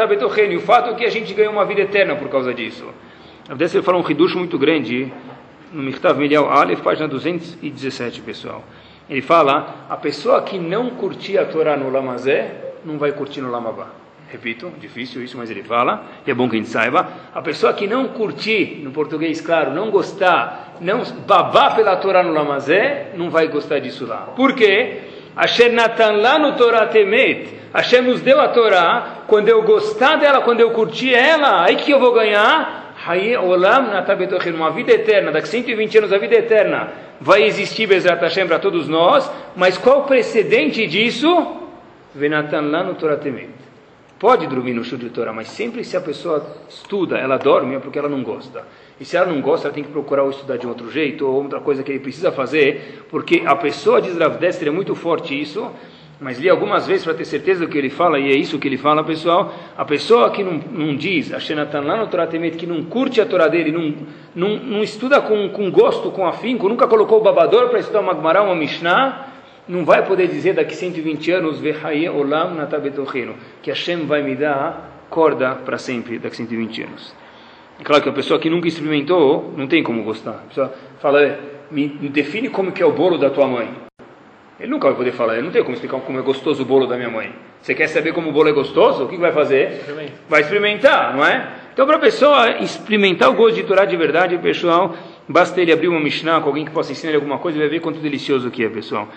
betochenu. 0.05 0.51
E 0.51 0.57
o 0.57 0.59
fato 0.59 0.93
que 0.93 1.05
a 1.05 1.09
gente 1.09 1.33
ganhou 1.33 1.53
uma 1.53 1.63
vida 1.63 1.79
eterna 1.79 2.17
por 2.17 2.27
causa 2.27 2.53
disso. 2.53 2.83
Rav 3.47 3.57
Dessler 3.57 3.81
fala 3.81 3.97
um 3.97 4.01
hidush 4.01 4.35
muito 4.35 4.59
grande 4.59 5.09
no 5.71 5.81
Mirtav 5.81 6.19
Melial 6.19 6.49
Aleph, 6.49 6.81
página 6.81 7.07
217, 7.07 8.19
pessoal. 8.23 8.61
Ele 9.09 9.21
fala, 9.21 9.85
a 9.89 9.95
pessoa 9.95 10.41
que 10.41 10.59
não 10.59 10.89
curtia 10.89 11.43
a 11.43 11.45
Torá 11.45 11.77
no 11.77 11.89
Lamazé, 11.89 12.73
não 12.83 12.97
vai 12.97 13.13
curtir 13.13 13.39
no 13.39 13.49
Lamabá. 13.49 13.87
Repito, 14.35 14.69
difícil 14.81 15.23
isso, 15.23 15.37
mas 15.37 15.49
ele 15.49 15.63
fala, 15.63 16.07
e 16.27 16.29
é 16.29 16.33
bom 16.33 16.49
que 16.49 16.57
a 16.57 16.59
gente 16.59 16.69
saiba. 16.69 17.07
A 17.33 17.41
pessoa 17.41 17.71
que 17.71 17.87
não 17.87 18.09
curtir, 18.09 18.81
no 18.83 18.91
português 18.91 19.39
claro, 19.39 19.71
não 19.71 19.89
gostar, 19.89 20.75
não 20.81 21.05
babar 21.25 21.73
pela 21.73 21.95
Torá 21.95 22.21
no 22.21 22.33
Lamazé, 22.33 23.13
não 23.15 23.29
vai 23.29 23.47
gostar 23.47 23.79
disso 23.79 24.05
lá. 24.05 24.33
Por 24.35 24.53
quê? 24.53 25.03
Hashem 25.37 25.69
Natan 25.69 26.17
lá 26.17 26.37
no 26.37 26.57
Torá 26.57 26.85
Temet, 26.87 27.47
Hashem 27.73 28.01
nos 28.01 28.19
deu 28.19 28.41
a 28.41 28.49
Torá, 28.49 29.23
quando 29.25 29.47
eu 29.47 29.63
gostar 29.63 30.17
dela, 30.17 30.41
quando 30.41 30.59
eu 30.59 30.71
curtir 30.71 31.13
ela, 31.13 31.63
aí 31.63 31.77
que 31.77 31.91
eu 31.91 31.99
vou 32.01 32.11
ganhar? 32.11 32.93
Olam 33.41 33.85
uma 34.53 34.71
vida 34.71 34.91
eterna, 34.91 35.31
daqui 35.31 35.47
120 35.47 35.97
anos 35.99 36.11
a 36.11 36.17
vida 36.17 36.35
eterna 36.35 36.89
vai 37.21 37.43
existir 37.43 37.87
Bezrat 37.87 38.19
Hashem 38.19 38.47
para 38.47 38.59
todos 38.59 38.89
nós, 38.89 39.31
mas 39.55 39.77
qual 39.77 40.01
o 40.01 40.03
precedente 40.03 40.85
disso? 40.87 41.55
Venatan 42.13 42.63
lá 42.63 42.83
no 42.83 42.95
Torah 42.95 43.15
Temet. 43.15 43.63
Pode 44.19 44.47
dormir 44.47 44.73
no 44.73 44.83
show 44.83 44.97
de 44.97 45.09
Torá, 45.09 45.33
mas 45.33 45.49
sempre 45.49 45.83
se 45.83 45.97
a 45.97 46.01
pessoa 46.01 46.45
estuda, 46.69 47.17
ela 47.17 47.37
dorme 47.37 47.75
é 47.75 47.79
porque 47.79 47.99
ela 47.99 48.09
não 48.09 48.23
gosta. 48.23 48.63
E 48.99 49.03
se 49.03 49.17
ela 49.17 49.25
não 49.25 49.41
gosta, 49.41 49.67
ela 49.67 49.73
tem 49.73 49.83
que 49.83 49.91
procurar 49.91 50.23
ou 50.23 50.29
estudar 50.29 50.57
de 50.57 50.65
outro 50.65 50.89
jeito, 50.89 51.27
ou 51.27 51.43
outra 51.43 51.59
coisa 51.59 51.83
que 51.83 51.91
ele 51.91 51.99
precisa 51.99 52.31
fazer, 52.31 53.05
porque 53.09 53.43
a 53.45 53.55
pessoa 53.55 54.01
diz 54.01 54.17
Rav 54.17 54.37
Dester, 54.37 54.69
é 54.69 54.71
muito 54.71 54.95
forte 54.95 55.39
isso, 55.39 55.69
mas 56.19 56.39
li 56.39 56.49
algumas 56.49 56.87
vezes 56.87 57.03
para 57.03 57.13
ter 57.13 57.25
certeza 57.25 57.65
do 57.65 57.69
que 57.69 57.77
ele 57.77 57.89
fala, 57.89 58.17
e 58.17 58.31
é 58.31 58.35
isso 58.35 58.57
que 58.57 58.67
ele 58.67 58.77
fala, 58.77 59.03
pessoal. 59.03 59.53
A 59.77 59.83
pessoa 59.83 60.29
que 60.31 60.43
não, 60.43 60.53
não 60.71 60.95
diz, 60.95 61.33
a 61.33 61.39
Shenatan 61.39 61.81
lá 61.81 61.97
no 61.97 62.07
Torah 62.07 62.25
Temet, 62.25 62.55
que 62.55 62.65
não 62.65 62.85
curte 62.85 63.19
a 63.19 63.25
Torá 63.25 63.49
dele, 63.49 63.71
não, 63.71 63.93
não, 64.33 64.57
não 64.57 64.81
estuda 64.81 65.19
com, 65.19 65.49
com 65.49 65.69
gosto, 65.69 66.09
com 66.11 66.25
afinco, 66.25 66.69
nunca 66.69 66.87
colocou 66.87 67.19
o 67.19 67.23
babador 67.23 67.67
para 67.67 67.79
estudar 67.79 67.99
uma 67.99 68.15
Gemara, 68.15 68.43
uma 68.43 68.55
Mishnah, 68.55 69.34
não 69.67 69.83
vai 69.83 70.05
poder 70.05 70.27
dizer 70.27 70.53
daqui 70.53 70.75
120 70.75 71.31
anos, 71.31 71.61
Olam 72.13 72.57
que 73.61 73.69
Hashem 73.69 74.05
vai 74.05 74.21
me 74.21 74.35
dar 74.35 75.07
corda 75.09 75.55
para 75.55 75.77
sempre 75.77 76.19
daqui 76.19 76.37
120 76.37 76.83
anos. 76.83 77.15
É 77.79 77.83
claro 77.83 78.01
que 78.01 78.09
a 78.09 78.13
pessoa 78.13 78.39
que 78.39 78.49
nunca 78.49 78.67
experimentou, 78.67 79.53
não 79.57 79.67
tem 79.67 79.83
como 79.83 80.03
gostar. 80.03 80.31
A 80.31 80.47
pessoa 80.47 80.73
fala, 80.99 81.39
me 81.71 81.87
define 82.09 82.49
como 82.49 82.71
que 82.71 82.81
é 82.81 82.85
o 82.85 82.91
bolo 82.91 83.17
da 83.17 83.29
tua 83.29 83.47
mãe. 83.47 83.69
Ele 84.59 84.71
nunca 84.71 84.87
vai 84.87 84.95
poder 84.95 85.11
falar, 85.11 85.33
ele 85.33 85.43
não 85.43 85.51
tem 85.51 85.61
como 85.61 85.73
explicar 85.73 85.99
como 85.99 86.17
é 86.17 86.21
gostoso 86.21 86.63
o 86.63 86.65
bolo 86.65 86.87
da 86.87 86.95
minha 86.95 87.09
mãe. 87.09 87.33
Você 87.61 87.75
quer 87.75 87.87
saber 87.87 88.13
como 88.13 88.29
o 88.29 88.31
bolo 88.31 88.47
é 88.47 88.53
gostoso? 88.53 89.03
O 89.03 89.07
que 89.09 89.17
vai 89.17 89.33
fazer? 89.33 89.81
Vai 90.29 90.41
experimentar, 90.41 91.15
não 91.15 91.25
é? 91.25 91.65
Então, 91.73 91.85
para 91.85 91.97
a 91.97 91.99
pessoa 91.99 92.61
experimentar 92.61 93.29
o 93.29 93.33
gosto 93.33 93.55
de 93.55 93.63
Torá 93.63 93.83
de 93.83 93.97
verdade, 93.97 94.37
pessoal, 94.37 94.95
basta 95.27 95.59
ele 95.59 95.73
abrir 95.73 95.89
uma 95.89 95.99
Mishnah 95.99 96.39
com 96.39 96.47
alguém 96.47 96.63
que 96.63 96.71
possa 96.71 96.93
ensinar 96.93 97.09
ele 97.09 97.17
alguma 97.17 97.37
coisa 97.37 97.57
e 97.57 97.59
vai 97.59 97.67
ver 97.67 97.81
quanto 97.81 97.99
delicioso 97.99 98.49
que 98.49 98.63
é, 98.63 98.69
pessoal. 98.69 99.09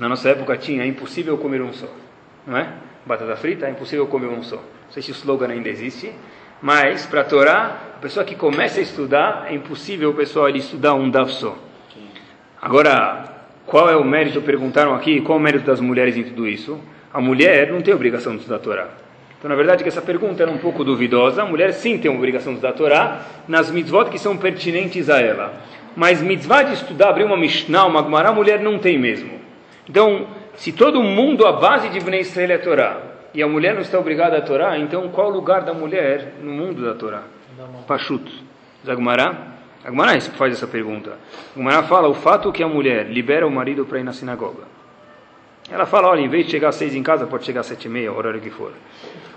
Na 0.00 0.08
nossa 0.08 0.30
época 0.30 0.56
tinha, 0.56 0.82
é 0.82 0.86
impossível 0.86 1.36
comer 1.36 1.60
um 1.60 1.74
só, 1.74 1.86
não 2.46 2.56
é? 2.56 2.72
Batata 3.04 3.36
frita, 3.36 3.66
é 3.66 3.70
impossível 3.70 4.06
comer 4.06 4.28
um 4.28 4.42
só. 4.42 4.56
Não 4.56 4.90
sei 4.92 5.02
se 5.02 5.10
o 5.10 5.12
slogan 5.12 5.48
ainda 5.48 5.68
existe, 5.68 6.10
mas 6.62 7.04
para 7.04 7.20
a 7.20 7.24
Torá, 7.24 7.78
a 7.96 8.00
pessoa 8.00 8.24
que 8.24 8.34
começa 8.34 8.80
a 8.80 8.82
estudar, 8.82 9.48
é 9.50 9.54
impossível 9.54 10.08
o 10.08 10.14
pessoal 10.14 10.48
ele 10.48 10.58
estudar 10.58 10.94
um 10.94 11.10
daf 11.10 11.30
só. 11.34 11.54
Agora, 12.62 13.24
qual 13.66 13.90
é 13.90 13.96
o 13.96 14.02
mérito? 14.02 14.40
Perguntaram 14.40 14.94
aqui, 14.94 15.20
qual 15.20 15.36
o 15.36 15.40
mérito 15.40 15.66
das 15.66 15.80
mulheres 15.80 16.16
em 16.16 16.22
tudo 16.22 16.48
isso? 16.48 16.80
A 17.12 17.20
mulher 17.20 17.70
não 17.70 17.82
tem 17.82 17.92
obrigação 17.92 18.32
de 18.32 18.38
estudar 18.38 18.56
a 18.56 18.60
Torá. 18.60 18.88
Então, 19.38 19.50
na 19.50 19.54
verdade, 19.54 19.82
que 19.82 19.88
essa 19.90 20.00
pergunta 20.00 20.42
era 20.42 20.50
um 20.50 20.56
pouco 20.56 20.82
duvidosa. 20.82 21.42
A 21.42 21.46
mulher 21.46 21.74
sim 21.74 21.98
tem 21.98 22.10
obrigação 22.10 22.54
de 22.54 22.58
estudar 22.58 22.70
a 22.70 22.76
Torá 22.76 23.20
nas 23.46 23.70
mitzvot 23.70 24.08
que 24.08 24.18
são 24.18 24.34
pertinentes 24.38 25.10
a 25.10 25.20
ela. 25.20 25.60
Mas 25.94 26.22
mitzvah 26.22 26.62
de 26.62 26.72
estudar, 26.72 27.10
abrir 27.10 27.24
uma 27.24 27.36
Mishnah, 27.36 27.84
uma 27.84 28.02
Gemara, 28.02 28.30
a 28.30 28.32
mulher 28.32 28.60
não 28.60 28.78
tem 28.78 28.98
mesmo. 28.98 29.39
Então, 29.90 30.28
se 30.54 30.70
todo 30.70 31.02
mundo, 31.02 31.44
a 31.44 31.50
base 31.50 31.88
de 31.88 31.98
Bnei 31.98 32.20
Israel 32.20 32.52
é 32.52 32.54
a 32.54 32.58
Torá, 32.60 33.02
e 33.34 33.42
a 33.42 33.48
mulher 33.48 33.74
não 33.74 33.80
está 33.80 33.98
obrigada 33.98 34.38
a 34.38 34.40
Torá, 34.40 34.78
então 34.78 35.08
qual 35.08 35.30
o 35.30 35.32
lugar 35.32 35.62
da 35.62 35.74
mulher 35.74 36.34
no 36.40 36.52
mundo 36.52 36.84
da 36.84 36.94
Torá? 36.94 37.24
Pachut. 37.88 38.30
Zagmará? 38.86 39.48
A 39.84 39.90
Gemara 39.90 40.20
faz 40.20 40.52
essa 40.52 40.68
pergunta. 40.68 41.18
A 41.56 41.58
Gemara 41.58 41.82
fala 41.82 42.06
o 42.06 42.14
fato 42.14 42.52
que 42.52 42.62
a 42.62 42.68
mulher 42.68 43.06
libera 43.06 43.44
o 43.44 43.50
marido 43.50 43.84
para 43.84 43.98
ir 43.98 44.04
na 44.04 44.12
sinagoga. 44.12 44.62
Ela 45.68 45.86
fala, 45.86 46.08
olha, 46.08 46.20
em 46.20 46.28
vez 46.28 46.44
de 46.44 46.52
chegar 46.52 46.68
às 46.68 46.76
seis 46.76 46.94
em 46.94 47.02
casa, 47.02 47.26
pode 47.26 47.44
chegar 47.44 47.62
às 47.62 47.66
sete 47.66 47.86
e 47.86 47.88
meia, 47.88 48.12
horário 48.12 48.40
que 48.40 48.50
for. 48.50 48.72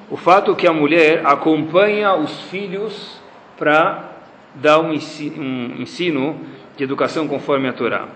O 0.08 0.18
fato 0.18 0.56
que 0.56 0.68
a 0.68 0.72
mulher 0.72 1.26
acompanha 1.26 2.14
os 2.14 2.41
filhos 2.43 3.20
para 3.58 4.04
dar 4.54 4.80
um 4.80 4.93
ensino, 4.93 5.41
um 5.41 5.82
ensino 5.82 6.39
de 6.78 6.84
educação 6.84 7.28
conforme 7.28 7.68
a 7.68 7.74
Torá. 7.74 8.08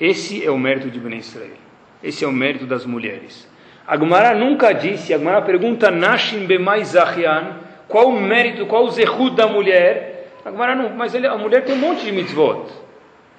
Esse 0.00 0.44
é 0.46 0.50
o 0.52 0.58
mérito 0.58 0.88
de 0.88 1.00
Ben 1.00 1.18
Israel. 1.18 1.61
Esse 2.02 2.24
é 2.24 2.28
o 2.28 2.32
mérito 2.32 2.66
das 2.66 2.84
mulheres. 2.84 3.48
A 3.86 3.96
Gemara 3.96 4.34
nunca 4.34 4.72
disse, 4.72 5.12
a 5.12 5.18
Gemara 5.18 5.42
pergunta 5.42 5.90
Nashim 5.90 6.46
Bemai 6.46 6.84
Zachian, 6.84 7.56
qual 7.88 8.08
o 8.08 8.20
mérito, 8.20 8.66
qual 8.66 8.84
o 8.84 8.90
zehut 8.90 9.36
da 9.36 9.46
mulher? 9.46 10.30
A 10.44 10.50
Gemara 10.50 10.74
não, 10.74 10.90
mas 10.90 11.14
ele, 11.14 11.26
a 11.26 11.36
mulher 11.36 11.64
tem 11.64 11.74
um 11.74 11.78
monte 11.78 12.04
de 12.04 12.12
mitzvot. 12.12 12.66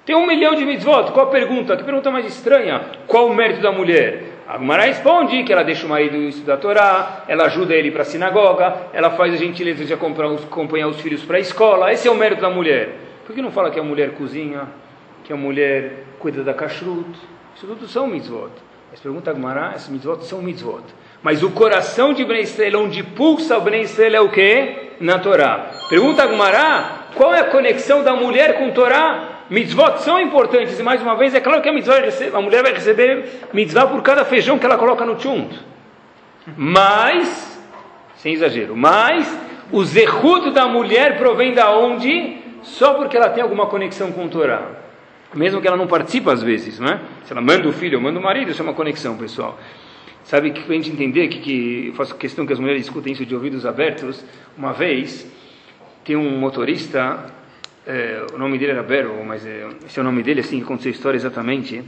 Tem 0.04 0.14
um 0.14 0.26
milhão 0.26 0.54
de 0.54 0.64
mitzvot. 0.64 1.12
Qual 1.12 1.26
a 1.26 1.30
pergunta? 1.30 1.76
Que 1.76 1.82
pergunta 1.82 2.10
mais 2.10 2.26
estranha. 2.26 2.82
Qual 3.06 3.26
o 3.26 3.34
mérito 3.34 3.62
da 3.62 3.72
mulher? 3.72 4.34
A 4.46 4.58
responde 4.76 5.42
que 5.42 5.52
ela 5.52 5.64
deixa 5.64 5.86
o 5.86 5.88
marido 5.88 6.16
estudar 6.16 6.54
a 6.54 6.56
Torá, 6.58 7.24
ela 7.26 7.46
ajuda 7.46 7.74
ele 7.74 7.90
para 7.90 8.02
a 8.02 8.04
sinagoga, 8.04 8.76
ela 8.92 9.10
faz 9.10 9.32
a 9.32 9.36
gentileza 9.38 9.86
de 9.86 9.94
acompanhar 9.94 10.88
os 10.88 11.00
filhos 11.00 11.22
para 11.22 11.38
a 11.38 11.40
escola. 11.40 11.90
Esse 11.90 12.06
é 12.06 12.10
o 12.10 12.14
mérito 12.14 12.42
da 12.42 12.50
mulher. 12.50 12.90
Por 13.26 13.34
que 13.34 13.40
não 13.40 13.50
fala 13.50 13.70
que 13.70 13.80
a 13.80 13.82
mulher 13.82 14.10
cozinha, 14.10 14.68
que 15.24 15.32
a 15.32 15.36
mulher 15.36 16.04
cuida 16.18 16.44
da 16.44 16.52
kashrut? 16.52 17.08
Isso 17.56 17.66
tudo 17.66 17.86
são 17.86 18.06
mitzvot. 18.06 18.50
Mas 18.90 19.00
pergunta 19.00 19.30
a 19.30 19.34
Gemara, 19.34 19.72
esses 19.74 19.88
mitzvot 19.88 20.24
são 20.24 20.42
mitzvot. 20.42 20.82
Mas 21.22 21.42
o 21.42 21.50
coração 21.50 22.12
de 22.12 22.24
Ben 22.24 22.40
Israel, 22.40 22.82
onde 22.82 23.02
pulsa 23.02 23.58
o 23.58 23.60
Ben 23.60 23.82
Israel 23.82 24.14
é 24.14 24.20
o 24.20 24.28
que? 24.28 24.92
Na 25.00 25.18
Torá. 25.18 25.70
Pergunta 25.88 26.22
a 26.22 26.28
Gemara, 26.28 26.84
qual 27.14 27.34
é 27.34 27.40
a 27.40 27.44
conexão 27.44 28.02
da 28.02 28.14
mulher 28.14 28.58
com 28.58 28.70
Torá? 28.70 29.30
Mitzvot 29.50 29.98
são 29.98 30.20
importantes, 30.20 30.78
e 30.78 30.82
mais 30.82 31.02
uma 31.02 31.16
vez, 31.16 31.34
é 31.34 31.40
claro 31.40 31.60
que 31.60 31.68
a, 31.68 31.72
mitzvah 31.72 31.98
recebe, 32.00 32.36
a 32.36 32.40
mulher 32.40 32.62
vai 32.62 32.72
receber 32.72 33.48
mitzvah 33.52 33.86
por 33.86 34.02
cada 34.02 34.24
feijão 34.24 34.58
que 34.58 34.64
ela 34.64 34.78
coloca 34.78 35.04
no 35.04 35.16
tchunt. 35.16 35.54
Mas, 36.56 37.60
sem 38.16 38.32
exagero, 38.32 38.76
mas 38.76 39.38
o 39.70 39.84
zehut 39.84 40.50
da 40.50 40.66
mulher 40.66 41.18
provém 41.18 41.52
da 41.52 41.70
onde? 41.70 42.38
Só 42.62 42.94
porque 42.94 43.16
ela 43.16 43.28
tem 43.28 43.42
alguma 43.42 43.66
conexão 43.66 44.12
com 44.12 44.28
Torá. 44.28 44.83
Mesmo 45.34 45.60
que 45.60 45.66
ela 45.66 45.76
não 45.76 45.86
participe 45.86 46.30
às 46.30 46.42
vezes, 46.42 46.78
não 46.78 46.88
é? 46.88 47.00
Se 47.24 47.32
ela 47.32 47.40
manda 47.40 47.68
o 47.68 47.72
filho 47.72 47.98
ou 47.98 48.02
manda 48.02 48.18
o 48.18 48.22
marido, 48.22 48.50
isso 48.50 48.62
é 48.62 48.64
uma 48.64 48.74
conexão, 48.74 49.16
pessoal. 49.16 49.58
Sabe 50.24 50.50
que 50.52 50.60
a 50.60 50.74
gente 50.74 50.90
entender 50.90 51.28
que, 51.28 51.38
que 51.40 51.86
eu 51.88 51.94
faço 51.94 52.14
questão 52.14 52.46
que 52.46 52.52
as 52.52 52.58
mulheres 52.58 52.84
escutem 52.84 53.12
isso 53.12 53.26
de 53.26 53.34
ouvidos 53.34 53.66
abertos, 53.66 54.24
uma 54.56 54.72
vez 54.72 55.30
tem 56.04 56.16
um 56.16 56.38
motorista 56.38 57.32
é, 57.86 58.24
o 58.32 58.38
nome 58.38 58.58
dele 58.58 58.72
era 58.72 58.82
Bero, 58.82 59.14
mas 59.24 59.44
é, 59.44 59.68
esse 59.84 59.98
é 59.98 60.02
o 60.02 60.04
nome 60.04 60.22
dele, 60.22 60.40
assim 60.40 60.56
que 60.58 60.64
aconteceu 60.64 60.90
a 60.90 60.94
história 60.94 61.16
exatamente. 61.16 61.82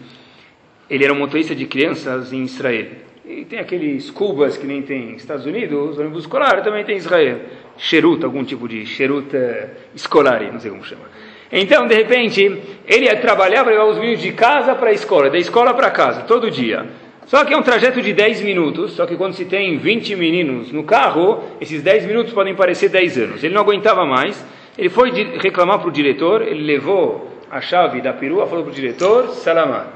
Ele 0.90 1.04
era 1.04 1.12
um 1.12 1.18
motorista 1.18 1.54
de 1.54 1.66
crianças 1.66 2.32
em 2.32 2.44
Israel. 2.44 2.86
E 3.24 3.44
tem 3.44 3.58
aqueles 3.58 4.10
bus 4.10 4.56
que 4.56 4.66
nem 4.66 4.82
tem 4.82 5.16
Estados 5.16 5.46
Unidos, 5.46 5.98
ônibus 5.98 6.20
escolar 6.20 6.62
também 6.62 6.84
tem 6.84 6.96
em 6.96 6.98
Israel. 6.98 7.40
Sherut, 7.78 8.24
algum 8.24 8.44
tipo 8.44 8.68
de 8.68 8.86
Sherut 8.86 9.34
é, 9.34 9.70
escolar, 9.94 10.42
não 10.52 10.60
sei 10.60 10.70
como 10.70 10.84
chama. 10.84 11.04
Então, 11.50 11.86
de 11.86 11.94
repente, 11.94 12.60
ele 12.86 13.14
para 13.16 13.46
levar 13.46 13.84
os 13.84 13.98
meninos 13.98 14.20
de 14.20 14.32
casa 14.32 14.74
para 14.74 14.90
a 14.90 14.92
escola, 14.92 15.30
da 15.30 15.38
escola 15.38 15.72
para 15.74 15.90
casa, 15.90 16.22
todo 16.22 16.50
dia. 16.50 16.86
Só 17.26 17.44
que 17.44 17.52
é 17.52 17.56
um 17.56 17.62
trajeto 17.62 18.00
de 18.00 18.12
10 18.12 18.42
minutos, 18.42 18.92
só 18.92 19.04
que 19.04 19.16
quando 19.16 19.34
se 19.34 19.44
tem 19.44 19.78
20 19.78 20.14
meninos 20.14 20.70
no 20.70 20.84
carro, 20.84 21.42
esses 21.60 21.82
10 21.82 22.06
minutos 22.06 22.32
podem 22.32 22.54
parecer 22.54 22.88
10 22.88 23.18
anos. 23.18 23.44
Ele 23.44 23.52
não 23.52 23.62
aguentava 23.62 24.06
mais, 24.06 24.44
ele 24.78 24.88
foi 24.88 25.10
reclamar 25.42 25.80
para 25.80 25.88
o 25.88 25.92
diretor, 25.92 26.42
ele 26.42 26.62
levou 26.62 27.28
a 27.50 27.60
chave 27.60 28.00
da 28.00 28.12
perua, 28.12 28.46
falou 28.46 28.64
para 28.64 28.72
o 28.72 28.74
diretor, 28.74 29.30
Salamat, 29.30 29.88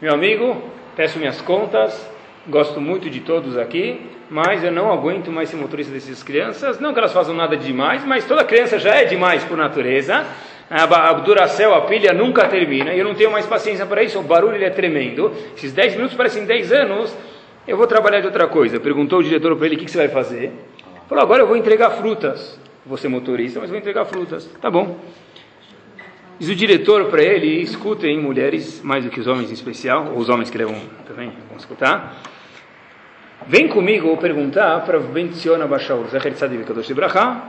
meu 0.00 0.12
amigo, 0.12 0.60
peço 0.96 1.18
minhas 1.20 1.40
contas, 1.40 2.08
gosto 2.48 2.80
muito 2.80 3.08
de 3.08 3.20
todos 3.20 3.56
aqui, 3.56 4.00
mas 4.28 4.64
eu 4.64 4.72
não 4.72 4.92
aguento 4.92 5.30
mais 5.30 5.48
ser 5.50 5.56
motorista 5.56 5.92
dessas 5.92 6.22
crianças, 6.22 6.80
não 6.80 6.92
que 6.92 6.98
elas 6.98 7.12
façam 7.12 7.34
nada 7.34 7.56
de 7.56 7.66
demais, 7.66 8.04
mas 8.04 8.24
toda 8.24 8.42
criança 8.44 8.78
já 8.78 8.94
é 8.96 9.04
demais 9.04 9.44
por 9.44 9.56
natureza, 9.56 10.26
a, 10.70 11.12
duração, 11.14 11.74
a 11.74 11.82
pilha 11.82 12.12
nunca 12.12 12.48
termina, 12.48 12.94
e 12.94 12.98
eu 12.98 13.04
não 13.04 13.14
tenho 13.14 13.30
mais 13.30 13.46
paciência 13.46 13.84
para 13.86 14.02
isso, 14.02 14.18
o 14.18 14.22
barulho 14.22 14.54
ele 14.54 14.64
é 14.64 14.70
tremendo, 14.70 15.32
esses 15.56 15.72
10 15.72 15.96
minutos 15.96 16.16
parecem 16.16 16.44
10 16.44 16.72
anos, 16.72 17.16
eu 17.66 17.76
vou 17.76 17.86
trabalhar 17.86 18.20
de 18.20 18.26
outra 18.26 18.48
coisa. 18.48 18.80
Perguntou 18.80 19.20
o 19.20 19.22
diretor 19.22 19.54
para 19.56 19.66
ele, 19.66 19.76
o 19.76 19.78
que, 19.78 19.84
que 19.84 19.90
você 19.90 19.98
vai 19.98 20.08
fazer? 20.08 20.50
Falou, 21.08 21.22
agora 21.22 21.42
eu 21.42 21.46
vou 21.46 21.56
entregar 21.56 21.90
frutas 21.90 22.60
ser 22.96 23.08
motorista, 23.08 23.60
mas 23.60 23.70
vou 23.70 23.78
entregar 23.78 24.04
frutas. 24.04 24.46
Tá 24.60 24.70
bom. 24.70 24.98
Diz 26.38 26.48
o 26.48 26.54
diretor 26.54 27.06
para 27.06 27.22
ele, 27.22 27.62
escutem 27.62 28.18
mulheres, 28.18 28.82
mais 28.82 29.04
do 29.04 29.10
que 29.10 29.20
os 29.20 29.26
homens 29.26 29.50
em 29.50 29.54
especial, 29.54 30.08
ou 30.12 30.18
os 30.18 30.28
homens 30.28 30.50
que 30.50 30.58
levam 30.58 30.76
também, 31.06 31.32
vão 31.48 31.56
escutar. 31.56 32.20
Vem 33.46 33.68
comigo 33.68 34.16
perguntar 34.16 34.80
para 34.84 34.98
Benciona 34.98 35.66
Bashaur, 35.66 36.06
Zecher 36.08 36.32
Tzadik 36.32 36.64
Kadosh 36.64 36.90
Bracha. 36.92 37.42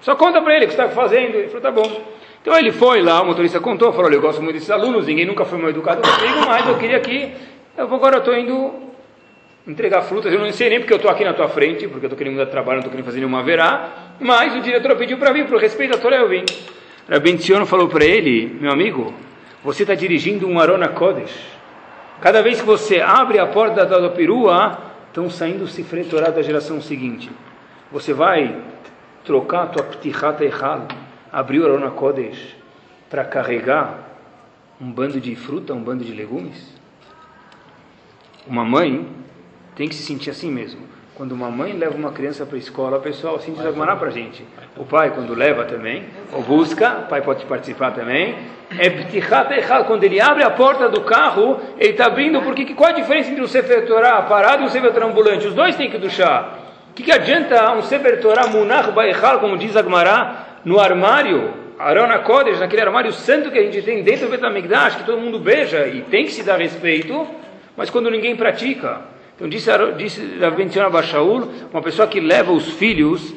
Só 0.00 0.14
conta 0.16 0.40
para 0.40 0.54
ele 0.54 0.64
o 0.64 0.68
que 0.68 0.74
está 0.74 0.88
fazendo. 0.88 1.36
Ele 1.36 1.48
falou, 1.48 1.62
tá 1.62 1.70
bom. 1.70 2.14
Então 2.44 2.58
ele 2.58 2.72
foi 2.72 3.00
lá, 3.00 3.22
o 3.22 3.26
motorista 3.26 3.58
contou, 3.58 3.90
falou, 3.90 4.08
olha, 4.08 4.16
eu 4.16 4.20
gosto 4.20 4.42
muito 4.42 4.56
desses 4.56 4.70
alunos, 4.70 5.06
ninguém 5.06 5.24
nunca 5.24 5.46
foi 5.46 5.58
mal 5.58 5.70
educado 5.70 6.02
comigo, 6.02 6.46
mas 6.46 6.68
eu 6.68 6.76
queria 6.76 7.00
que, 7.00 7.32
eu 7.74 7.84
agora 7.84 8.18
estou 8.18 8.36
indo 8.36 8.70
entregar 9.66 10.02
frutas, 10.02 10.30
eu 10.30 10.38
não 10.38 10.52
sei 10.52 10.68
nem 10.68 10.78
porque 10.78 10.92
eu 10.92 10.98
estou 10.98 11.10
aqui 11.10 11.24
na 11.24 11.32
tua 11.32 11.48
frente, 11.48 11.88
porque 11.88 12.04
eu 12.04 12.08
estou 12.08 12.18
querendo 12.18 12.34
mudar 12.34 12.44
de 12.44 12.50
trabalho, 12.50 12.74
não 12.74 12.80
estou 12.80 12.90
querendo 12.90 13.06
fazer 13.06 13.16
nenhuma 13.20 13.42
verá, 13.42 13.92
mas 14.20 14.54
o 14.54 14.60
diretor 14.60 14.94
pediu 14.94 15.16
para 15.16 15.32
vir, 15.32 15.46
por 15.46 15.58
respeito 15.58 15.96
à 15.96 15.98
Torá 15.98 16.18
eu 16.18 16.28
vim. 16.28 16.44
Rabenciono 17.08 17.64
falou 17.64 17.88
para 17.88 18.04
ele, 18.04 18.58
meu 18.60 18.70
amigo, 18.70 19.14
você 19.62 19.84
está 19.84 19.94
dirigindo 19.94 20.46
um 20.46 20.60
Arona 20.60 20.88
Kodesh. 20.88 21.34
Cada 22.20 22.42
vez 22.42 22.60
que 22.60 22.66
você 22.66 23.00
abre 23.00 23.38
a 23.38 23.46
porta 23.46 23.86
da 23.86 24.10
perua, 24.10 24.78
estão 25.06 25.30
saindo 25.30 25.66
Sifre 25.66 26.04
Torá 26.04 26.28
da 26.28 26.42
geração 26.42 26.78
seguinte. 26.82 27.30
Você 27.90 28.12
vai 28.12 28.54
trocar 29.24 29.62
a 29.62 29.66
tua 29.68 29.84
Ptichat 29.84 30.44
Echal, 30.44 30.86
abrir 31.34 31.58
o 31.58 31.64
Arona 31.64 31.90
Kodesh, 31.90 32.56
para 33.10 33.24
carregar 33.24 33.98
um 34.80 34.90
bando 34.90 35.20
de 35.20 35.34
fruta, 35.34 35.74
um 35.74 35.82
bando 35.82 36.04
de 36.04 36.12
legumes? 36.12 36.72
Uma 38.46 38.64
mãe 38.64 39.08
tem 39.74 39.88
que 39.88 39.94
se 39.96 40.04
sentir 40.04 40.30
assim 40.30 40.50
mesmo. 40.50 40.94
quando 41.16 41.30
uma 41.30 41.48
mãe 41.48 41.72
leva 41.72 41.96
uma 41.96 42.10
criança 42.10 42.44
para 42.44 42.56
a 42.56 42.58
escola, 42.58 42.98
pessoal, 42.98 43.36
assim 43.36 43.52
diz 43.52 43.64
Agmará 43.64 43.94
para 43.94 44.08
a 44.08 44.10
gente. 44.10 44.44
O 44.76 44.84
pai, 44.84 45.12
quando 45.12 45.32
leva 45.32 45.64
também, 45.64 46.04
ou 46.32 46.42
busca, 46.42 47.04
o 47.04 47.08
pai 47.08 47.22
pode 47.22 47.44
participar 47.46 47.92
também. 47.92 48.36
É 48.76 49.84
quando 49.84 50.02
ele 50.02 50.20
abre 50.20 50.42
a 50.42 50.50
porta 50.50 50.88
do 50.88 51.02
carro, 51.02 51.60
ele 51.78 51.90
está 51.90 52.06
abrindo, 52.06 52.42
porque 52.42 52.74
qual 52.74 52.90
a 52.90 52.94
diferença 52.94 53.30
entre 53.30 53.42
um 53.42 53.46
Sefer 53.46 53.86
Torah 53.86 54.22
parado 54.22 54.62
e 54.62 54.66
um 54.66 54.68
Sefer 54.68 54.92
Torah 54.92 55.06
ambulante? 55.06 55.46
Os 55.46 55.54
dois 55.54 55.76
têm 55.76 55.88
que 55.88 55.98
duchar. 55.98 56.58
O 56.90 56.94
que, 56.94 57.04
que 57.04 57.12
adianta 57.12 57.72
um 57.74 57.82
Sefer 57.82 58.20
Torah 58.20 58.48
Munach 58.48 58.90
Baichal, 58.90 59.38
como 59.38 59.56
diz 59.56 59.76
Agmará, 59.76 60.53
no 60.64 60.80
armário, 60.80 61.52
Arona 61.78 62.20
Kodesh, 62.20 62.60
naquele 62.60 62.82
armário 62.82 63.12
santo 63.12 63.50
que 63.50 63.58
a 63.58 63.62
gente 63.62 63.82
tem 63.82 64.02
dentro 64.02 64.26
do 64.26 64.30
Betamigdash, 64.30 64.96
que 64.96 65.04
todo 65.04 65.20
mundo 65.20 65.38
beija 65.38 65.86
e 65.86 66.02
tem 66.02 66.24
que 66.24 66.32
se 66.32 66.42
dar 66.42 66.58
respeito, 66.58 67.26
mas 67.76 67.90
quando 67.90 68.10
ninguém 68.10 68.36
pratica. 68.36 69.02
Então 69.34 69.48
disse, 69.48 69.70
disse 69.96 70.38
Rav 70.38 70.92
Bashaul, 70.92 71.50
uma 71.72 71.82
pessoa 71.82 72.06
que 72.06 72.20
leva 72.20 72.52
os 72.52 72.70
filhos 72.74 73.34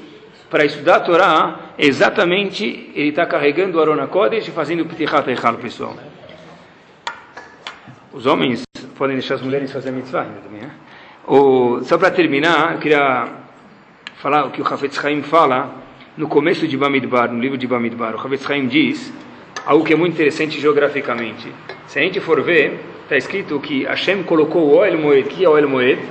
para 0.49 0.63
estudar 0.63 0.97
a 0.97 0.99
Torá, 0.99 1.59
exatamente 1.77 2.91
ele 2.95 3.09
está 3.09 3.25
carregando 3.25 3.81
Arona 3.81 4.07
Kodesh 4.07 4.47
e 4.47 4.51
fazendo 4.51 4.81
o 4.81 4.85
Ptichat 4.85 5.27
Eichal, 5.27 5.55
pessoal. 5.55 5.95
Os 8.13 8.25
homens 8.25 8.63
podem 8.97 9.17
deixar 9.17 9.35
as 9.35 9.41
mulheres 9.41 9.71
fazer 9.71 9.91
mitzvah 9.91 10.21
ainda 10.21 10.39
também, 10.39 10.61
né? 10.61 10.71
Só 11.83 11.97
para 11.97 12.09
terminar, 12.09 12.73
eu 12.73 12.79
queria 12.79 13.27
falar 14.15 14.45
o 14.45 14.51
que 14.51 14.61
o 14.61 14.65
Hafetz 14.65 14.95
Chaim 14.95 15.21
fala 15.21 15.86
no 16.17 16.27
começo 16.27 16.67
de 16.67 16.75
Bamidbar, 16.75 17.31
no 17.31 17.39
livro 17.39 17.57
de 17.57 17.67
Bamidbar. 17.67 18.15
O 18.15 18.19
Hafetz 18.19 18.43
Chaim 18.43 18.65
diz 18.65 19.13
algo 19.63 19.85
que 19.85 19.93
é 19.93 19.95
muito 19.95 20.13
interessante 20.13 20.59
geograficamente. 20.59 21.47
Se 21.85 21.99
a 21.99 22.01
gente 22.01 22.19
for 22.19 22.41
ver, 22.41 22.79
está 23.03 23.15
escrito 23.15 23.59
que 23.59 23.83
Hashem 23.83 24.23
colocou 24.23 24.63
o 24.63 24.77
Oel 24.77 24.97
Moed, 24.97 25.29
que 25.29 25.45
é 25.45 25.49
o 25.49 25.51
Oel 25.51 25.69
Moed, 25.69 26.01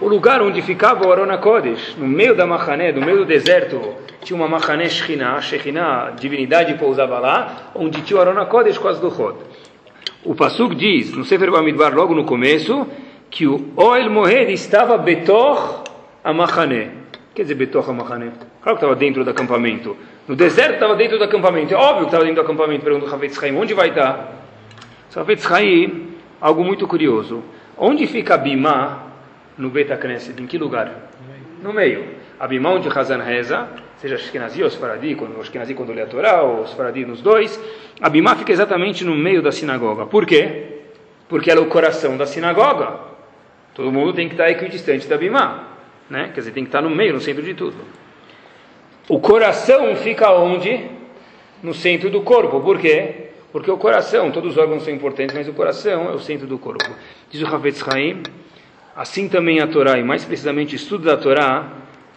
o 0.00 0.08
lugar 0.08 0.40
onde 0.40 0.62
ficava 0.62 1.06
o 1.06 1.12
Arona 1.12 1.36
Kodesh, 1.36 1.96
no 1.98 2.08
meio 2.08 2.34
da 2.34 2.46
Mahané, 2.46 2.90
no 2.90 3.04
meio 3.04 3.18
do 3.18 3.24
deserto, 3.26 3.78
tinha 4.22 4.36
uma 4.36 4.48
Mahané 4.48 4.88
Shekhinah, 4.88 5.42
Shekhinah, 5.42 6.14
divindade 6.18 6.72
pousava 6.78 7.18
lá, 7.18 7.70
onde 7.74 8.00
tinha 8.00 8.16
o 8.16 8.20
Arona 8.22 8.46
Kodesh 8.46 8.78
com 8.78 8.88
as 8.88 8.98
Duchot. 8.98 9.36
O 10.24 10.34
Pasuk 10.34 10.74
diz, 10.74 11.12
no 11.12 11.24
Sefer 11.24 11.50
Bamidbar, 11.50 11.94
logo 11.94 12.14
no 12.14 12.24
começo, 12.24 12.86
que 13.30 13.46
o 13.46 13.70
Oel 13.76 14.08
Moed 14.08 14.50
estava 14.50 14.96
Betor 14.96 15.84
a 16.24 16.32
Mahané. 16.32 16.90
Quer 17.34 17.42
dizer 17.42 17.54
Betor 17.54 17.88
a 17.88 17.92
Mahané? 17.92 18.32
Claro 18.68 18.78
que 18.78 18.84
estava 18.84 18.96
dentro 18.96 19.24
do 19.24 19.30
acampamento. 19.30 19.96
No 20.26 20.36
deserto 20.36 20.74
estava 20.74 20.94
dentro 20.94 21.16
do 21.16 21.24
acampamento. 21.24 21.72
É 21.72 21.76
óbvio 21.78 22.00
que 22.00 22.08
estava 22.08 22.22
dentro 22.22 22.42
do 22.42 22.44
acampamento. 22.44 22.84
Pergunta 22.84 23.06
o 23.06 23.14
Havetz 23.14 23.40
Chaim, 23.40 23.56
onde 23.56 23.72
vai 23.72 23.88
estar? 23.88 24.44
Havetz 25.16 25.48
Chaim, 25.48 26.08
algo 26.38 26.62
muito 26.62 26.86
curioso. 26.86 27.42
Onde 27.78 28.06
fica 28.06 28.36
Bimá 28.36 29.06
no 29.56 29.70
Beta 29.70 29.96
Knesset? 29.96 30.42
Em 30.42 30.46
que 30.46 30.58
lugar? 30.58 31.08
No 31.62 31.72
meio. 31.72 32.08
A 32.38 32.46
Bimá 32.46 32.72
onde 32.72 32.90
Hazan 32.90 33.22
reza, 33.22 33.68
seja 33.96 34.16
Ashkenazi 34.16 34.62
ou 34.62 34.68
Sfaradi, 34.68 35.14
quando, 35.14 35.40
Ashkenazi 35.40 35.72
quando 35.72 35.94
lê 35.94 36.02
a 36.02 36.06
Torá, 36.06 36.42
ou 36.42 36.66
Sfaradi 36.66 37.06
nos 37.06 37.22
dois, 37.22 37.58
a 38.02 38.10
Bimá 38.10 38.36
fica 38.36 38.52
exatamente 38.52 39.02
no 39.02 39.16
meio 39.16 39.40
da 39.40 39.50
sinagoga. 39.50 40.04
Por 40.04 40.26
quê? 40.26 40.80
Porque 41.26 41.50
ela 41.50 41.60
é 41.60 41.62
o 41.62 41.68
coração 41.68 42.18
da 42.18 42.26
sinagoga. 42.26 43.00
Todo 43.72 43.90
mundo 43.90 44.12
tem 44.12 44.28
que 44.28 44.34
estar 44.34 44.50
equidistante 44.50 45.08
da 45.08 45.16
Bimá. 45.16 45.68
Né? 46.10 46.32
Quer 46.34 46.40
dizer, 46.40 46.50
tem 46.50 46.64
que 46.64 46.68
estar 46.68 46.82
no 46.82 46.90
meio, 46.90 47.14
no 47.14 47.20
centro 47.22 47.42
de 47.42 47.54
tudo. 47.54 48.07
O 49.08 49.18
coração 49.18 49.96
fica 49.96 50.30
onde? 50.32 50.86
No 51.62 51.72
centro 51.72 52.10
do 52.10 52.20
corpo. 52.20 52.60
Por 52.60 52.78
quê? 52.78 53.28
Porque 53.50 53.70
o 53.70 53.78
coração, 53.78 54.30
todos 54.30 54.52
os 54.52 54.58
órgãos 54.58 54.84
são 54.84 54.92
importantes, 54.92 55.34
mas 55.34 55.48
o 55.48 55.52
coração 55.54 56.10
é 56.10 56.12
o 56.12 56.18
centro 56.18 56.46
do 56.46 56.58
corpo. 56.58 56.84
Diz 57.30 57.40
o 57.40 57.46
Havetz 57.46 57.82
Haim, 57.88 58.22
assim 58.94 59.28
também 59.28 59.60
a 59.60 59.66
Torá, 59.66 59.98
e 59.98 60.04
mais 60.04 60.24
precisamente 60.24 60.74
o 60.74 60.76
estudo 60.76 61.04
da 61.04 61.16
Torá, 61.16 61.66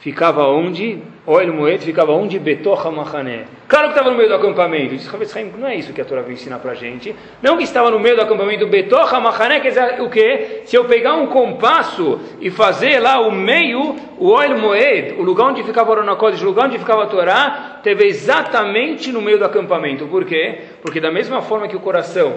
ficava 0.02 0.48
onde? 0.48 1.00
Oel 1.28 1.54
Moed 1.54 1.86
ficava 1.86 2.12
onde? 2.12 2.40
Betocha 2.40 2.90
Mahané. 2.90 3.46
Claro 3.68 3.88
que 3.88 3.94
estava 3.94 4.10
no 4.10 4.18
meio 4.18 4.28
do 4.28 4.36
acampamento. 4.36 4.96
Diz 4.96 5.10
não 5.58 5.68
é 5.68 5.76
isso 5.76 5.94
que 5.94 6.02
a 6.02 6.06
Torá 6.06 6.24
vai 6.24 6.34
ensinar 6.34 6.58
para 6.58 6.72
a 6.72 6.76
gente. 6.76 7.16
Não 7.42 7.56
que 7.56 7.64
estava 7.64 7.92
no 7.92 8.00
meio 8.00 8.16
do 8.16 8.24
acampamento 8.24 8.68
Betocha 8.68 9.20
Mahané, 9.20 9.60
quer 9.60 9.70
dizer 9.70 10.02
o 10.02 10.10
quê? 10.10 10.64
Se 10.66 10.76
eu 10.76 10.86
pegar 10.86 11.14
um 11.14 11.28
compasso 11.28 12.20
e 12.42 12.50
fazer 12.50 13.00
lá 13.00 13.20
o 13.20 13.32
meio, 13.32 13.96
o 14.18 14.30
Oel 14.30 14.58
Moed, 14.58 15.14
o 15.20 15.22
lugar 15.22 15.50
onde 15.50 15.64
ficava 15.64 15.90
o 15.90 15.94
Oronakodes, 15.94 16.42
o 16.42 16.46
lugar 16.46 16.66
onde 16.66 16.80
ficava 16.80 17.04
a 17.04 17.08
Torá, 17.08 17.80
teve 17.84 18.06
exatamente 18.06 19.12
no 19.12 19.22
meio 19.22 19.38
do 19.38 19.46
acampamento. 19.46 20.08
Por 20.08 20.26
quê? 20.26 20.62
Porque 20.82 21.00
da 21.00 21.12
mesma 21.12 21.44
forma 21.44 21.68
que 21.68 21.76
o 21.76 21.80
coração 21.80 22.34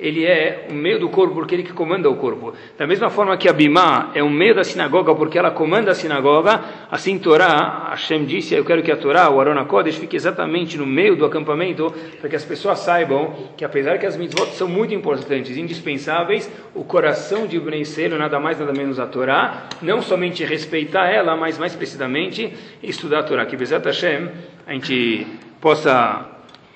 ele 0.00 0.24
é 0.24 0.66
o 0.70 0.74
meio 0.74 0.98
do 0.98 1.08
corpo 1.10 1.34
porque 1.34 1.54
ele 1.54 1.62
que 1.62 1.72
comanda 1.72 2.08
o 2.08 2.16
corpo. 2.16 2.54
Da 2.78 2.86
mesma 2.86 3.10
forma 3.10 3.36
que 3.36 3.48
a 3.48 3.52
Bimá 3.52 4.10
é 4.14 4.22
o 4.22 4.30
meio 4.30 4.54
da 4.54 4.64
sinagoga 4.64 5.14
porque 5.14 5.38
ela 5.38 5.50
comanda 5.50 5.90
a 5.90 5.94
sinagoga, 5.94 6.60
assim 6.90 7.18
Torá, 7.18 7.88
Hashem 7.90 8.24
disse, 8.24 8.54
eu 8.54 8.64
quero 8.64 8.82
que 8.82 8.90
a 8.90 8.96
Torá, 8.96 9.28
o 9.28 9.38
Arona 9.38 9.64
Kodesh, 9.66 9.96
fique 9.96 10.16
exatamente 10.16 10.78
no 10.78 10.86
meio 10.86 11.14
do 11.14 11.24
acampamento 11.24 11.92
para 12.18 12.30
que 12.30 12.36
as 12.36 12.44
pessoas 12.44 12.78
saibam 12.78 13.34
que 13.56 13.64
apesar 13.64 13.98
que 13.98 14.06
as 14.06 14.16
mitzvot 14.16 14.48
são 14.54 14.66
muito 14.66 14.94
importantes, 14.94 15.56
indispensáveis, 15.56 16.50
o 16.74 16.82
coração 16.82 17.46
de 17.46 17.56
Ibn 17.56 17.70
nada 18.18 18.40
mais 18.40 18.58
nada 18.58 18.72
menos 18.72 18.98
a 18.98 19.06
Torá, 19.06 19.68
não 19.82 20.00
somente 20.00 20.44
respeitar 20.44 21.08
ela, 21.08 21.36
mas 21.36 21.58
mais 21.58 21.74
precisamente 21.74 22.52
estudar 22.82 23.20
a 23.20 23.22
Torá. 23.22 23.44
Que 23.44 23.56
Bezat 23.56 23.84
Hashem 23.84 24.28
a 24.66 24.72
gente 24.72 25.26
possa 25.60 26.26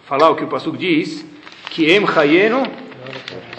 falar 0.04 0.28
o 0.30 0.36
que 0.36 0.44
o 0.44 0.48
Pasuk 0.48 0.76
diz, 0.76 1.24
que 1.70 1.90
Em 1.90 2.06
Chayenu 2.06 2.62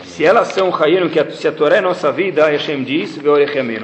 se 0.04 0.24
elas 0.24 0.50
são 0.50 0.74
Hayenu, 0.74 1.10
que 1.10 1.32
se 1.32 1.48
a 1.48 1.52
Torá 1.52 1.78
é 1.78 1.82
nossa 1.82 2.12
vida, 2.12 2.50
Hashem 2.50 2.84
diz, 2.84 3.20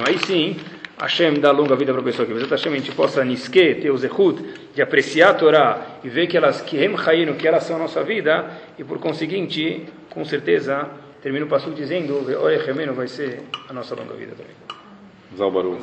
Aí 0.06 0.18
sim, 0.18 0.56
Hashem 0.98 1.34
dá 1.34 1.50
longa 1.50 1.76
vida 1.76 1.92
para 1.92 2.00
a 2.00 2.04
pessoa. 2.04 2.26
Que 2.26 2.32
Hashem 2.32 2.72
a 2.72 2.76
gente 2.76 2.92
possa 2.92 3.24
niske, 3.24 3.74
ter 3.76 3.90
o 3.90 3.98
zehut, 3.98 4.42
de 4.74 4.82
apreciar 4.82 5.30
a 5.30 5.34
Torá 5.34 5.86
e 6.02 6.08
ver 6.08 6.26
que 6.26 6.36
elas, 6.36 6.60
que 6.60 6.78
Hayenu, 6.78 7.34
que 7.34 7.46
elas 7.46 7.64
são 7.64 7.76
a 7.76 7.78
nossa 7.80 8.02
vida, 8.02 8.50
e 8.78 8.84
por 8.84 8.98
conseguinte, 8.98 9.86
com 10.10 10.24
certeza, 10.24 10.88
termina 11.22 11.44
o 11.44 11.48
passo 11.48 11.70
dizendo, 11.70 12.22
Ve'orechemenu 12.24 12.94
vai 12.94 13.08
ser 13.08 13.42
a 13.68 13.72
nossa 13.72 13.94
longa 13.94 14.14
vida 14.14 14.34
também. 14.36 14.56
Zalbaru. 15.36 15.78